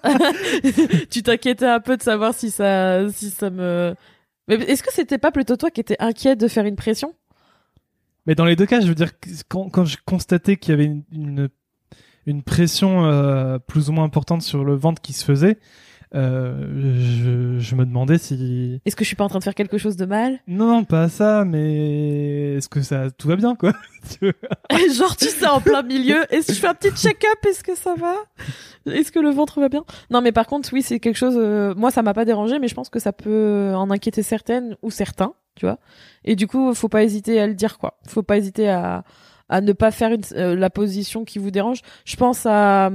tu 1.10 1.22
t'inquiétais 1.22 1.66
un 1.66 1.80
peu 1.80 1.96
de 1.96 2.02
savoir 2.02 2.34
si 2.34 2.50
ça, 2.50 3.08
si 3.10 3.30
ça 3.30 3.50
me. 3.50 3.94
Mais 4.50 4.64
est-ce 4.64 4.82
que 4.82 4.92
c'était 4.92 5.18
pas 5.18 5.30
plutôt 5.30 5.56
toi 5.56 5.70
qui 5.70 5.80
étais 5.80 5.96
inquiète 6.00 6.40
de 6.40 6.48
faire 6.48 6.66
une 6.66 6.76
pression? 6.76 7.14
Mais 8.26 8.34
dans 8.34 8.44
les 8.44 8.56
deux 8.56 8.66
cas, 8.66 8.80
je 8.80 8.88
veux 8.88 8.94
dire, 8.94 9.12
quand, 9.48 9.70
quand 9.70 9.84
je 9.84 9.96
constatais 10.04 10.56
qu'il 10.56 10.72
y 10.72 10.74
avait 10.74 10.86
une, 10.86 11.04
une, 11.12 11.48
une 12.26 12.42
pression 12.42 13.06
euh, 13.06 13.58
plus 13.58 13.88
ou 13.88 13.92
moins 13.92 14.04
importante 14.04 14.42
sur 14.42 14.64
le 14.64 14.74
ventre 14.74 15.00
qui 15.00 15.12
se 15.12 15.24
faisait, 15.24 15.58
euh, 16.14 16.66
je, 16.98 17.58
je 17.60 17.74
me 17.76 17.84
demandais 17.86 18.18
si... 18.18 18.80
Est-ce 18.84 18.96
que 18.96 19.04
je 19.04 19.06
suis 19.08 19.16
pas 19.16 19.24
en 19.24 19.28
train 19.28 19.38
de 19.38 19.44
faire 19.44 19.54
quelque 19.54 19.78
chose 19.78 19.96
de 19.96 20.06
mal? 20.06 20.40
Non, 20.48 20.66
non, 20.66 20.84
pas 20.84 21.08
ça, 21.08 21.44
mais 21.44 22.56
est-ce 22.56 22.68
que 22.68 22.82
ça 22.82 23.10
tout 23.10 23.28
va 23.28 23.36
bien, 23.36 23.54
quoi? 23.54 23.72
Genre 24.20 25.16
tu 25.16 25.26
sais 25.26 25.46
en 25.46 25.60
plein 25.60 25.82
milieu. 25.82 26.24
Est-ce 26.32 26.48
que 26.48 26.52
je 26.54 26.58
fais 26.60 26.66
un 26.68 26.74
petit 26.74 26.90
check-up? 26.96 27.38
Est-ce 27.46 27.62
que 27.62 27.76
ça 27.76 27.94
va? 27.94 28.14
Est-ce 28.86 29.12
que 29.12 29.18
le 29.20 29.30
ventre 29.30 29.60
va 29.60 29.68
bien? 29.68 29.84
Non, 30.10 30.20
mais 30.20 30.32
par 30.32 30.46
contre, 30.46 30.70
oui, 30.72 30.82
c'est 30.82 31.00
quelque 31.00 31.16
chose. 31.16 31.34
euh, 31.36 31.74
moi, 31.76 31.90
ça 31.90 32.02
m'a 32.02 32.14
pas 32.14 32.24
dérangé, 32.24 32.58
mais 32.58 32.68
je 32.68 32.74
pense 32.74 32.88
que 32.88 32.98
ça 32.98 33.12
peut 33.12 33.72
en 33.76 33.90
inquiéter 33.90 34.22
certaines 34.22 34.76
ou 34.82 34.90
certains, 34.90 35.34
tu 35.54 35.66
vois. 35.66 35.78
Et 36.24 36.34
du 36.36 36.46
coup, 36.46 36.72
faut 36.74 36.88
pas 36.88 37.02
hésiter 37.04 37.40
à 37.40 37.46
le 37.46 37.54
dire, 37.54 37.78
quoi. 37.78 37.98
Faut 38.08 38.22
pas 38.22 38.36
hésiter 38.38 38.68
à 38.68 39.04
à 39.52 39.60
ne 39.60 39.72
pas 39.72 39.90
faire 39.90 40.12
une, 40.12 40.22
euh, 40.36 40.54
la 40.54 40.70
position 40.70 41.24
qui 41.24 41.40
vous 41.40 41.50
dérange. 41.50 41.80
Je 42.04 42.14
pense 42.14 42.46
à, 42.46 42.88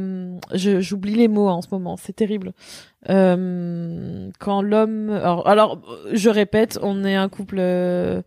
je- 0.54 0.80
j'oublie 0.80 1.14
les 1.16 1.28
mots 1.28 1.50
hein, 1.50 1.56
en 1.56 1.62
ce 1.62 1.68
moment, 1.70 1.98
c'est 1.98 2.14
terrible. 2.16 2.54
Euh, 3.10 4.30
quand 4.40 4.62
l'homme, 4.62 5.10
alors, 5.10 5.48
alors, 5.48 5.82
je 6.12 6.30
répète, 6.30 6.80
on 6.82 7.04
est 7.04 7.16
un 7.16 7.30
couple 7.30 7.58
euh, 7.60 8.22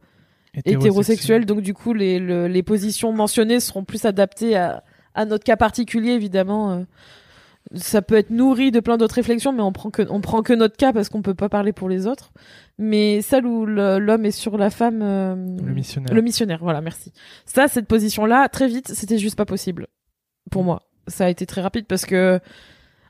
hétérosexuel, 0.65 1.47
donc 1.47 1.61
du 1.63 1.75
coup 1.75 1.93
les, 1.95 2.19
le- 2.19 2.47
les 2.49 2.63
positions 2.63 3.13
mentionnées 3.13 3.61
seront 3.61 3.85
plus 3.85 4.05
adaptées 4.05 4.57
à, 4.57 4.83
à 5.15 5.25
notre 5.25 5.45
cas 5.45 5.57
particulier 5.57 6.11
évidemment. 6.13 6.73
euh. 6.73 6.83
ça 7.75 8.03
peut 8.03 8.17
être 8.17 8.31
nourri 8.31 8.71
de 8.71 8.81
plein 8.81 8.97
d'autres 8.97 9.17
réflexions, 9.17 9.53
mais 9.53 9.63
on 9.63 9.73
prend 9.73 9.91
que 9.91 10.03
on 10.11 10.21
prend 10.21 10.43
que 10.43 10.53
notre 10.53 10.77
cas 10.77 10.93
parce 10.93 11.09
qu'on 11.09 11.23
peut 11.23 11.35
pas 11.35 11.49
parler 11.49 11.73
pour 11.73 11.89
les 11.89 12.07
autres. 12.07 12.33
Mais 12.79 13.21
celle 13.23 13.45
où 13.47 13.67
l'homme 13.67 14.25
est 14.25 14.31
sur 14.31 14.57
la 14.57 14.71
femme, 14.71 15.01
Le 15.01 15.73
missionnaire. 15.75 16.15
le 16.15 16.23
missionnaire, 16.23 16.61
voilà, 16.63 16.81
merci. 16.81 17.13
Ça, 17.45 17.67
cette 17.69 17.87
position-là, 17.89 18.49
très 18.49 18.69
vite, 18.69 18.89
c'était 18.95 19.19
juste 19.19 19.37
pas 19.37 19.45
possible 19.45 19.89
pour 20.51 20.63
moi. 20.63 20.83
Ça 21.09 21.25
a 21.25 21.29
été 21.29 21.45
très 21.47 21.61
rapide 21.61 21.87
parce 21.87 22.07
que, 22.07 22.39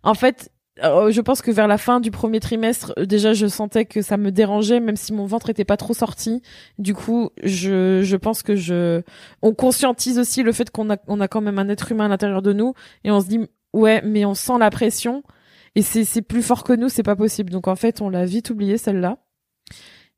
en 0.03 0.15
fait, 0.15 0.51
euh, 0.83 1.11
je 1.11 1.21
pense 1.21 1.43
que 1.43 1.51
vers 1.51 1.69
la 1.69 1.79
fin 1.79 2.01
du 2.01 2.11
premier 2.11 2.41
trimestre, 2.41 2.93
euh, 2.99 3.07
déjà, 3.07 3.33
je 3.33 3.47
sentais 3.47 3.85
que 3.85 4.03
ça 4.03 4.17
me 4.17 4.31
dérangeait, 4.31 4.81
même 4.81 4.97
si 4.97 5.13
mon 5.13 5.27
ventre 5.27 5.51
était 5.51 5.65
pas 5.65 5.77
trop 5.77 5.95
sorti. 5.95 6.43
Du 6.79 6.95
coup, 6.95 7.31
je, 7.43 8.03
je 8.03 8.17
pense 8.17 8.43
que 8.43 8.57
je, 8.57 9.03
on 9.43 9.55
conscientise 9.55 10.19
aussi 10.19 10.43
le 10.43 10.53
fait 10.53 10.71
qu'on 10.71 10.91
a, 10.91 10.97
on 11.07 11.21
a 11.21 11.29
quand 11.29 11.41
même 11.41 11.59
un 11.59 11.69
être 11.69 11.93
humain 11.93 12.07
à 12.07 12.09
l'intérieur 12.09 12.43
de 12.43 12.53
nous 12.53 12.75
et 13.05 13.11
on 13.11 13.21
se 13.21 13.27
dit, 13.27 13.41
ouais, 13.73 14.03
mais 14.05 14.25
on 14.25 14.35
sent 14.35 14.59
la 14.59 14.71
pression 14.71 15.23
et 15.75 15.83
c'est, 15.83 16.05
c'est 16.05 16.23
plus 16.23 16.43
fort 16.43 16.65
que 16.65 16.73
nous, 16.73 16.89
c'est 16.89 17.03
pas 17.03 17.17
possible. 17.17 17.51
Donc 17.51 17.69
en 17.69 17.77
fait, 17.77 18.01
on 18.01 18.09
l'a 18.09 18.25
vite 18.25 18.51
oublié 18.51 18.79
celle-là. 18.79 19.19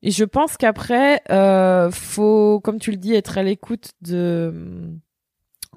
Et 0.03 0.09
je 0.09 0.23
pense 0.23 0.57
qu'après, 0.57 1.21
euh, 1.29 1.91
faut, 1.91 2.59
comme 2.63 2.79
tu 2.79 2.91
le 2.91 2.97
dis, 2.97 3.13
être 3.13 3.37
à 3.37 3.43
l'écoute 3.43 3.91
de 4.01 4.97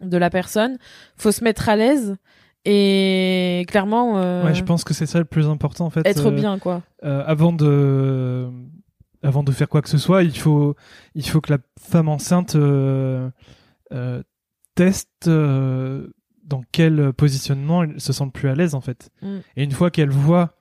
de 0.00 0.16
la 0.16 0.30
personne. 0.30 0.78
Faut 1.16 1.32
se 1.32 1.44
mettre 1.44 1.68
à 1.68 1.76
l'aise 1.76 2.16
et 2.64 3.64
clairement 3.68 4.18
euh, 4.18 4.44
Ouais, 4.44 4.54
je 4.54 4.62
pense 4.64 4.84
que 4.84 4.94
c'est 4.94 5.06
ça 5.06 5.18
le 5.18 5.24
plus 5.24 5.46
important, 5.48 5.86
en 5.86 5.90
fait. 5.90 6.06
être 6.06 6.26
euh, 6.26 6.30
bien, 6.30 6.58
quoi. 6.58 6.82
euh, 7.04 7.22
avant 7.26 7.52
de 7.52 8.50
avant 9.22 9.42
de 9.42 9.52
faire 9.52 9.68
quoi 9.68 9.80
que 9.82 9.88
ce 9.88 9.98
soit, 9.98 10.22
il 10.22 10.36
faut 10.36 10.74
il 11.14 11.26
faut 11.28 11.40
que 11.40 11.52
la 11.52 11.58
femme 11.80 12.08
enceinte 12.08 12.56
euh, 12.56 13.30
euh, 13.92 14.22
teste 14.74 15.28
euh, 15.28 16.08
dans 16.44 16.62
quel 16.72 17.12
positionnement 17.14 17.84
elle 17.84 18.00
se 18.00 18.12
sent 18.12 18.30
plus 18.32 18.48
à 18.48 18.54
l'aise 18.54 18.74
en 18.74 18.80
fait. 18.82 19.10
Mm. 19.22 19.36
Et 19.56 19.64
une 19.64 19.70
fois 19.72 19.90
qu'elle 19.90 20.10
voit 20.10 20.54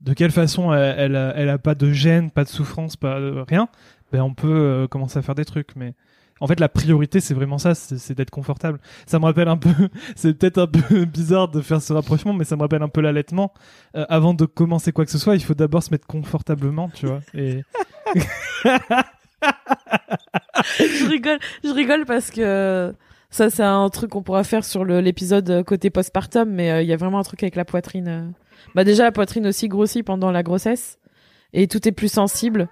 de 0.00 0.12
quelle 0.12 0.30
façon 0.30 0.72
elle, 0.72 0.94
elle, 0.98 1.16
a, 1.16 1.32
elle 1.36 1.48
a 1.48 1.58
pas 1.58 1.74
de 1.74 1.90
gêne, 1.90 2.30
pas 2.30 2.44
de 2.44 2.48
souffrance, 2.48 2.96
pas 2.96 3.18
de 3.18 3.44
rien, 3.48 3.68
ben 4.12 4.20
on 4.22 4.34
peut 4.34 4.86
commencer 4.90 5.18
à 5.18 5.22
faire 5.22 5.34
des 5.34 5.44
trucs. 5.44 5.74
Mais 5.74 5.94
En 6.40 6.46
fait, 6.46 6.60
la 6.60 6.68
priorité, 6.68 7.20
c'est 7.20 7.34
vraiment 7.34 7.58
ça, 7.58 7.74
c'est 7.74 8.14
d'être 8.14 8.30
confortable. 8.30 8.78
Ça 9.06 9.18
me 9.18 9.24
rappelle 9.24 9.48
un 9.48 9.56
peu, 9.56 9.70
c'est 10.16 10.34
peut-être 10.34 10.58
un 10.58 10.66
peu 10.66 11.04
bizarre 11.06 11.48
de 11.48 11.60
faire 11.60 11.80
ce 11.80 11.92
rapprochement, 11.92 12.32
mais 12.32 12.44
ça 12.44 12.56
me 12.56 12.62
rappelle 12.62 12.82
un 12.82 12.88
peu 12.88 13.00
l'allaitement. 13.00 13.52
Euh, 13.96 14.04
avant 14.08 14.34
de 14.34 14.44
commencer 14.44 14.92
quoi 14.92 15.04
que 15.04 15.10
ce 15.10 15.18
soit, 15.18 15.34
il 15.36 15.42
faut 15.42 15.54
d'abord 15.54 15.82
se 15.82 15.90
mettre 15.90 16.06
confortablement, 16.06 16.90
tu 16.90 17.06
vois. 17.06 17.20
Et 17.34 17.62
je 20.78 21.08
rigole, 21.08 21.38
je 21.64 21.70
rigole 21.70 22.04
parce 22.04 22.30
que 22.30 22.94
ça, 23.30 23.50
c'est 23.50 23.62
un 23.62 23.88
truc 23.88 24.10
qu'on 24.10 24.22
pourra 24.22 24.44
faire 24.44 24.64
sur 24.64 24.84
l'épisode 24.84 25.64
côté 25.64 25.90
postpartum, 25.90 26.48
mais 26.50 26.70
euh, 26.70 26.82
il 26.82 26.88
y 26.88 26.92
a 26.92 26.96
vraiment 26.96 27.18
un 27.18 27.22
truc 27.24 27.42
avec 27.42 27.56
la 27.56 27.64
poitrine. 27.64 28.08
euh. 28.08 28.28
Bah 28.74 28.84
déjà, 28.84 29.04
la 29.04 29.12
poitrine 29.12 29.46
aussi 29.46 29.68
grossit 29.68 30.04
pendant 30.04 30.30
la 30.30 30.42
grossesse 30.42 30.98
et 31.52 31.66
tout 31.68 31.86
est 31.86 31.92
plus 31.92 32.12
sensible. 32.12 32.68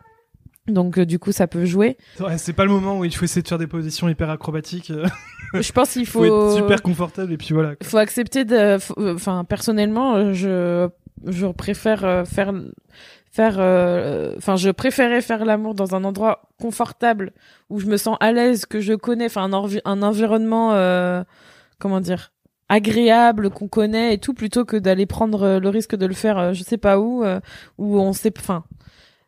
Donc 0.67 0.99
euh, 0.99 1.05
du 1.07 1.19
coup, 1.19 1.33
ça 1.33 1.47
peut 1.47 1.65
jouer. 1.65 1.97
ouais, 2.21 2.39
c'est 2.39 2.53
pas 2.53 2.65
le 2.65 2.71
moment 2.71 2.99
où 2.99 3.05
il 3.05 3.15
faut 3.15 3.25
essayer 3.25 3.43
de 3.43 3.49
faire 3.49 3.59
des 3.59 3.67
positions 3.67 4.09
hyper 4.09 4.31
acrobatiques. 4.31 4.91
euh, 4.91 5.07
Je 5.61 5.73
pense 5.73 5.93
qu'il 5.93 6.03
Il 6.03 6.07
faut, 6.07 6.21
faut, 6.27 6.51
être 6.51 6.57
super 6.57 6.83
confortable 6.83 7.33
et 7.33 7.37
puis 7.37 7.53
voilà. 7.53 7.77
quoi. 7.77 7.87
faut 7.87 7.99
accepter 7.99 8.45
de, 8.45 8.57
euh, 8.57 9.15
enfin 9.15 9.45
personnellement, 9.45 10.33
je, 10.33 10.89
je 11.27 11.47
préfère 11.49 12.27
faire, 12.27 12.53
faire, 13.35 13.57
euh, 13.59 14.35
enfin 14.37 14.55
je 14.55 14.71
préférais 14.71 15.21
faire 15.21 15.45
l'amour 15.45 15.75
dans 15.75 15.97
un 15.97 16.05
endroit 16.05 16.43
confortable 16.61 17.33
où 17.69 17.81
je 17.81 17.87
me 17.87 17.97
sens 17.97 18.17
à 18.21 18.31
l'aise, 18.31 18.65
que 18.65 18.81
je 18.81 18.93
connais, 18.95 19.27
enfin 19.27 19.53
un, 19.53 19.69
un 19.85 20.03
environnement, 20.03 20.73
euh, 20.75 21.25
comment 21.81 22.01
dire, 22.01 22.31
agréable 22.69 23.51
qu'on 23.51 23.67
connaît 23.67 24.15
et 24.15 24.19
tout, 24.19 24.35
plutôt 24.35 24.65
que 24.65 24.77
d'aller 24.77 25.07
prendre 25.07 25.59
le 25.59 25.69
risque 25.69 25.97
de 25.97 26.07
le 26.07 26.15
faire, 26.15 26.55
je 26.55 26.63
sais 26.63 26.79
pas 26.79 27.01
où, 27.01 27.25
euh, 27.25 27.41
où 27.77 27.99
on 27.99 28.13
sait, 28.13 28.33
enfin, 28.39 28.63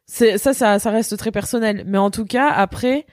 ça, 0.07 0.39
ça, 0.39 0.79
ça 0.79 0.91
reste 0.91 1.17
très 1.17 1.31
personnel. 1.31 1.85
Mais 1.87 1.99
en 1.99 2.11
tout 2.11 2.25
cas, 2.25 2.49
après 2.49 3.07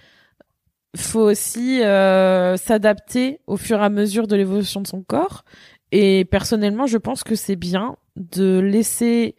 faut 0.96 1.22
aussi 1.22 1.82
euh, 1.82 2.56
s'adapter 2.56 3.40
au 3.48 3.58
fur 3.58 3.80
et 3.80 3.84
à 3.84 3.90
mesure 3.90 4.28
de 4.28 4.36
l'évolution 4.36 4.82
de 4.82 4.88
son 4.88 5.02
corps. 5.02 5.44
Et 5.92 6.26
personnellement, 6.26 6.86
je 6.86 6.98
pense 6.98 7.24
que 7.24 7.36
c'est 7.36 7.56
bien 7.56 7.96
de 8.16 8.60
laisser 8.60 9.36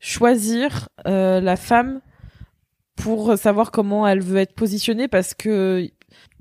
choisir 0.00 0.88
euh, 1.06 1.40
la 1.40 1.56
femme 1.56 2.00
pour 2.96 3.36
savoir 3.36 3.70
comment 3.70 4.06
elle 4.06 4.22
veut 4.22 4.38
être 4.38 4.54
positionnée 4.54 5.08
parce 5.08 5.34
que 5.34 5.88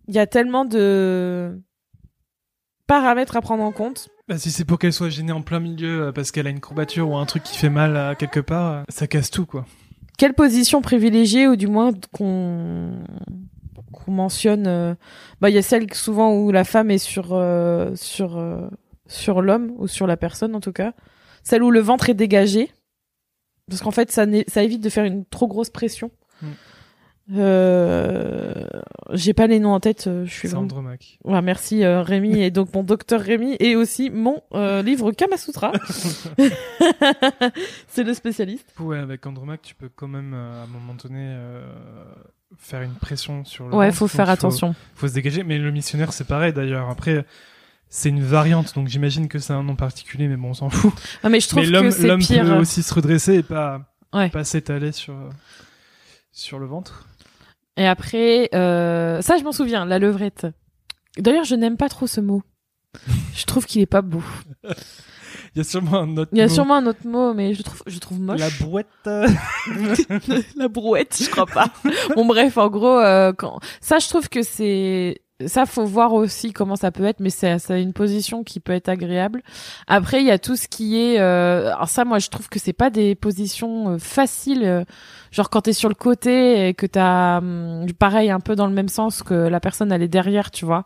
il 0.07 0.13
y 0.13 0.19
a 0.19 0.27
tellement 0.27 0.65
de 0.65 1.59
paramètres 2.87 3.37
à 3.37 3.41
prendre 3.41 3.63
en 3.63 3.71
compte. 3.71 4.09
Bah, 4.27 4.37
si 4.37 4.51
c'est 4.51 4.65
pour 4.65 4.79
qu'elle 4.79 4.93
soit 4.93 5.09
gênée 5.09 5.31
en 5.31 5.41
plein 5.41 5.59
milieu 5.59 6.03
euh, 6.03 6.11
parce 6.11 6.31
qu'elle 6.31 6.47
a 6.47 6.49
une 6.49 6.59
courbature 6.59 7.09
ou 7.09 7.15
un 7.15 7.25
truc 7.25 7.43
qui 7.43 7.57
fait 7.57 7.69
mal 7.69 8.15
quelque 8.17 8.39
part, 8.39 8.71
euh, 8.71 8.83
ça 8.89 9.07
casse 9.07 9.31
tout 9.31 9.45
quoi. 9.45 9.65
Quelle 10.17 10.33
position 10.33 10.81
privilégier 10.81 11.47
ou 11.47 11.55
du 11.55 11.67
moins 11.67 11.91
qu'on 12.11 13.03
mentionne 14.07 14.67
euh, 14.67 14.95
bah 15.41 15.49
il 15.49 15.55
y 15.55 15.57
a 15.57 15.61
celle 15.61 15.91
souvent 15.93 16.35
où 16.35 16.51
la 16.51 16.63
femme 16.63 16.91
est 16.91 16.97
sur 16.97 17.29
euh, 17.31 17.95
sur 17.95 18.37
euh, 18.37 18.67
sur 19.07 19.41
l'homme 19.41 19.73
ou 19.77 19.87
sur 19.87 20.07
la 20.07 20.17
personne 20.17 20.55
en 20.55 20.59
tout 20.59 20.73
cas. 20.73 20.93
Celle 21.43 21.63
où 21.63 21.71
le 21.71 21.79
ventre 21.79 22.09
est 22.09 22.13
dégagé. 22.13 22.71
Parce 23.69 23.81
qu'en 23.81 23.91
fait 23.91 24.11
ça 24.11 24.25
ça 24.47 24.63
évite 24.63 24.81
de 24.81 24.89
faire 24.89 25.05
une 25.05 25.25
trop 25.25 25.47
grosse 25.47 25.69
pression. 25.69 26.11
Mm. 26.41 26.47
Euh, 27.31 28.53
j'ai 29.13 29.33
pas 29.33 29.47
les 29.47 29.59
noms 29.59 29.73
en 29.73 29.79
tête 29.79 30.07
euh, 30.07 30.25
je 30.25 30.31
suis 30.33 30.47
vraiment. 30.49 30.67
Ouais, 31.23 31.41
merci 31.41 31.83
euh, 31.83 32.01
Rémi 32.01 32.41
et 32.41 32.51
donc 32.51 32.73
mon 32.73 32.83
docteur 32.83 33.21
Rémi 33.21 33.55
et 33.59 33.75
aussi 33.77 34.09
mon 34.09 34.41
euh, 34.53 34.81
livre 34.81 35.11
Kamasutra 35.13 35.71
c'est 37.87 38.03
le 38.03 38.13
spécialiste 38.13 38.73
Ouais, 38.79 38.97
avec 38.97 39.25
Andromaque, 39.25 39.61
tu 39.63 39.75
peux 39.75 39.89
quand 39.95 40.07
même 40.07 40.33
euh, 40.33 40.61
à 40.61 40.63
un 40.65 40.67
moment 40.67 40.95
donné 41.01 41.35
faire 42.57 42.81
une 42.81 42.93
pression 42.93 43.45
sur 43.45 43.67
le. 43.67 43.75
ouais 43.75 43.87
ventre, 43.87 43.97
faut 43.97 44.07
faire 44.07 44.27
il 44.27 44.31
attention 44.31 44.75
Faut 44.95 45.07
se 45.07 45.13
dégager, 45.13 45.43
mais 45.43 45.57
le 45.57 45.71
missionnaire 45.71 46.13
c'est 46.13 46.27
pareil 46.27 46.53
d'ailleurs. 46.53 46.89
Après, 46.89 47.25
c'est 47.89 48.09
une 48.09 48.21
variante, 48.23 48.75
donc 48.75 48.87
j'imagine 48.89 49.27
que 49.27 49.39
c'est 49.39 49.53
un 49.53 49.63
nom 49.63 49.75
particulier, 49.75 50.27
mais 50.27 50.35
bon, 50.35 50.49
on 50.49 50.53
s'en 50.53 50.69
fout. 50.69 50.93
Ah, 51.23 51.29
mais 51.29 51.39
je 51.39 51.47
trouve 51.47 51.63
mais 51.63 51.69
l'homme, 51.69 51.85
que 51.85 51.91
c'est 51.91 52.07
l'homme 52.07 52.19
pire 52.19 52.43
peut 52.43 52.57
aussi 52.57 52.83
se 52.83 52.93
redresser 52.93 53.35
et 53.35 53.43
pas, 53.43 53.81
Ouais. 54.13 54.29
pas 54.29 54.43
s'étaler 54.43 54.91
sur 54.91 55.15
sur 56.31 56.57
le 56.59 56.65
ventre. 56.65 57.07
Et 57.77 57.87
après, 57.87 58.49
euh, 58.53 59.21
ça, 59.21 59.37
je 59.37 59.43
m'en 59.43 59.51
souviens, 59.51 59.85
la 59.85 59.99
levrette. 59.99 60.47
D'ailleurs, 61.17 61.45
je 61.45 61.55
n'aime 61.55 61.77
pas 61.77 61.89
trop 61.89 62.07
ce 62.07 62.21
mot. 62.21 62.41
Je 63.33 63.45
trouve 63.45 63.65
qu'il 63.65 63.81
est 63.81 63.87
pas 63.87 64.03
beau. 64.03 64.21
Il 64.63 65.57
y 65.57 65.61
a 65.61 65.63
sûrement 65.63 66.01
un 66.01 66.17
autre. 66.17 66.29
Il 66.31 66.37
y 66.37 66.41
a 66.41 66.47
mot. 66.47 66.53
sûrement 66.53 66.75
un 66.75 66.85
autre 66.85 67.05
mot, 67.07 67.33
mais 67.33 67.55
je 67.55 67.63
trouve, 67.63 67.81
je 67.87 67.97
trouve 67.97 68.19
moche. 68.19 68.39
la 68.39 68.49
brouette. 68.59 68.87
la 70.55 70.67
brouette, 70.67 71.17
je 71.19 71.29
crois 71.31 71.47
pas. 71.47 71.73
bon, 72.15 72.25
bref, 72.25 72.57
en 72.59 72.69
gros, 72.69 72.99
euh, 72.99 73.33
quand 73.33 73.59
ça, 73.81 73.97
je 73.97 74.07
trouve 74.07 74.29
que 74.29 74.43
c'est 74.43 75.22
ça, 75.47 75.65
faut 75.65 75.85
voir 75.85 76.13
aussi 76.13 76.53
comment 76.53 76.75
ça 76.75 76.91
peut 76.91 77.05
être, 77.05 77.19
mais 77.19 77.29
c'est 77.29 77.57
une 77.81 77.93
position 77.93 78.43
qui 78.43 78.59
peut 78.59 78.73
être 78.73 78.89
agréable. 78.89 79.41
Après, 79.87 80.21
il 80.21 80.25
y 80.27 80.31
a 80.31 80.39
tout 80.39 80.55
ce 80.55 80.67
qui 80.67 80.99
est, 80.99 81.19
euh, 81.19 81.73
alors 81.73 81.89
ça, 81.89 82.05
moi, 82.05 82.19
je 82.19 82.29
trouve 82.29 82.49
que 82.49 82.59
c'est 82.59 82.73
pas 82.73 82.89
des 82.89 83.15
positions 83.15 83.89
euh, 83.93 83.97
faciles. 83.97 84.63
euh, 84.63 84.83
genre 85.31 85.49
quand 85.49 85.61
t'es 85.61 85.73
sur 85.73 85.89
le 85.89 85.95
côté 85.95 86.67
et 86.67 86.73
que 86.73 86.85
t'as, 86.85 87.39
hum, 87.39 87.85
pareil, 87.97 88.29
un 88.31 88.39
peu 88.39 88.55
dans 88.55 88.67
le 88.67 88.73
même 88.73 88.89
sens 88.89 89.23
que 89.23 89.33
la 89.33 89.59
personne 89.59 89.91
elle 89.91 90.03
est 90.03 90.07
derrière, 90.07 90.51
tu 90.51 90.65
vois. 90.65 90.85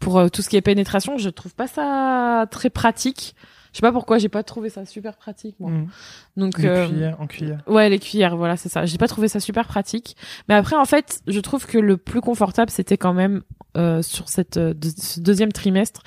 Pour 0.00 0.18
euh, 0.18 0.28
tout 0.28 0.42
ce 0.42 0.48
qui 0.48 0.56
est 0.56 0.62
pénétration, 0.62 1.18
je 1.18 1.30
trouve 1.30 1.54
pas 1.54 1.66
ça 1.66 2.46
très 2.50 2.70
pratique. 2.70 3.34
Je 3.74 3.78
sais 3.78 3.82
pas 3.82 3.90
pourquoi, 3.90 4.18
j'ai 4.18 4.28
pas 4.28 4.44
trouvé 4.44 4.70
ça 4.70 4.86
super 4.86 5.16
pratique, 5.16 5.56
moi. 5.58 5.68
mm, 5.72 5.88
Donc, 6.36 6.58
les 6.58 6.68
euh, 6.68 6.86
cuillères, 6.86 7.20
en 7.20 7.26
cuillère. 7.26 7.60
Ouais, 7.66 7.88
les 7.90 7.98
cuillères, 7.98 8.36
voilà, 8.36 8.56
c'est 8.56 8.68
ça. 8.68 8.86
J'ai 8.86 8.98
pas 8.98 9.08
trouvé 9.08 9.26
ça 9.26 9.40
super 9.40 9.66
pratique. 9.66 10.16
Mais 10.48 10.54
après, 10.54 10.76
en 10.76 10.84
fait, 10.84 11.22
je 11.26 11.40
trouve 11.40 11.66
que 11.66 11.76
le 11.78 11.96
plus 11.96 12.20
confortable, 12.20 12.70
c'était 12.70 12.96
quand 12.96 13.14
même 13.14 13.42
euh, 13.76 14.00
sur 14.00 14.28
cette 14.28 14.58
euh, 14.58 14.74
ce 14.96 15.18
deuxième 15.18 15.50
trimestre 15.50 16.02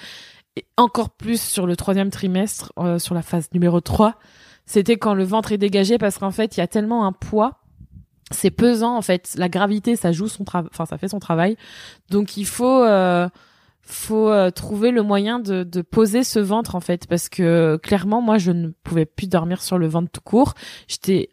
et 0.55 0.65
encore 0.77 1.09
plus 1.09 1.41
sur 1.41 1.67
le 1.67 1.75
troisième 1.75 2.09
trimestre, 2.09 2.71
euh, 2.79 2.99
sur 2.99 3.13
la 3.13 3.21
phase 3.21 3.49
numéro 3.53 3.81
3. 3.81 4.15
C'était 4.65 4.95
quand 4.95 5.13
le 5.13 5.25
ventre 5.25 5.51
est 5.51 5.57
dégagé 5.57 5.97
parce 5.97 6.17
qu'en 6.17 6.31
fait, 6.31 6.55
il 6.55 6.61
y 6.61 6.63
a 6.63 6.67
tellement 6.67 7.05
un 7.05 7.11
poids. 7.11 7.59
C'est 8.31 8.49
pesant, 8.51 8.95
en 8.95 9.01
fait. 9.01 9.33
La 9.37 9.49
gravité, 9.49 9.97
ça 9.97 10.13
joue 10.13 10.29
son 10.29 10.45
travail, 10.45 10.69
enfin, 10.73 10.85
ça 10.85 10.97
fait 10.97 11.09
son 11.09 11.19
travail. 11.19 11.57
Donc, 12.09 12.37
il 12.37 12.45
faut, 12.45 12.81
euh, 12.83 13.27
faut 13.87 14.29
euh, 14.29 14.51
trouver 14.51 14.91
le 14.91 15.01
moyen 15.01 15.39
de, 15.39 15.63
de 15.63 15.81
poser 15.81 16.23
ce 16.23 16.39
ventre, 16.39 16.75
en 16.75 16.81
fait. 16.81 17.07
Parce 17.07 17.29
que, 17.29 17.77
clairement, 17.81 18.21
moi, 18.21 18.37
je 18.37 18.51
ne 18.51 18.69
pouvais 18.83 19.05
plus 19.05 19.27
dormir 19.27 19.61
sur 19.61 19.77
le 19.77 19.87
ventre 19.87 20.11
tout 20.11 20.21
court. 20.21 20.53
J'étais 20.87 21.29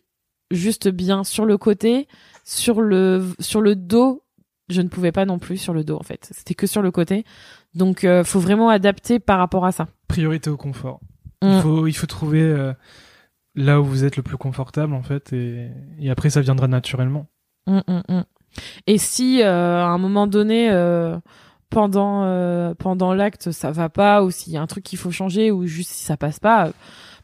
juste 0.51 0.89
bien 0.89 1.25
sur 1.25 1.45
le 1.45 1.59
côté, 1.59 2.09
sur 2.45 2.81
le 2.81 3.27
sur 3.41 3.61
le 3.61 3.77
dos, 3.77 4.23
je 4.69 4.81
ne 4.81 4.89
pouvais 4.89 5.13
pas 5.13 5.25
non 5.25 5.39
plus 5.39 5.57
sur 5.57 5.75
le 5.75 5.85
dos 5.85 5.97
en 5.97 6.03
fait. 6.03 6.31
C'était 6.33 6.55
que 6.55 6.67
sur 6.67 6.83
le 6.83 6.91
côté. 6.91 7.25
Donc 7.75 8.05
euh, 8.05 8.25
faut 8.25 8.41
vraiment 8.41 8.69
adapter 8.69 9.19
par 9.19 9.39
rapport 9.39 9.67
à 9.67 9.73
ça. 9.73 9.89
Priorité 10.09 10.51
au 10.51 10.57
confort. 10.57 11.01
Mm. 11.43 11.49
Il 11.49 11.61
faut 11.61 11.87
il 11.87 11.93
faut 11.93 12.07
trouver 12.07 12.43
euh, 12.43 12.73
là 13.55 13.81
où 13.81 13.85
vous 13.85 14.05
êtes 14.05 14.17
le 14.17 14.23
plus 14.23 14.37
confortable 14.37 14.95
en 14.95 15.03
fait 15.03 15.33
et, 15.33 15.69
et 15.99 16.11
après 16.11 16.31
ça 16.31 16.41
viendra 16.41 16.69
naturellement. 16.69 17.27
Mm, 17.67 17.81
mm, 17.87 18.03
mm. 18.09 18.25
Et 18.87 18.99
si 18.99 19.43
euh, 19.43 19.83
à 19.83 19.89
un 19.89 19.99
moment 19.99 20.27
donné 20.27 20.71
euh, 20.71 21.19
pendant 21.75 22.23
euh, 22.25 22.73
pendant 22.75 23.15
l'acte 23.15 23.51
ça 23.51 23.73
va 23.73 23.89
pas 23.89 24.23
ou 24.23 24.31
s'il 24.31 24.53
y 24.53 24.57
a 24.57 24.63
un 24.63 24.67
truc 24.69 24.85
qu'il 24.85 24.99
faut 24.99 25.11
changer 25.11 25.51
ou 25.51 25.67
juste 25.67 25.91
si 25.91 26.05
ça 26.05 26.17
passe 26.17 26.39
pas 26.39 26.69
euh, 26.69 26.73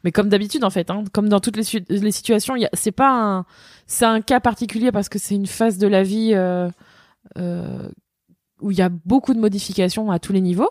mais 0.02 0.10
comme 0.10 0.28
d'habitude 0.28 0.64
en 0.64 0.70
fait 0.70 0.90
hein, 0.90 1.04
comme 1.12 1.28
dans 1.28 1.38
toutes 1.38 1.56
les, 1.56 1.84
les 1.88 2.10
situations 2.10 2.56
il 2.56 2.62
y 2.62 2.66
a 2.66 2.70
c'est 2.72 2.90
pas 2.90 3.10
un 3.12 3.44
c'est 3.86 4.04
un 4.04 4.20
cas 4.20 4.40
particulier 4.40 4.90
parce 4.90 5.08
que 5.08 5.20
c'est 5.20 5.36
une 5.36 5.46
phase 5.46 5.78
de 5.78 5.86
la 5.86 6.02
vie 6.02 6.32
euh, 6.34 6.68
euh, 7.38 7.88
où 8.60 8.72
il 8.72 8.76
y 8.76 8.82
a 8.82 8.88
beaucoup 8.88 9.34
de 9.34 9.38
modifications 9.38 10.10
à 10.10 10.18
tous 10.18 10.32
les 10.32 10.40
niveaux 10.40 10.70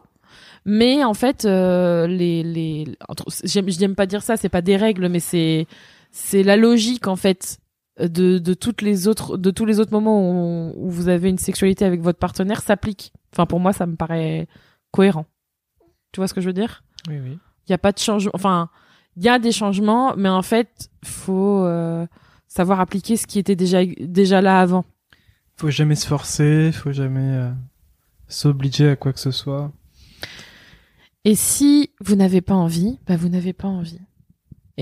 mais 0.65 1.05
en 1.05 1.13
fait 1.13 1.45
euh, 1.45 2.05
les 2.05 2.43
les 2.43 2.85
j'aime 3.45 3.69
je 3.69 3.79
n'aime 3.79 3.95
pas 3.95 4.07
dire 4.07 4.23
ça 4.23 4.35
c'est 4.35 4.49
pas 4.49 4.61
des 4.61 4.75
règles 4.75 5.07
mais 5.07 5.21
c'est 5.21 5.67
c'est 6.11 6.43
la 6.43 6.57
logique 6.57 7.07
en 7.07 7.15
fait 7.15 7.59
de, 7.97 8.39
de 8.39 8.53
toutes 8.53 8.81
les 8.81 9.07
autres 9.07 9.37
de 9.37 9.51
tous 9.51 9.65
les 9.65 9.79
autres 9.79 9.93
moments 9.93 10.21
où, 10.21 10.73
où 10.75 10.89
vous 10.89 11.07
avez 11.07 11.29
une 11.29 11.37
sexualité 11.37 11.85
avec 11.85 12.01
votre 12.01 12.19
partenaire 12.19 12.61
s'applique. 12.61 13.13
Enfin 13.33 13.45
pour 13.45 13.59
moi 13.59 13.73
ça 13.73 13.85
me 13.85 13.95
paraît 13.95 14.47
cohérent. 14.91 15.25
Tu 16.11 16.19
vois 16.19 16.27
ce 16.27 16.33
que 16.33 16.41
je 16.41 16.47
veux 16.47 16.53
dire? 16.53 16.83
Oui 17.07 17.19
oui. 17.19 17.39
Il 17.67 17.71
y 17.71 17.73
a 17.73 17.77
pas 17.77 17.91
de 17.91 17.99
changement 17.99 18.31
enfin 18.33 18.69
il 19.15 19.23
y 19.23 19.29
a 19.29 19.39
des 19.39 19.51
changements 19.51 20.15
mais 20.15 20.29
en 20.29 20.41
fait 20.41 20.89
faut 21.03 21.63
euh, 21.65 22.05
savoir 22.47 22.79
appliquer 22.79 23.15
ce 23.15 23.27
qui 23.27 23.39
était 23.39 23.55
déjà 23.55 23.85
déjà 23.85 24.41
là 24.41 24.59
avant. 24.59 24.85
Faut 25.57 25.69
jamais 25.69 25.95
se 25.95 26.07
forcer, 26.07 26.71
faut 26.71 26.93
jamais 26.93 27.33
euh, 27.33 27.51
s'obliger 28.27 28.89
à 28.89 28.95
quoi 28.95 29.13
que 29.13 29.19
ce 29.19 29.31
soit. 29.31 29.71
Et 31.25 31.35
si 31.35 31.91
vous 31.99 32.15
n'avez 32.15 32.41
pas 32.41 32.55
envie, 32.55 32.97
bah 33.05 33.17
vous 33.17 33.29
n'avez 33.29 33.53
pas 33.53 33.67
envie. 33.67 33.99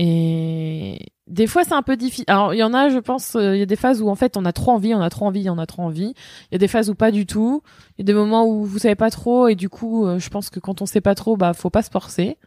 Et 0.00 0.96
des 1.26 1.48
fois 1.48 1.64
c'est 1.64 1.74
un 1.74 1.82
peu 1.82 1.96
difficile. 1.96 2.24
Alors 2.28 2.54
il 2.54 2.58
y 2.58 2.62
en 2.62 2.72
a, 2.72 2.88
je 2.88 2.98
pense, 2.98 3.34
euh, 3.34 3.56
il 3.56 3.58
y 3.58 3.62
a 3.62 3.66
des 3.66 3.74
phases 3.74 4.00
où 4.00 4.08
en 4.08 4.14
fait 4.14 4.36
on 4.36 4.44
a 4.44 4.52
trop 4.52 4.70
envie, 4.70 4.94
on 4.94 5.00
a 5.00 5.10
trop 5.10 5.26
envie, 5.26 5.50
on 5.50 5.58
a 5.58 5.66
trop 5.66 5.82
envie. 5.82 6.14
Il 6.50 6.52
y 6.52 6.54
a 6.54 6.58
des 6.58 6.68
phases 6.68 6.88
où 6.88 6.94
pas 6.94 7.10
du 7.10 7.26
tout. 7.26 7.62
Il 7.96 8.02
y 8.02 8.02
a 8.02 8.06
des 8.06 8.14
moments 8.14 8.46
où 8.46 8.64
vous 8.64 8.78
savez 8.78 8.94
pas 8.94 9.10
trop 9.10 9.48
et 9.48 9.56
du 9.56 9.68
coup, 9.68 10.06
euh, 10.06 10.20
je 10.20 10.30
pense 10.30 10.50
que 10.50 10.60
quand 10.60 10.82
on 10.82 10.86
sait 10.86 11.00
pas 11.00 11.16
trop, 11.16 11.36
bah 11.36 11.52
faut 11.52 11.68
pas 11.68 11.82
se 11.82 11.90
forcer. 11.90 12.38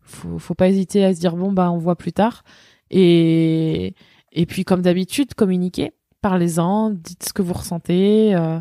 Faut, 0.00 0.38
faut 0.40 0.54
pas 0.54 0.68
hésiter 0.68 1.04
à 1.04 1.14
se 1.14 1.20
dire 1.20 1.36
bon 1.36 1.52
bah 1.52 1.70
on 1.70 1.78
voit 1.78 1.94
plus 1.96 2.12
tard. 2.12 2.42
Et 2.90 3.94
et 4.32 4.46
puis 4.46 4.64
comme 4.64 4.82
d'habitude, 4.82 5.34
communiquez, 5.34 5.92
parlez-en, 6.20 6.90
dites 6.90 7.26
ce 7.28 7.32
que 7.32 7.42
vous 7.42 7.54
ressentez. 7.54 8.34
euh, 8.34 8.60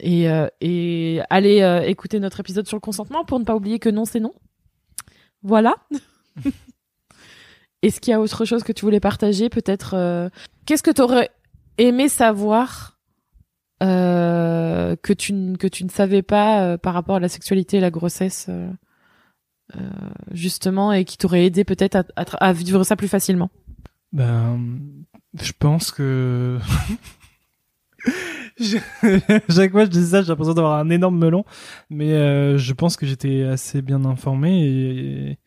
et, 0.00 0.30
euh, 0.30 0.48
et 0.62 1.20
allez 1.28 1.84
écouter 1.86 2.18
notre 2.18 2.40
épisode 2.40 2.66
sur 2.66 2.78
le 2.78 2.80
consentement 2.80 3.24
pour 3.26 3.38
ne 3.38 3.44
pas 3.44 3.54
oublier 3.54 3.78
que 3.78 3.90
non, 3.90 4.06
c'est 4.06 4.20
non. 4.20 4.32
Voilà. 5.42 5.74
Est-ce 7.82 8.00
qu'il 8.00 8.12
y 8.12 8.14
a 8.14 8.20
autre 8.20 8.44
chose 8.44 8.62
que 8.62 8.72
tu 8.72 8.84
voulais 8.84 9.00
partager 9.00 9.48
Peut-être. 9.48 9.94
euh, 9.94 10.28
Qu'est-ce 10.66 10.82
que 10.82 10.90
tu 10.90 11.02
aurais 11.02 11.30
aimé 11.78 12.08
savoir 12.08 12.98
euh, 13.82 14.94
que 15.02 15.12
tu 15.12 15.32
que 15.58 15.66
tu 15.66 15.84
ne 15.84 15.90
savais 15.90 16.22
pas 16.22 16.62
euh, 16.62 16.78
par 16.78 16.94
rapport 16.94 17.16
à 17.16 17.20
la 17.20 17.28
sexualité 17.28 17.78
et 17.78 17.80
la 17.80 17.90
grossesse 17.90 18.46
euh, 18.48 18.70
euh, 19.76 19.90
justement 20.30 20.92
et 20.92 21.04
qui 21.04 21.18
t'aurait 21.18 21.46
aidé 21.46 21.64
peut-être 21.64 22.04
à, 22.16 22.52
vivre 22.52 22.84
ça 22.84 22.94
plus 22.94 23.08
facilement? 23.08 23.50
Ben, 24.12 24.60
je 25.40 25.52
pense 25.58 25.90
que. 25.90 26.58
Chaque 28.60 29.72
fois 29.72 29.86
je 29.86 29.90
dis 29.90 30.06
ça, 30.06 30.22
j'ai 30.22 30.28
l'impression 30.28 30.54
d'avoir 30.54 30.78
un 30.78 30.90
énorme 30.90 31.18
melon, 31.18 31.44
mais 31.90 32.58
je 32.58 32.72
pense 32.74 32.96
que 32.96 33.06
j'étais 33.06 33.42
assez 33.44 33.82
bien 33.82 34.04
informé 34.04 34.62
et. 34.68 35.38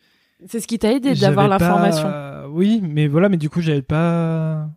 C'est 0.47 0.59
ce 0.59 0.67
qui 0.67 0.77
t'a 0.79 0.91
aidé 0.91 1.13
d'avoir 1.15 1.47
pas- 1.47 1.57
l'information. 1.59 2.07
Oui, 2.51 2.81
mais 2.83 3.07
voilà, 3.07 3.29
mais 3.29 3.38
du 3.38 3.49
coup, 3.49 3.61
j'avais 3.61 3.81
pas. 3.81 4.69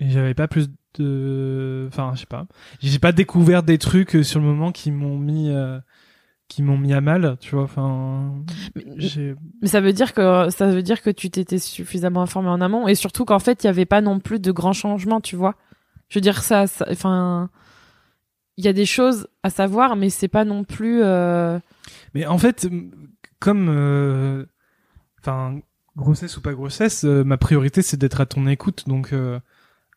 J'avais 0.00 0.34
pas 0.34 0.48
plus 0.48 0.68
de. 0.98 1.86
Enfin, 1.88 2.12
je 2.14 2.20
sais 2.20 2.26
pas. 2.26 2.46
J'ai 2.80 2.98
pas 2.98 3.12
découvert 3.12 3.62
des 3.62 3.78
trucs 3.78 4.16
euh, 4.16 4.22
sur 4.22 4.40
le 4.40 4.46
moment 4.46 4.72
qui 4.72 4.90
m'ont 4.90 5.18
mis. 5.18 5.50
euh, 5.50 5.78
qui 6.46 6.62
m'ont 6.62 6.76
mis 6.76 6.92
à 6.92 7.00
mal, 7.00 7.36
tu 7.40 7.54
vois. 7.54 7.64
Enfin. 7.64 8.34
Mais- 8.74 9.34
Mais 9.62 9.68
ça 9.68 9.80
veut 9.80 9.92
dire 9.94 10.12
que 10.12 10.50
ça 10.50 10.66
veut 10.70 10.82
dire 10.82 11.00
que 11.00 11.08
tu 11.10 11.30
t'étais 11.30 11.58
suffisamment 11.58 12.20
informé 12.22 12.48
en 12.50 12.60
amont 12.60 12.86
et 12.86 12.94
surtout 12.94 13.24
qu'en 13.24 13.38
fait 13.38 13.64
il 13.64 13.66
y 13.66 13.70
avait 13.70 13.86
pas 13.86 14.02
non 14.02 14.20
plus 14.20 14.40
de 14.40 14.52
grands 14.52 14.74
changements, 14.74 15.20
tu 15.22 15.36
vois. 15.36 15.54
Je 16.10 16.18
veux 16.18 16.20
dire 16.20 16.42
ça, 16.42 16.66
ça- 16.66 16.86
enfin, 16.90 17.48
il 18.58 18.64
y 18.64 18.68
a 18.68 18.74
des 18.74 18.84
choses 18.84 19.26
à 19.42 19.48
savoir, 19.48 19.96
mais 19.96 20.10
c'est 20.10 20.28
pas 20.28 20.44
non 20.44 20.64
plus. 20.64 21.00
euh, 21.02 21.58
Mais 22.12 22.26
en 22.26 22.36
fait, 22.36 22.68
comme, 23.44 23.68
euh, 23.68 24.46
enfin, 25.20 25.60
grossesse 25.96 26.38
ou 26.38 26.40
pas 26.40 26.54
grossesse, 26.54 27.04
euh, 27.04 27.24
ma 27.24 27.36
priorité 27.36 27.82
c'est 27.82 27.98
d'être 27.98 28.22
à 28.22 28.26
ton 28.26 28.46
écoute. 28.46 28.84
Donc, 28.88 29.12
euh, 29.12 29.38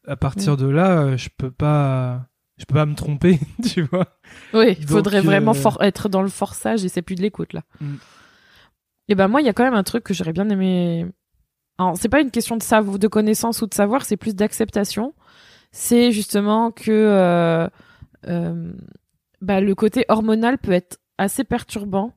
à 0.05 0.17
partir 0.17 0.53
Mm. 0.53 0.57
de 0.57 0.67
là, 0.67 1.15
je 1.15 1.29
peux 1.37 1.49
pas, 1.49 2.27
je 2.57 2.65
peux 2.65 2.75
pas 2.75 2.85
me 2.85 2.93
tromper, 2.93 3.39
tu 3.63 3.83
vois. 3.83 4.07
Oui, 4.53 4.75
il 4.77 4.85
faudrait 4.85 5.19
euh, 5.19 5.21
vraiment 5.21 5.53
être 5.79 6.09
dans 6.09 6.21
le 6.21 6.27
forçage 6.27 6.83
et 6.83 6.89
c'est 6.89 7.01
plus 7.01 7.15
de 7.15 7.21
l'écoute 7.21 7.53
là. 7.53 7.61
Mm. 7.79 7.95
Et 9.07 9.15
ben 9.15 9.29
moi, 9.29 9.39
il 9.39 9.45
y 9.45 9.49
a 9.49 9.53
quand 9.53 9.63
même 9.63 9.73
un 9.73 9.83
truc 9.83 10.03
que 10.03 10.13
j'aurais 10.13 10.33
bien 10.33 10.49
aimé. 10.49 11.05
Alors, 11.77 11.95
c'est 11.95 12.09
pas 12.09 12.19
une 12.19 12.31
question 12.31 12.57
de 12.57 12.63
savoir, 12.63 12.99
de 12.99 13.07
connaissance 13.07 13.61
ou 13.61 13.67
de 13.67 13.73
savoir, 13.73 14.03
c'est 14.03 14.17
plus 14.17 14.35
d'acceptation. 14.35 15.13
C'est 15.71 16.11
justement 16.11 16.71
que 16.71 16.91
euh, 16.91 17.69
euh, 18.27 18.73
bah, 19.39 19.61
le 19.61 19.73
côté 19.73 20.03
hormonal 20.09 20.57
peut 20.57 20.73
être 20.73 20.99
assez 21.17 21.45
perturbant. 21.45 22.13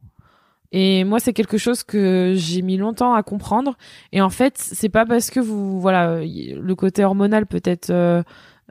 Et 0.72 1.04
moi, 1.04 1.18
c'est 1.18 1.32
quelque 1.32 1.58
chose 1.58 1.82
que 1.82 2.34
j'ai 2.36 2.62
mis 2.62 2.76
longtemps 2.76 3.14
à 3.14 3.22
comprendre. 3.22 3.76
Et 4.12 4.20
en 4.20 4.30
fait, 4.30 4.54
c'est 4.56 4.88
pas 4.88 5.04
parce 5.04 5.30
que 5.30 5.40
vous, 5.40 5.80
voilà, 5.80 6.20
le 6.22 6.74
côté 6.74 7.04
hormonal 7.04 7.46
peut-être 7.46 7.90
euh, 7.90 8.22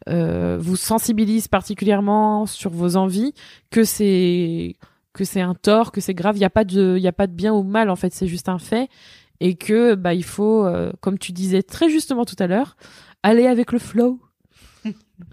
euh, 0.08 0.58
vous 0.60 0.78
sensibilise 0.78 1.47
particulièrement 1.47 2.45
sur 2.45 2.72
vos 2.72 2.95
envies 2.95 3.34
que 3.70 3.84
c'est 3.84 4.76
que 5.12 5.26
c'est 5.26 5.41
un 5.41 5.56
tort, 5.56 5.91
que 5.91 6.02
c'est 6.02 6.14
grave. 6.14 6.38
Il 6.38 6.41
y 6.41 6.45
a 6.45 6.50
pas 6.50 6.64
de, 6.64 6.95
il 6.97 7.04
y 7.04 7.08
a 7.08 7.12
pas 7.12 7.28
de 7.28 7.34
bien 7.34 7.54
ou 7.54 7.64
mal 7.64 7.89
en 7.89 7.95
fait. 7.95 8.14
C'est 8.14 8.28
juste 8.28 8.47
un 8.47 8.60
fait 8.60 8.89
et 9.41 9.56
que 9.56 9.95
bah 9.95 10.14
il 10.14 10.24
faut, 10.24 10.66
euh, 10.66 10.91
comme 11.02 11.18
tu 11.18 11.32
disais 11.32 11.64
très 11.64 11.89
justement 11.89 12.26
tout 12.26 12.36
à 12.39 12.47
l'heure, 12.47 12.78
aller 13.24 13.47
avec 13.47 13.72
le 13.72 13.80
flow. 13.80 14.20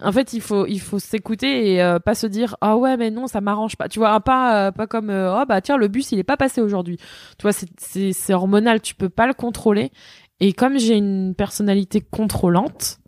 En 0.03 0.13
fait, 0.13 0.33
il 0.33 0.41
faut, 0.41 0.67
il 0.67 0.81
faut 0.81 0.99
s'écouter 0.99 1.73
et 1.75 1.83
euh, 1.83 1.99
pas 1.99 2.15
se 2.15 2.27
dire 2.27 2.57
ah 2.61 2.77
ouais 2.77 2.97
mais 2.97 3.11
non 3.11 3.27
ça 3.29 3.41
m'arrange 3.41 3.77
pas. 3.77 3.89
Tu 3.89 3.99
vois 3.99 4.21
pas, 4.21 4.67
euh, 4.69 4.73
pas 4.73 4.87
comme 4.87 5.11
euh, 5.11 5.41
oh 5.41 5.45
bah 5.47 5.61
tiens 5.61 5.77
le 5.77 5.89
bus 5.89 6.13
il 6.13 6.19
est 6.19 6.25
pas 6.25 6.37
passé 6.37 6.61
aujourd'hui. 6.61 6.97
Tu 7.39 7.43
vois 7.43 7.53
c'est, 7.53 7.69
c'est, 7.79 8.13
c'est 8.13 8.35
hormonal, 8.35 8.81
tu 8.81 8.95
peux 8.95 9.09
pas 9.09 9.27
le 9.27 9.35
contrôler. 9.35 9.93
Et 10.41 10.53
comme 10.53 10.79
j'ai 10.79 10.97
une 10.97 11.35
personnalité 11.35 12.01
contrôlante, 12.01 12.99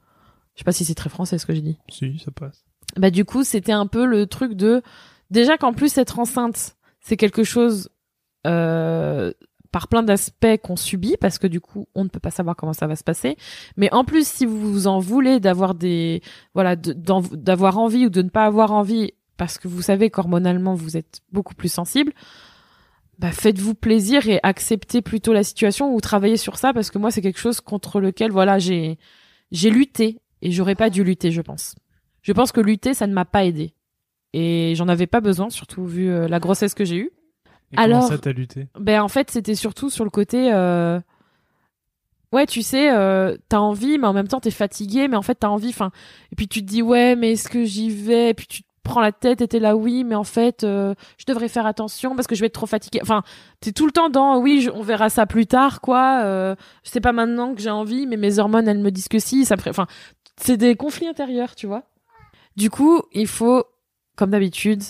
je 0.54 0.60
sais 0.60 0.64
pas 0.64 0.72
si 0.72 0.84
c'est 0.84 0.94
très 0.94 1.10
français 1.10 1.38
ce 1.38 1.46
que 1.46 1.54
j'ai 1.54 1.60
dit 1.60 1.78
Si, 1.90 2.18
ça 2.24 2.30
passe. 2.30 2.64
bah 2.96 3.10
du 3.10 3.24
coup 3.24 3.44
c'était 3.44 3.72
un 3.72 3.86
peu 3.86 4.06
le 4.06 4.26
truc 4.26 4.54
de 4.54 4.82
déjà 5.30 5.58
qu'en 5.58 5.72
plus 5.72 5.98
être 5.98 6.18
enceinte 6.18 6.76
c'est 7.00 7.16
quelque 7.16 7.44
chose 7.44 7.90
euh, 8.46 9.32
par 9.70 9.88
plein 9.88 10.02
d'aspects 10.02 10.56
qu'on 10.62 10.76
subit 10.76 11.16
parce 11.20 11.38
que 11.38 11.46
du 11.46 11.60
coup 11.60 11.86
on 11.94 12.04
ne 12.04 12.08
peut 12.08 12.20
pas 12.20 12.30
savoir 12.30 12.56
comment 12.56 12.72
ça 12.72 12.86
va 12.86 12.96
se 12.96 13.04
passer 13.04 13.36
mais 13.76 13.92
en 13.92 14.04
plus 14.04 14.26
si 14.26 14.46
vous 14.46 14.58
vous 14.58 14.86
en 14.86 14.98
voulez 14.98 15.40
d'avoir 15.40 15.74
des 15.74 16.22
voilà 16.54 16.76
d'avoir 16.76 17.78
envie 17.78 18.06
ou 18.06 18.10
de 18.10 18.22
ne 18.22 18.28
pas 18.28 18.44
avoir 18.44 18.72
envie 18.72 19.12
parce 19.36 19.58
que 19.58 19.68
vous 19.68 19.82
savez 19.82 20.10
qu'hormonalement 20.10 20.74
vous 20.74 20.96
êtes 20.96 21.20
beaucoup 21.32 21.54
plus 21.54 21.72
sensible 21.72 22.12
bah 23.18 23.32
faites-vous 23.32 23.74
plaisir 23.74 24.28
et 24.28 24.40
acceptez 24.42 25.02
plutôt 25.02 25.32
la 25.32 25.42
situation 25.42 25.94
ou 25.94 26.00
travaillez 26.00 26.36
sur 26.36 26.56
ça 26.56 26.72
parce 26.72 26.90
que 26.90 26.98
moi 26.98 27.10
c'est 27.10 27.22
quelque 27.22 27.40
chose 27.40 27.60
contre 27.60 28.00
lequel 28.00 28.30
voilà 28.30 28.58
j'ai 28.58 28.98
j'ai 29.50 29.70
lutté 29.70 30.20
et 30.42 30.50
j'aurais 30.50 30.76
pas 30.76 30.90
dû 30.90 31.04
lutter 31.04 31.30
je 31.30 31.40
pense 31.40 31.74
je 32.28 32.34
pense 32.34 32.52
que 32.52 32.60
lutter, 32.60 32.92
ça 32.92 33.06
ne 33.06 33.14
m'a 33.14 33.24
pas 33.24 33.46
aidé. 33.46 33.72
Et 34.34 34.74
j'en 34.76 34.88
avais 34.88 35.06
pas 35.06 35.22
besoin, 35.22 35.48
surtout 35.48 35.86
vu 35.86 36.10
euh, 36.10 36.28
la 36.28 36.40
grossesse 36.40 36.74
que 36.74 36.84
j'ai 36.84 36.96
eue. 36.96 37.10
Et 37.72 37.76
comment 37.76 37.84
Alors- 37.84 38.08
ça 38.08 38.18
t'as 38.18 38.32
lutté? 38.32 38.68
Ben 38.78 39.02
en 39.02 39.08
fait, 39.08 39.30
c'était 39.30 39.54
surtout 39.54 39.90
sur 39.90 40.04
le 40.04 40.10
côté. 40.10 40.52
euh, 40.52 41.00
Ouais, 42.32 42.44
tu 42.46 42.60
sais, 42.60 42.92
euh, 42.94 43.38
t'as 43.48 43.58
envie, 43.58 43.96
mais 43.96 44.06
en 44.06 44.12
même 44.12 44.28
temps 44.28 44.40
t'es 44.40 44.50
fatigué, 44.50 45.08
mais 45.08 45.16
en 45.16 45.22
fait 45.22 45.34
t'as 45.36 45.48
envie. 45.48 45.70
Enfin, 45.70 45.90
et 46.30 46.36
puis 46.36 46.46
tu 46.46 46.60
te 46.60 46.66
dis 46.66 46.82
ouais, 46.82 47.16
mais 47.16 47.32
est-ce 47.32 47.48
que 47.48 47.64
j'y 47.64 47.88
vais? 47.90 48.30
Et 48.30 48.34
puis 48.34 48.46
tu 48.46 48.62
te 48.62 48.68
prends 48.82 49.00
la 49.00 49.12
tête 49.12 49.40
et 49.40 49.48
t'es 49.48 49.58
là 49.60 49.76
oui, 49.76 50.04
mais 50.04 50.14
en 50.14 50.24
fait 50.24 50.62
euh, 50.62 50.94
je 51.16 51.24
devrais 51.26 51.48
faire 51.48 51.64
attention 51.64 52.14
parce 52.16 52.26
que 52.26 52.34
je 52.34 52.40
vais 52.40 52.48
être 52.48 52.52
trop 52.54 52.66
fatigué. 52.66 53.00
Enfin, 53.02 53.22
t'es 53.60 53.72
tout 53.72 53.86
le 53.86 53.92
temps 53.92 54.10
dans 54.10 54.38
oui, 54.38 54.60
je- 54.60 54.70
on 54.70 54.82
verra 54.82 55.08
ça 55.08 55.24
plus 55.24 55.46
tard, 55.46 55.80
quoi. 55.80 56.20
Euh, 56.22 56.54
je 56.84 56.90
sais 56.90 57.00
pas 57.00 57.12
maintenant 57.12 57.54
que 57.54 57.62
j'ai 57.62 57.70
envie, 57.70 58.06
mais 58.06 58.18
mes 58.18 58.38
hormones 58.38 58.68
elles 58.68 58.78
me 58.80 58.90
disent 58.90 59.08
que 59.08 59.18
si. 59.18 59.46
Ça 59.46 59.56
me 59.56 59.62
Enfin, 59.66 59.86
c'est 60.36 60.58
des 60.58 60.76
conflits 60.76 61.08
intérieurs, 61.08 61.54
tu 61.54 61.66
vois. 61.66 61.84
Du 62.56 62.68
coup, 62.68 63.00
il 63.12 63.26
faut, 63.26 63.64
comme 64.16 64.30
d'habitude, 64.30 64.82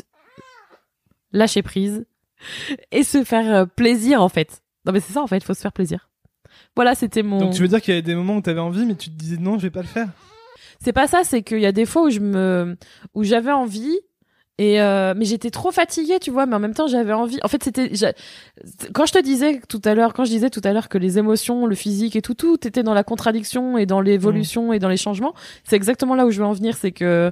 lâcher 1.33 1.63
prise 1.63 2.05
et 2.93 3.03
se 3.03 3.25
faire 3.25 3.55
euh, 3.55 3.67
plaisir 3.67 4.23
en 4.23 4.29
fait. 4.29 4.63
Non 4.85 4.93
mais 4.93 5.01
c'est 5.01 5.13
ça 5.13 5.23
en 5.23 5.27
fait, 5.27 5.39
il 5.39 5.45
faut 5.45 5.55
se 5.55 5.61
faire 5.61 5.73
plaisir. 5.73 6.09
Voilà, 6.77 6.95
c'était 6.95 7.23
mon. 7.23 7.39
Donc 7.39 7.55
tu 7.55 7.63
veux 7.63 7.69
dire 7.69 7.81
qu'il 7.81 7.93
y 7.93 7.97
avait 7.97 8.03
des 8.03 8.15
moments 8.15 8.37
où 8.37 8.41
t'avais 8.41 8.61
envie, 8.61 8.87
mais 8.87 8.95
tu 8.95 9.11
te 9.11 9.15
disais 9.15 9.37
non, 9.37 9.59
je 9.59 9.63
vais 9.63 9.71
pas 9.71 9.83
le 9.83 9.89
faire? 9.89 10.09
C'est 10.81 10.93
pas 10.93 11.09
ça, 11.09 11.25
c'est 11.25 11.43
qu'il 11.43 11.61
y 11.61 11.67
a 11.67 11.73
des 11.73 11.87
fois 11.87 12.03
où 12.03 12.11
je 12.11 12.21
me, 12.21 12.77
où 13.15 13.25
j'avais 13.25 13.53
envie. 13.53 13.99
Et 14.61 14.81
euh, 14.81 15.15
mais 15.17 15.25
j'étais 15.25 15.51
trop 15.51 15.71
fatiguée, 15.71 16.19
tu 16.19 16.33
vois, 16.33 16.45
mais 16.45 16.57
en 16.57 16.59
même 16.59 16.75
temps 16.75 16.89
j'avais 16.89 17.13
envie. 17.13 17.39
En 17.45 17.49
fait, 17.49 17.63
c'était 17.63 17.93
quand 18.93 19.07
je 19.07 19.13
te 19.13 19.23
disais 19.23 19.61
tout 19.69 19.81
à 19.85 19.95
l'heure, 19.95 20.13
quand 20.15 20.25
je 20.25 20.31
disais 20.31 20.51
tout 20.51 20.61
à 20.65 20.73
l'heure 20.73 20.89
que 20.89 20.99
les 20.99 21.17
émotions, 21.17 21.65
le 21.67 21.77
physique 21.77 22.17
et 22.17 22.23
tout, 22.23 22.35
tout 22.35 22.67
était 22.67 22.83
dans 22.83 22.95
la 22.95 23.05
contradiction 23.05 23.79
et 23.79 23.87
dans 23.87 24.01
l'évolution 24.01 24.73
et 24.73 24.81
dans 24.81 24.89
les 24.89 24.97
changements. 24.97 25.33
C'est 25.63 25.77
exactement 25.77 26.17
là 26.17 26.27
où 26.27 26.33
je 26.33 26.41
veux 26.41 26.45
en 26.45 26.55
venir, 26.55 26.77
c'est 26.77 26.91
que 26.91 27.31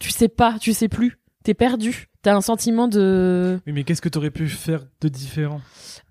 tu 0.00 0.10
sais 0.10 0.28
pas, 0.28 0.56
tu 0.60 0.72
sais 0.72 0.88
plus, 0.88 1.16
t'es 1.42 1.54
perdu, 1.54 2.08
t'as 2.22 2.34
un 2.34 2.40
sentiment 2.40 2.88
de 2.88 3.60
Oui, 3.66 3.72
mais 3.72 3.84
qu'est-ce 3.84 4.02
que 4.02 4.08
t'aurais 4.08 4.30
pu 4.30 4.48
faire 4.48 4.80
de 5.00 5.08
différent? 5.08 5.60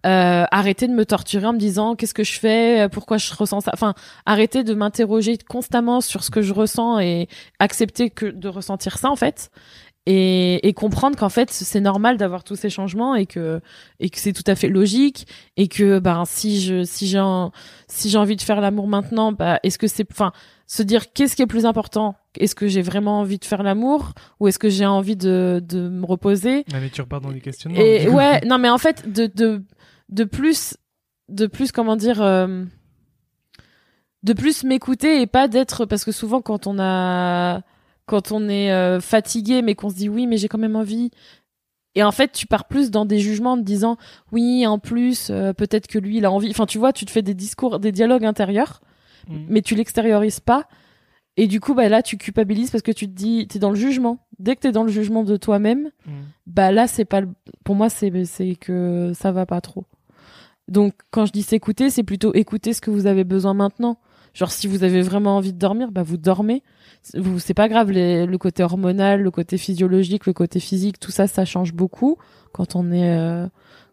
Euh, 0.06 0.46
arrêter 0.52 0.88
de 0.88 0.94
me 0.94 1.06
torturer 1.06 1.46
en 1.46 1.54
me 1.54 1.60
disant 1.60 1.96
qu'est-ce 1.96 2.14
que 2.14 2.24
je 2.24 2.40
fais, 2.40 2.88
pourquoi 2.92 3.18
je 3.18 3.34
ressens 3.34 3.62
ça? 3.62 3.72
Enfin, 3.74 3.94
arrêter 4.26 4.64
de 4.64 4.74
m'interroger 4.74 5.38
constamment 5.38 6.02
sur 6.02 6.24
ce 6.24 6.32
que 6.32 6.42
je 6.42 6.54
ressens 6.54 7.00
et 7.00 7.28
accepter 7.60 8.10
que 8.10 8.26
de 8.26 8.48
ressentir 8.48 8.98
ça 8.98 9.10
en 9.10 9.16
fait. 9.16 9.52
Et, 10.08 10.68
et 10.68 10.74
comprendre 10.74 11.16
qu'en 11.16 11.30
fait 11.30 11.52
c'est 11.52 11.80
normal 11.80 12.18
d'avoir 12.18 12.44
tous 12.44 12.56
ces 12.56 12.72
changements 12.72 13.14
et 13.14 13.28
que 13.28 13.62
et 14.00 14.10
que 14.10 14.18
c'est 14.18 14.34
tout 14.34 14.44
à 14.48 14.56
fait 14.56 14.68
logique 14.68 15.28
et 15.58 15.68
que 15.68 16.00
ben 16.00 16.26
si 16.26 16.60
je 16.60 16.84
si 16.84 17.06
j'ai 17.06 17.22
si 17.88 18.10
j'ai 18.10 18.18
envie 18.18 18.36
de 18.36 18.42
faire 18.42 18.62
l'amour 18.62 18.88
maintenant 18.88 19.32
bah 19.32 19.60
est-ce 19.62 19.78
que 19.78 19.86
c'est 19.86 20.10
enfin 20.10 20.32
se 20.66 20.82
dire 20.82 21.14
qu'est-ce 21.14 21.36
qui 21.36 21.44
est 21.44 21.48
plus 21.48 21.68
important? 21.68 22.16
Est-ce 22.40 22.56
que 22.56 22.68
j'ai 22.68 22.82
vraiment 22.82 23.20
envie 23.20 23.38
de 23.40 23.46
faire 23.46 23.64
l'amour 23.64 24.14
ou 24.40 24.48
est-ce 24.48 24.60
que 24.60 24.70
j'ai 24.70 24.86
envie 24.86 25.16
de 25.18 25.62
de 25.66 25.90
me 25.90 26.06
reposer 26.06 26.64
Ah, 26.74 26.80
mais 26.80 26.90
tu 26.90 27.02
repars 27.02 27.22
dans 27.22 27.30
les 27.32 27.42
questionnements. 27.42 27.80
et 27.82 28.08
ouais, 28.08 28.42
non 28.46 28.58
mais 28.58 28.70
en 28.70 28.78
fait 28.78 29.12
de 29.12 29.28
de 29.28 29.64
de 30.10 30.24
plus 30.24 30.78
de 31.30 31.48
plus 31.48 31.72
comment 31.72 31.96
dire 31.96 32.22
euh, 32.22 32.64
de 34.24 34.34
plus 34.34 34.64
m'écouter 34.64 35.22
et 35.22 35.28
pas 35.28 35.48
d'être 35.48 35.86
parce 35.86 36.06
que 36.06 36.12
souvent 36.12 36.42
quand 36.42 36.68
on 36.68 36.78
a 36.80 37.62
quand 38.06 38.32
on 38.32 38.48
est 38.50 38.72
euh, 38.72 39.00
fatigué 39.00 39.62
mais 39.62 39.76
qu'on 39.76 39.90
se 39.90 39.96
dit 39.96 40.10
oui 40.10 40.28
mais 40.28 40.38
j'ai 40.38 40.48
quand 40.48 40.58
même 40.58 40.76
envie 40.76 41.10
et 41.96 42.04
en 42.04 42.12
fait 42.12 42.32
tu 42.32 42.46
pars 42.48 42.66
plus 42.68 42.92
dans 42.92 43.06
des 43.06 43.20
jugements 43.20 43.54
en 43.54 43.58
te 43.58 43.64
disant 43.64 43.98
oui 44.32 44.66
en 44.68 44.80
plus 44.80 45.30
euh, 45.30 45.54
peut-être 45.54 45.88
que 45.88 45.98
lui 46.00 46.18
il 46.18 46.26
a 46.26 46.32
envie 46.32 46.50
enfin 46.52 46.66
tu 46.66 46.78
vois 46.78 46.94
tu 46.94 47.06
te 47.06 47.12
fais 47.12 47.22
des 47.22 47.34
discours 47.34 47.80
des 47.80 47.92
dialogues 47.92 48.26
intérieurs 48.26 48.82
Mm. 49.28 49.46
mais 49.50 49.62
tu 49.62 49.76
l'extériorises 49.76 50.40
pas 50.40 50.68
et 51.38 51.48
du 51.48 51.60
coup 51.60 51.74
bah 51.74 51.90
là 51.90 52.02
tu 52.02 52.18
culpabilises 52.18 52.72
parce 52.72 52.82
que 52.82 52.92
tu 52.92 53.08
te 53.08 53.14
dis 53.14 53.48
t'es 53.48 53.60
dans 53.60 53.70
le 53.70 53.76
jugement 53.76 54.20
dès 54.40 54.56
que 54.56 54.62
t'es 54.62 54.72
dans 54.72 54.84
le 54.84 54.92
jugement 54.92 55.24
de 55.24 55.38
toi-même 55.38 55.90
Mm. 56.06 56.12
bah 56.48 56.72
là 56.72 56.88
c'est 56.88 57.06
pas 57.06 57.22
le... 57.22 57.30
pour 57.64 57.76
moi 57.76 57.90
c'est 57.90 58.26
c'est 58.26 58.56
que 58.56 59.12
ça 59.14 59.32
va 59.32 59.46
pas 59.46 59.62
trop 59.62 59.86
donc 60.68 60.94
quand 61.12 61.26
je 61.26 61.32
dis 61.32 61.44
s'écouter 61.44 61.90
c'est 61.90 62.04
plutôt 62.04 62.34
écouter 62.34 62.74
ce 62.74 62.82
que 62.82 62.92
vous 62.92 63.06
avez 63.08 63.24
besoin 63.24 63.54
maintenant 63.54 63.98
Genre 64.34 64.52
si 64.52 64.68
vous 64.68 64.84
avez 64.86 65.02
vraiment 65.02 65.36
envie 65.36 65.52
de 65.52 65.58
dormir, 65.58 65.92
bah 65.92 66.04
vous 66.04 66.16
dormez. 66.16 66.64
Vous 67.18 67.40
c'est 67.40 67.54
pas 67.54 67.68
grave 67.68 67.92
les, 67.92 68.26
le 68.26 68.38
côté 68.38 68.64
hormonal, 68.64 69.22
le 69.22 69.30
côté 69.30 69.58
physiologique, 69.58 70.26
le 70.26 70.32
côté 70.32 70.62
physique, 70.62 71.00
tout 71.02 71.12
ça 71.12 71.28
ça 71.28 71.44
change 71.44 71.74
beaucoup 71.74 72.18
quand 72.54 72.78
on 72.78 72.92
est 72.94 73.18
euh, 73.18 73.48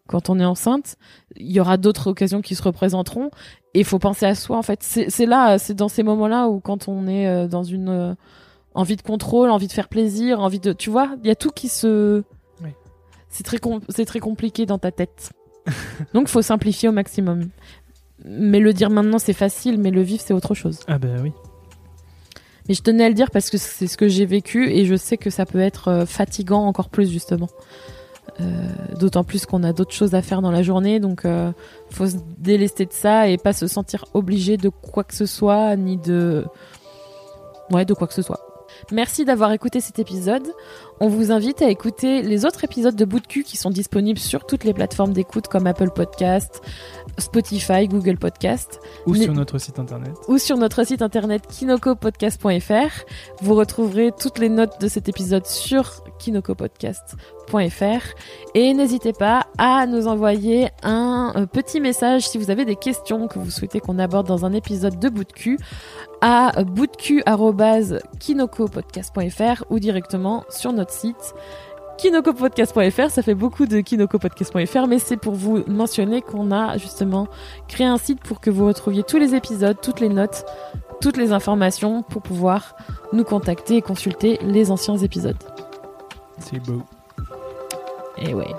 quand 0.09 0.29
on 0.29 0.39
est 0.39 0.45
enceinte. 0.45 0.95
Il 1.37 1.51
y 1.51 1.59
aura 1.59 1.77
d'autres 1.77 2.07
occasions 2.07 2.41
qui 2.41 2.55
se 2.55 2.63
représenteront 2.63 3.29
et 3.73 3.79
il 3.79 3.85
faut 3.85 3.99
penser 3.99 4.25
à 4.25 4.35
soi 4.35 4.57
en 4.57 4.63
fait. 4.63 4.81
C'est 4.81 5.25
là, 5.25 5.57
c'est 5.59 5.75
dans 5.75 5.87
ces 5.87 6.03
moments-là 6.03 6.49
où 6.49 6.59
quand 6.59 6.87
on 6.87 7.07
est 7.07 7.27
euh, 7.27 7.47
dans 7.47 7.63
une 7.63 7.89
euh, 7.89 8.13
envie 8.73 8.95
de 8.95 9.01
contrôle, 9.01 9.51
envie 9.51 9.67
de 9.67 9.71
faire 9.71 9.87
plaisir, 9.87 10.39
envie 10.41 10.59
de 10.59 10.73
tu 10.73 10.89
vois, 10.89 11.11
il 11.23 11.27
y 11.27 11.31
a 11.31 11.35
tout 11.35 11.51
qui 11.51 11.67
se 11.67 12.23
Oui. 12.63 12.71
c'est 13.29 13.43
très 13.43 13.59
c'est 13.89 14.05
très 14.05 14.19
compliqué 14.19 14.65
dans 14.65 14.79
ta 14.79 14.91
tête. 14.91 15.31
Donc 16.13 16.27
faut 16.27 16.41
simplifier 16.41 16.89
au 16.89 16.93
maximum. 16.93 17.49
Mais 18.25 18.59
le 18.59 18.73
dire 18.73 18.89
maintenant 18.89 19.19
c'est 19.19 19.33
facile, 19.33 19.77
mais 19.77 19.91
le 19.91 20.01
vivre 20.01 20.23
c'est 20.25 20.33
autre 20.33 20.55
chose. 20.55 20.79
Ah 20.87 20.97
bah 20.97 21.09
oui. 21.21 21.31
Mais 22.67 22.73
je 22.73 22.81
tenais 22.81 23.05
à 23.05 23.09
le 23.09 23.15
dire 23.15 23.29
parce 23.31 23.49
que 23.49 23.57
c'est 23.57 23.87
ce 23.87 23.97
que 23.97 24.07
j'ai 24.07 24.25
vécu 24.25 24.71
et 24.71 24.85
je 24.85 24.95
sais 24.95 25.17
que 25.17 25.29
ça 25.29 25.45
peut 25.45 25.59
être 25.59 25.87
euh, 25.87 26.05
fatigant 26.05 26.65
encore 26.65 26.89
plus 26.89 27.11
justement. 27.11 27.49
Euh, 28.41 28.67
D'autant 28.99 29.23
plus 29.23 29.45
qu'on 29.45 29.63
a 29.63 29.71
d'autres 29.71 29.93
choses 29.93 30.13
à 30.15 30.21
faire 30.21 30.41
dans 30.41 30.51
la 30.51 30.61
journée, 30.63 30.99
donc 30.99 31.23
euh, 31.25 31.51
faut 31.89 32.07
se 32.07 32.15
délester 32.37 32.85
de 32.85 32.91
ça 32.93 33.29
et 33.29 33.37
pas 33.37 33.53
se 33.53 33.65
sentir 33.67 34.03
obligé 34.13 34.57
de 34.57 34.67
quoi 34.69 35.03
que 35.05 35.15
ce 35.15 35.25
soit, 35.25 35.75
ni 35.77 35.95
de 35.97 36.45
ouais 37.71 37.85
de 37.85 37.93
quoi 37.93 38.07
que 38.07 38.13
ce 38.13 38.21
soit. 38.21 38.39
Merci 38.91 39.25
d'avoir 39.25 39.51
écouté 39.51 39.79
cet 39.81 39.99
épisode. 39.99 40.47
On 40.99 41.07
vous 41.07 41.31
invite 41.31 41.61
à 41.61 41.69
écouter 41.69 42.21
les 42.21 42.45
autres 42.45 42.63
épisodes 42.63 42.95
de 42.95 43.05
Bout 43.05 43.19
de 43.19 43.27
cul 43.27 43.43
qui 43.43 43.57
sont 43.57 43.69
disponibles 43.71 44.19
sur 44.19 44.45
toutes 44.45 44.63
les 44.63 44.73
plateformes 44.73 45.11
d'écoute 45.13 45.47
comme 45.47 45.65
Apple 45.67 45.89
Podcast, 45.91 46.61
Spotify, 47.17 47.87
Google 47.87 48.17
Podcast 48.17 48.79
Ou 49.05 49.13
Mais- 49.13 49.23
sur 49.23 49.33
notre 49.33 49.57
site 49.59 49.79
internet. 49.79 50.11
ou 50.27 50.37
sur 50.37 50.57
notre 50.57 50.83
site 50.85 51.01
internet 51.01 51.43
kinokopodcast.fr. 51.47 53.05
Vous 53.41 53.55
retrouverez 53.55 54.11
toutes 54.19 54.39
les 54.39 54.49
notes 54.49 54.79
de 54.81 54.87
cet 54.87 55.09
épisode 55.09 55.45
sur 55.45 56.03
kinokopodcast.fr 56.19 57.15
et 58.53 58.73
n'hésitez 58.73 59.13
pas 59.13 59.47
à 59.57 59.87
nous 59.87 60.07
envoyer 60.07 60.69
un 60.83 61.33
euh, 61.35 61.45
petit 61.45 61.81
message 61.81 62.27
si 62.27 62.37
vous 62.37 62.51
avez 62.51 62.65
des 62.65 62.75
questions 62.75 63.27
que 63.27 63.39
vous 63.39 63.49
souhaitez 63.49 63.79
qu'on 63.79 63.97
aborde 63.97 64.27
dans 64.27 64.45
un 64.45 64.51
épisode 64.53 64.99
de 64.99 65.09
bout 65.09 65.23
de 65.23 65.31
cul 65.31 65.57
à 66.21 66.63
boutdecu@kinokopodcast.fr 66.63 69.63
ou 69.69 69.79
directement 69.79 70.43
sur 70.49 70.73
notre 70.73 70.91
site 70.91 71.33
kinokopodcast.fr, 71.97 73.09
ça 73.09 73.21
fait 73.21 73.35
beaucoup 73.35 73.65
de 73.65 73.81
kinokopodcast.fr, 73.81 74.87
mais 74.87 74.99
c'est 74.99 75.17
pour 75.17 75.33
vous 75.33 75.65
mentionner 75.67 76.21
qu'on 76.21 76.49
a 76.51 76.77
justement 76.77 77.27
créé 77.67 77.87
un 77.87 77.97
site 77.97 78.21
pour 78.21 78.39
que 78.39 78.49
vous 78.49 78.65
retrouviez 78.65 79.03
tous 79.03 79.17
les 79.17 79.35
épisodes, 79.35 79.75
toutes 79.81 79.99
les 79.99 80.07
notes, 80.07 80.45
toutes 81.01 81.17
les 81.17 81.33
informations 81.33 82.01
pour 82.03 82.21
pouvoir 82.21 82.77
nous 83.11 83.25
contacter 83.25 83.75
et 83.75 83.81
consulter 83.81 84.39
les 84.43 84.71
anciens 84.71 84.95
épisodes. 84.97 85.35
C'est 86.39 86.59
beau. 86.59 86.83
Et 88.21 88.33
ouais. 88.33 88.53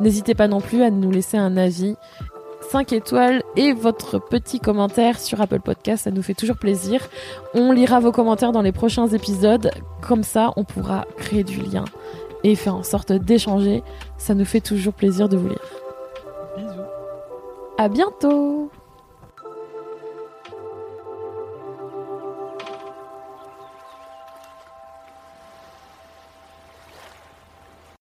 N'hésitez 0.00 0.34
pas 0.34 0.48
non 0.48 0.60
plus 0.60 0.82
à 0.82 0.90
nous 0.90 1.10
laisser 1.10 1.36
un 1.36 1.56
avis 1.56 1.96
5 2.70 2.92
étoiles 2.92 3.42
et 3.56 3.72
votre 3.72 4.18
petit 4.18 4.58
commentaire 4.58 5.20
sur 5.20 5.40
Apple 5.40 5.60
Podcast, 5.60 6.04
ça 6.04 6.10
nous 6.10 6.22
fait 6.22 6.34
toujours 6.34 6.56
plaisir. 6.56 7.06
On 7.54 7.70
lira 7.70 8.00
vos 8.00 8.12
commentaires 8.12 8.52
dans 8.52 8.62
les 8.62 8.72
prochains 8.72 9.08
épisodes, 9.08 9.70
comme 10.00 10.22
ça 10.22 10.52
on 10.56 10.64
pourra 10.64 11.04
créer 11.18 11.44
du 11.44 11.60
lien 11.60 11.84
et 12.44 12.54
faire 12.54 12.74
en 12.74 12.82
sorte 12.82 13.12
d'échanger. 13.12 13.82
Ça 14.16 14.34
nous 14.34 14.44
fait 14.44 14.60
toujours 14.60 14.94
plaisir 14.94 15.28
de 15.28 15.36
vous 15.36 15.48
lire. 15.48 15.58
Bisous. 16.56 16.68
À 17.78 17.88
bientôt 17.88 18.70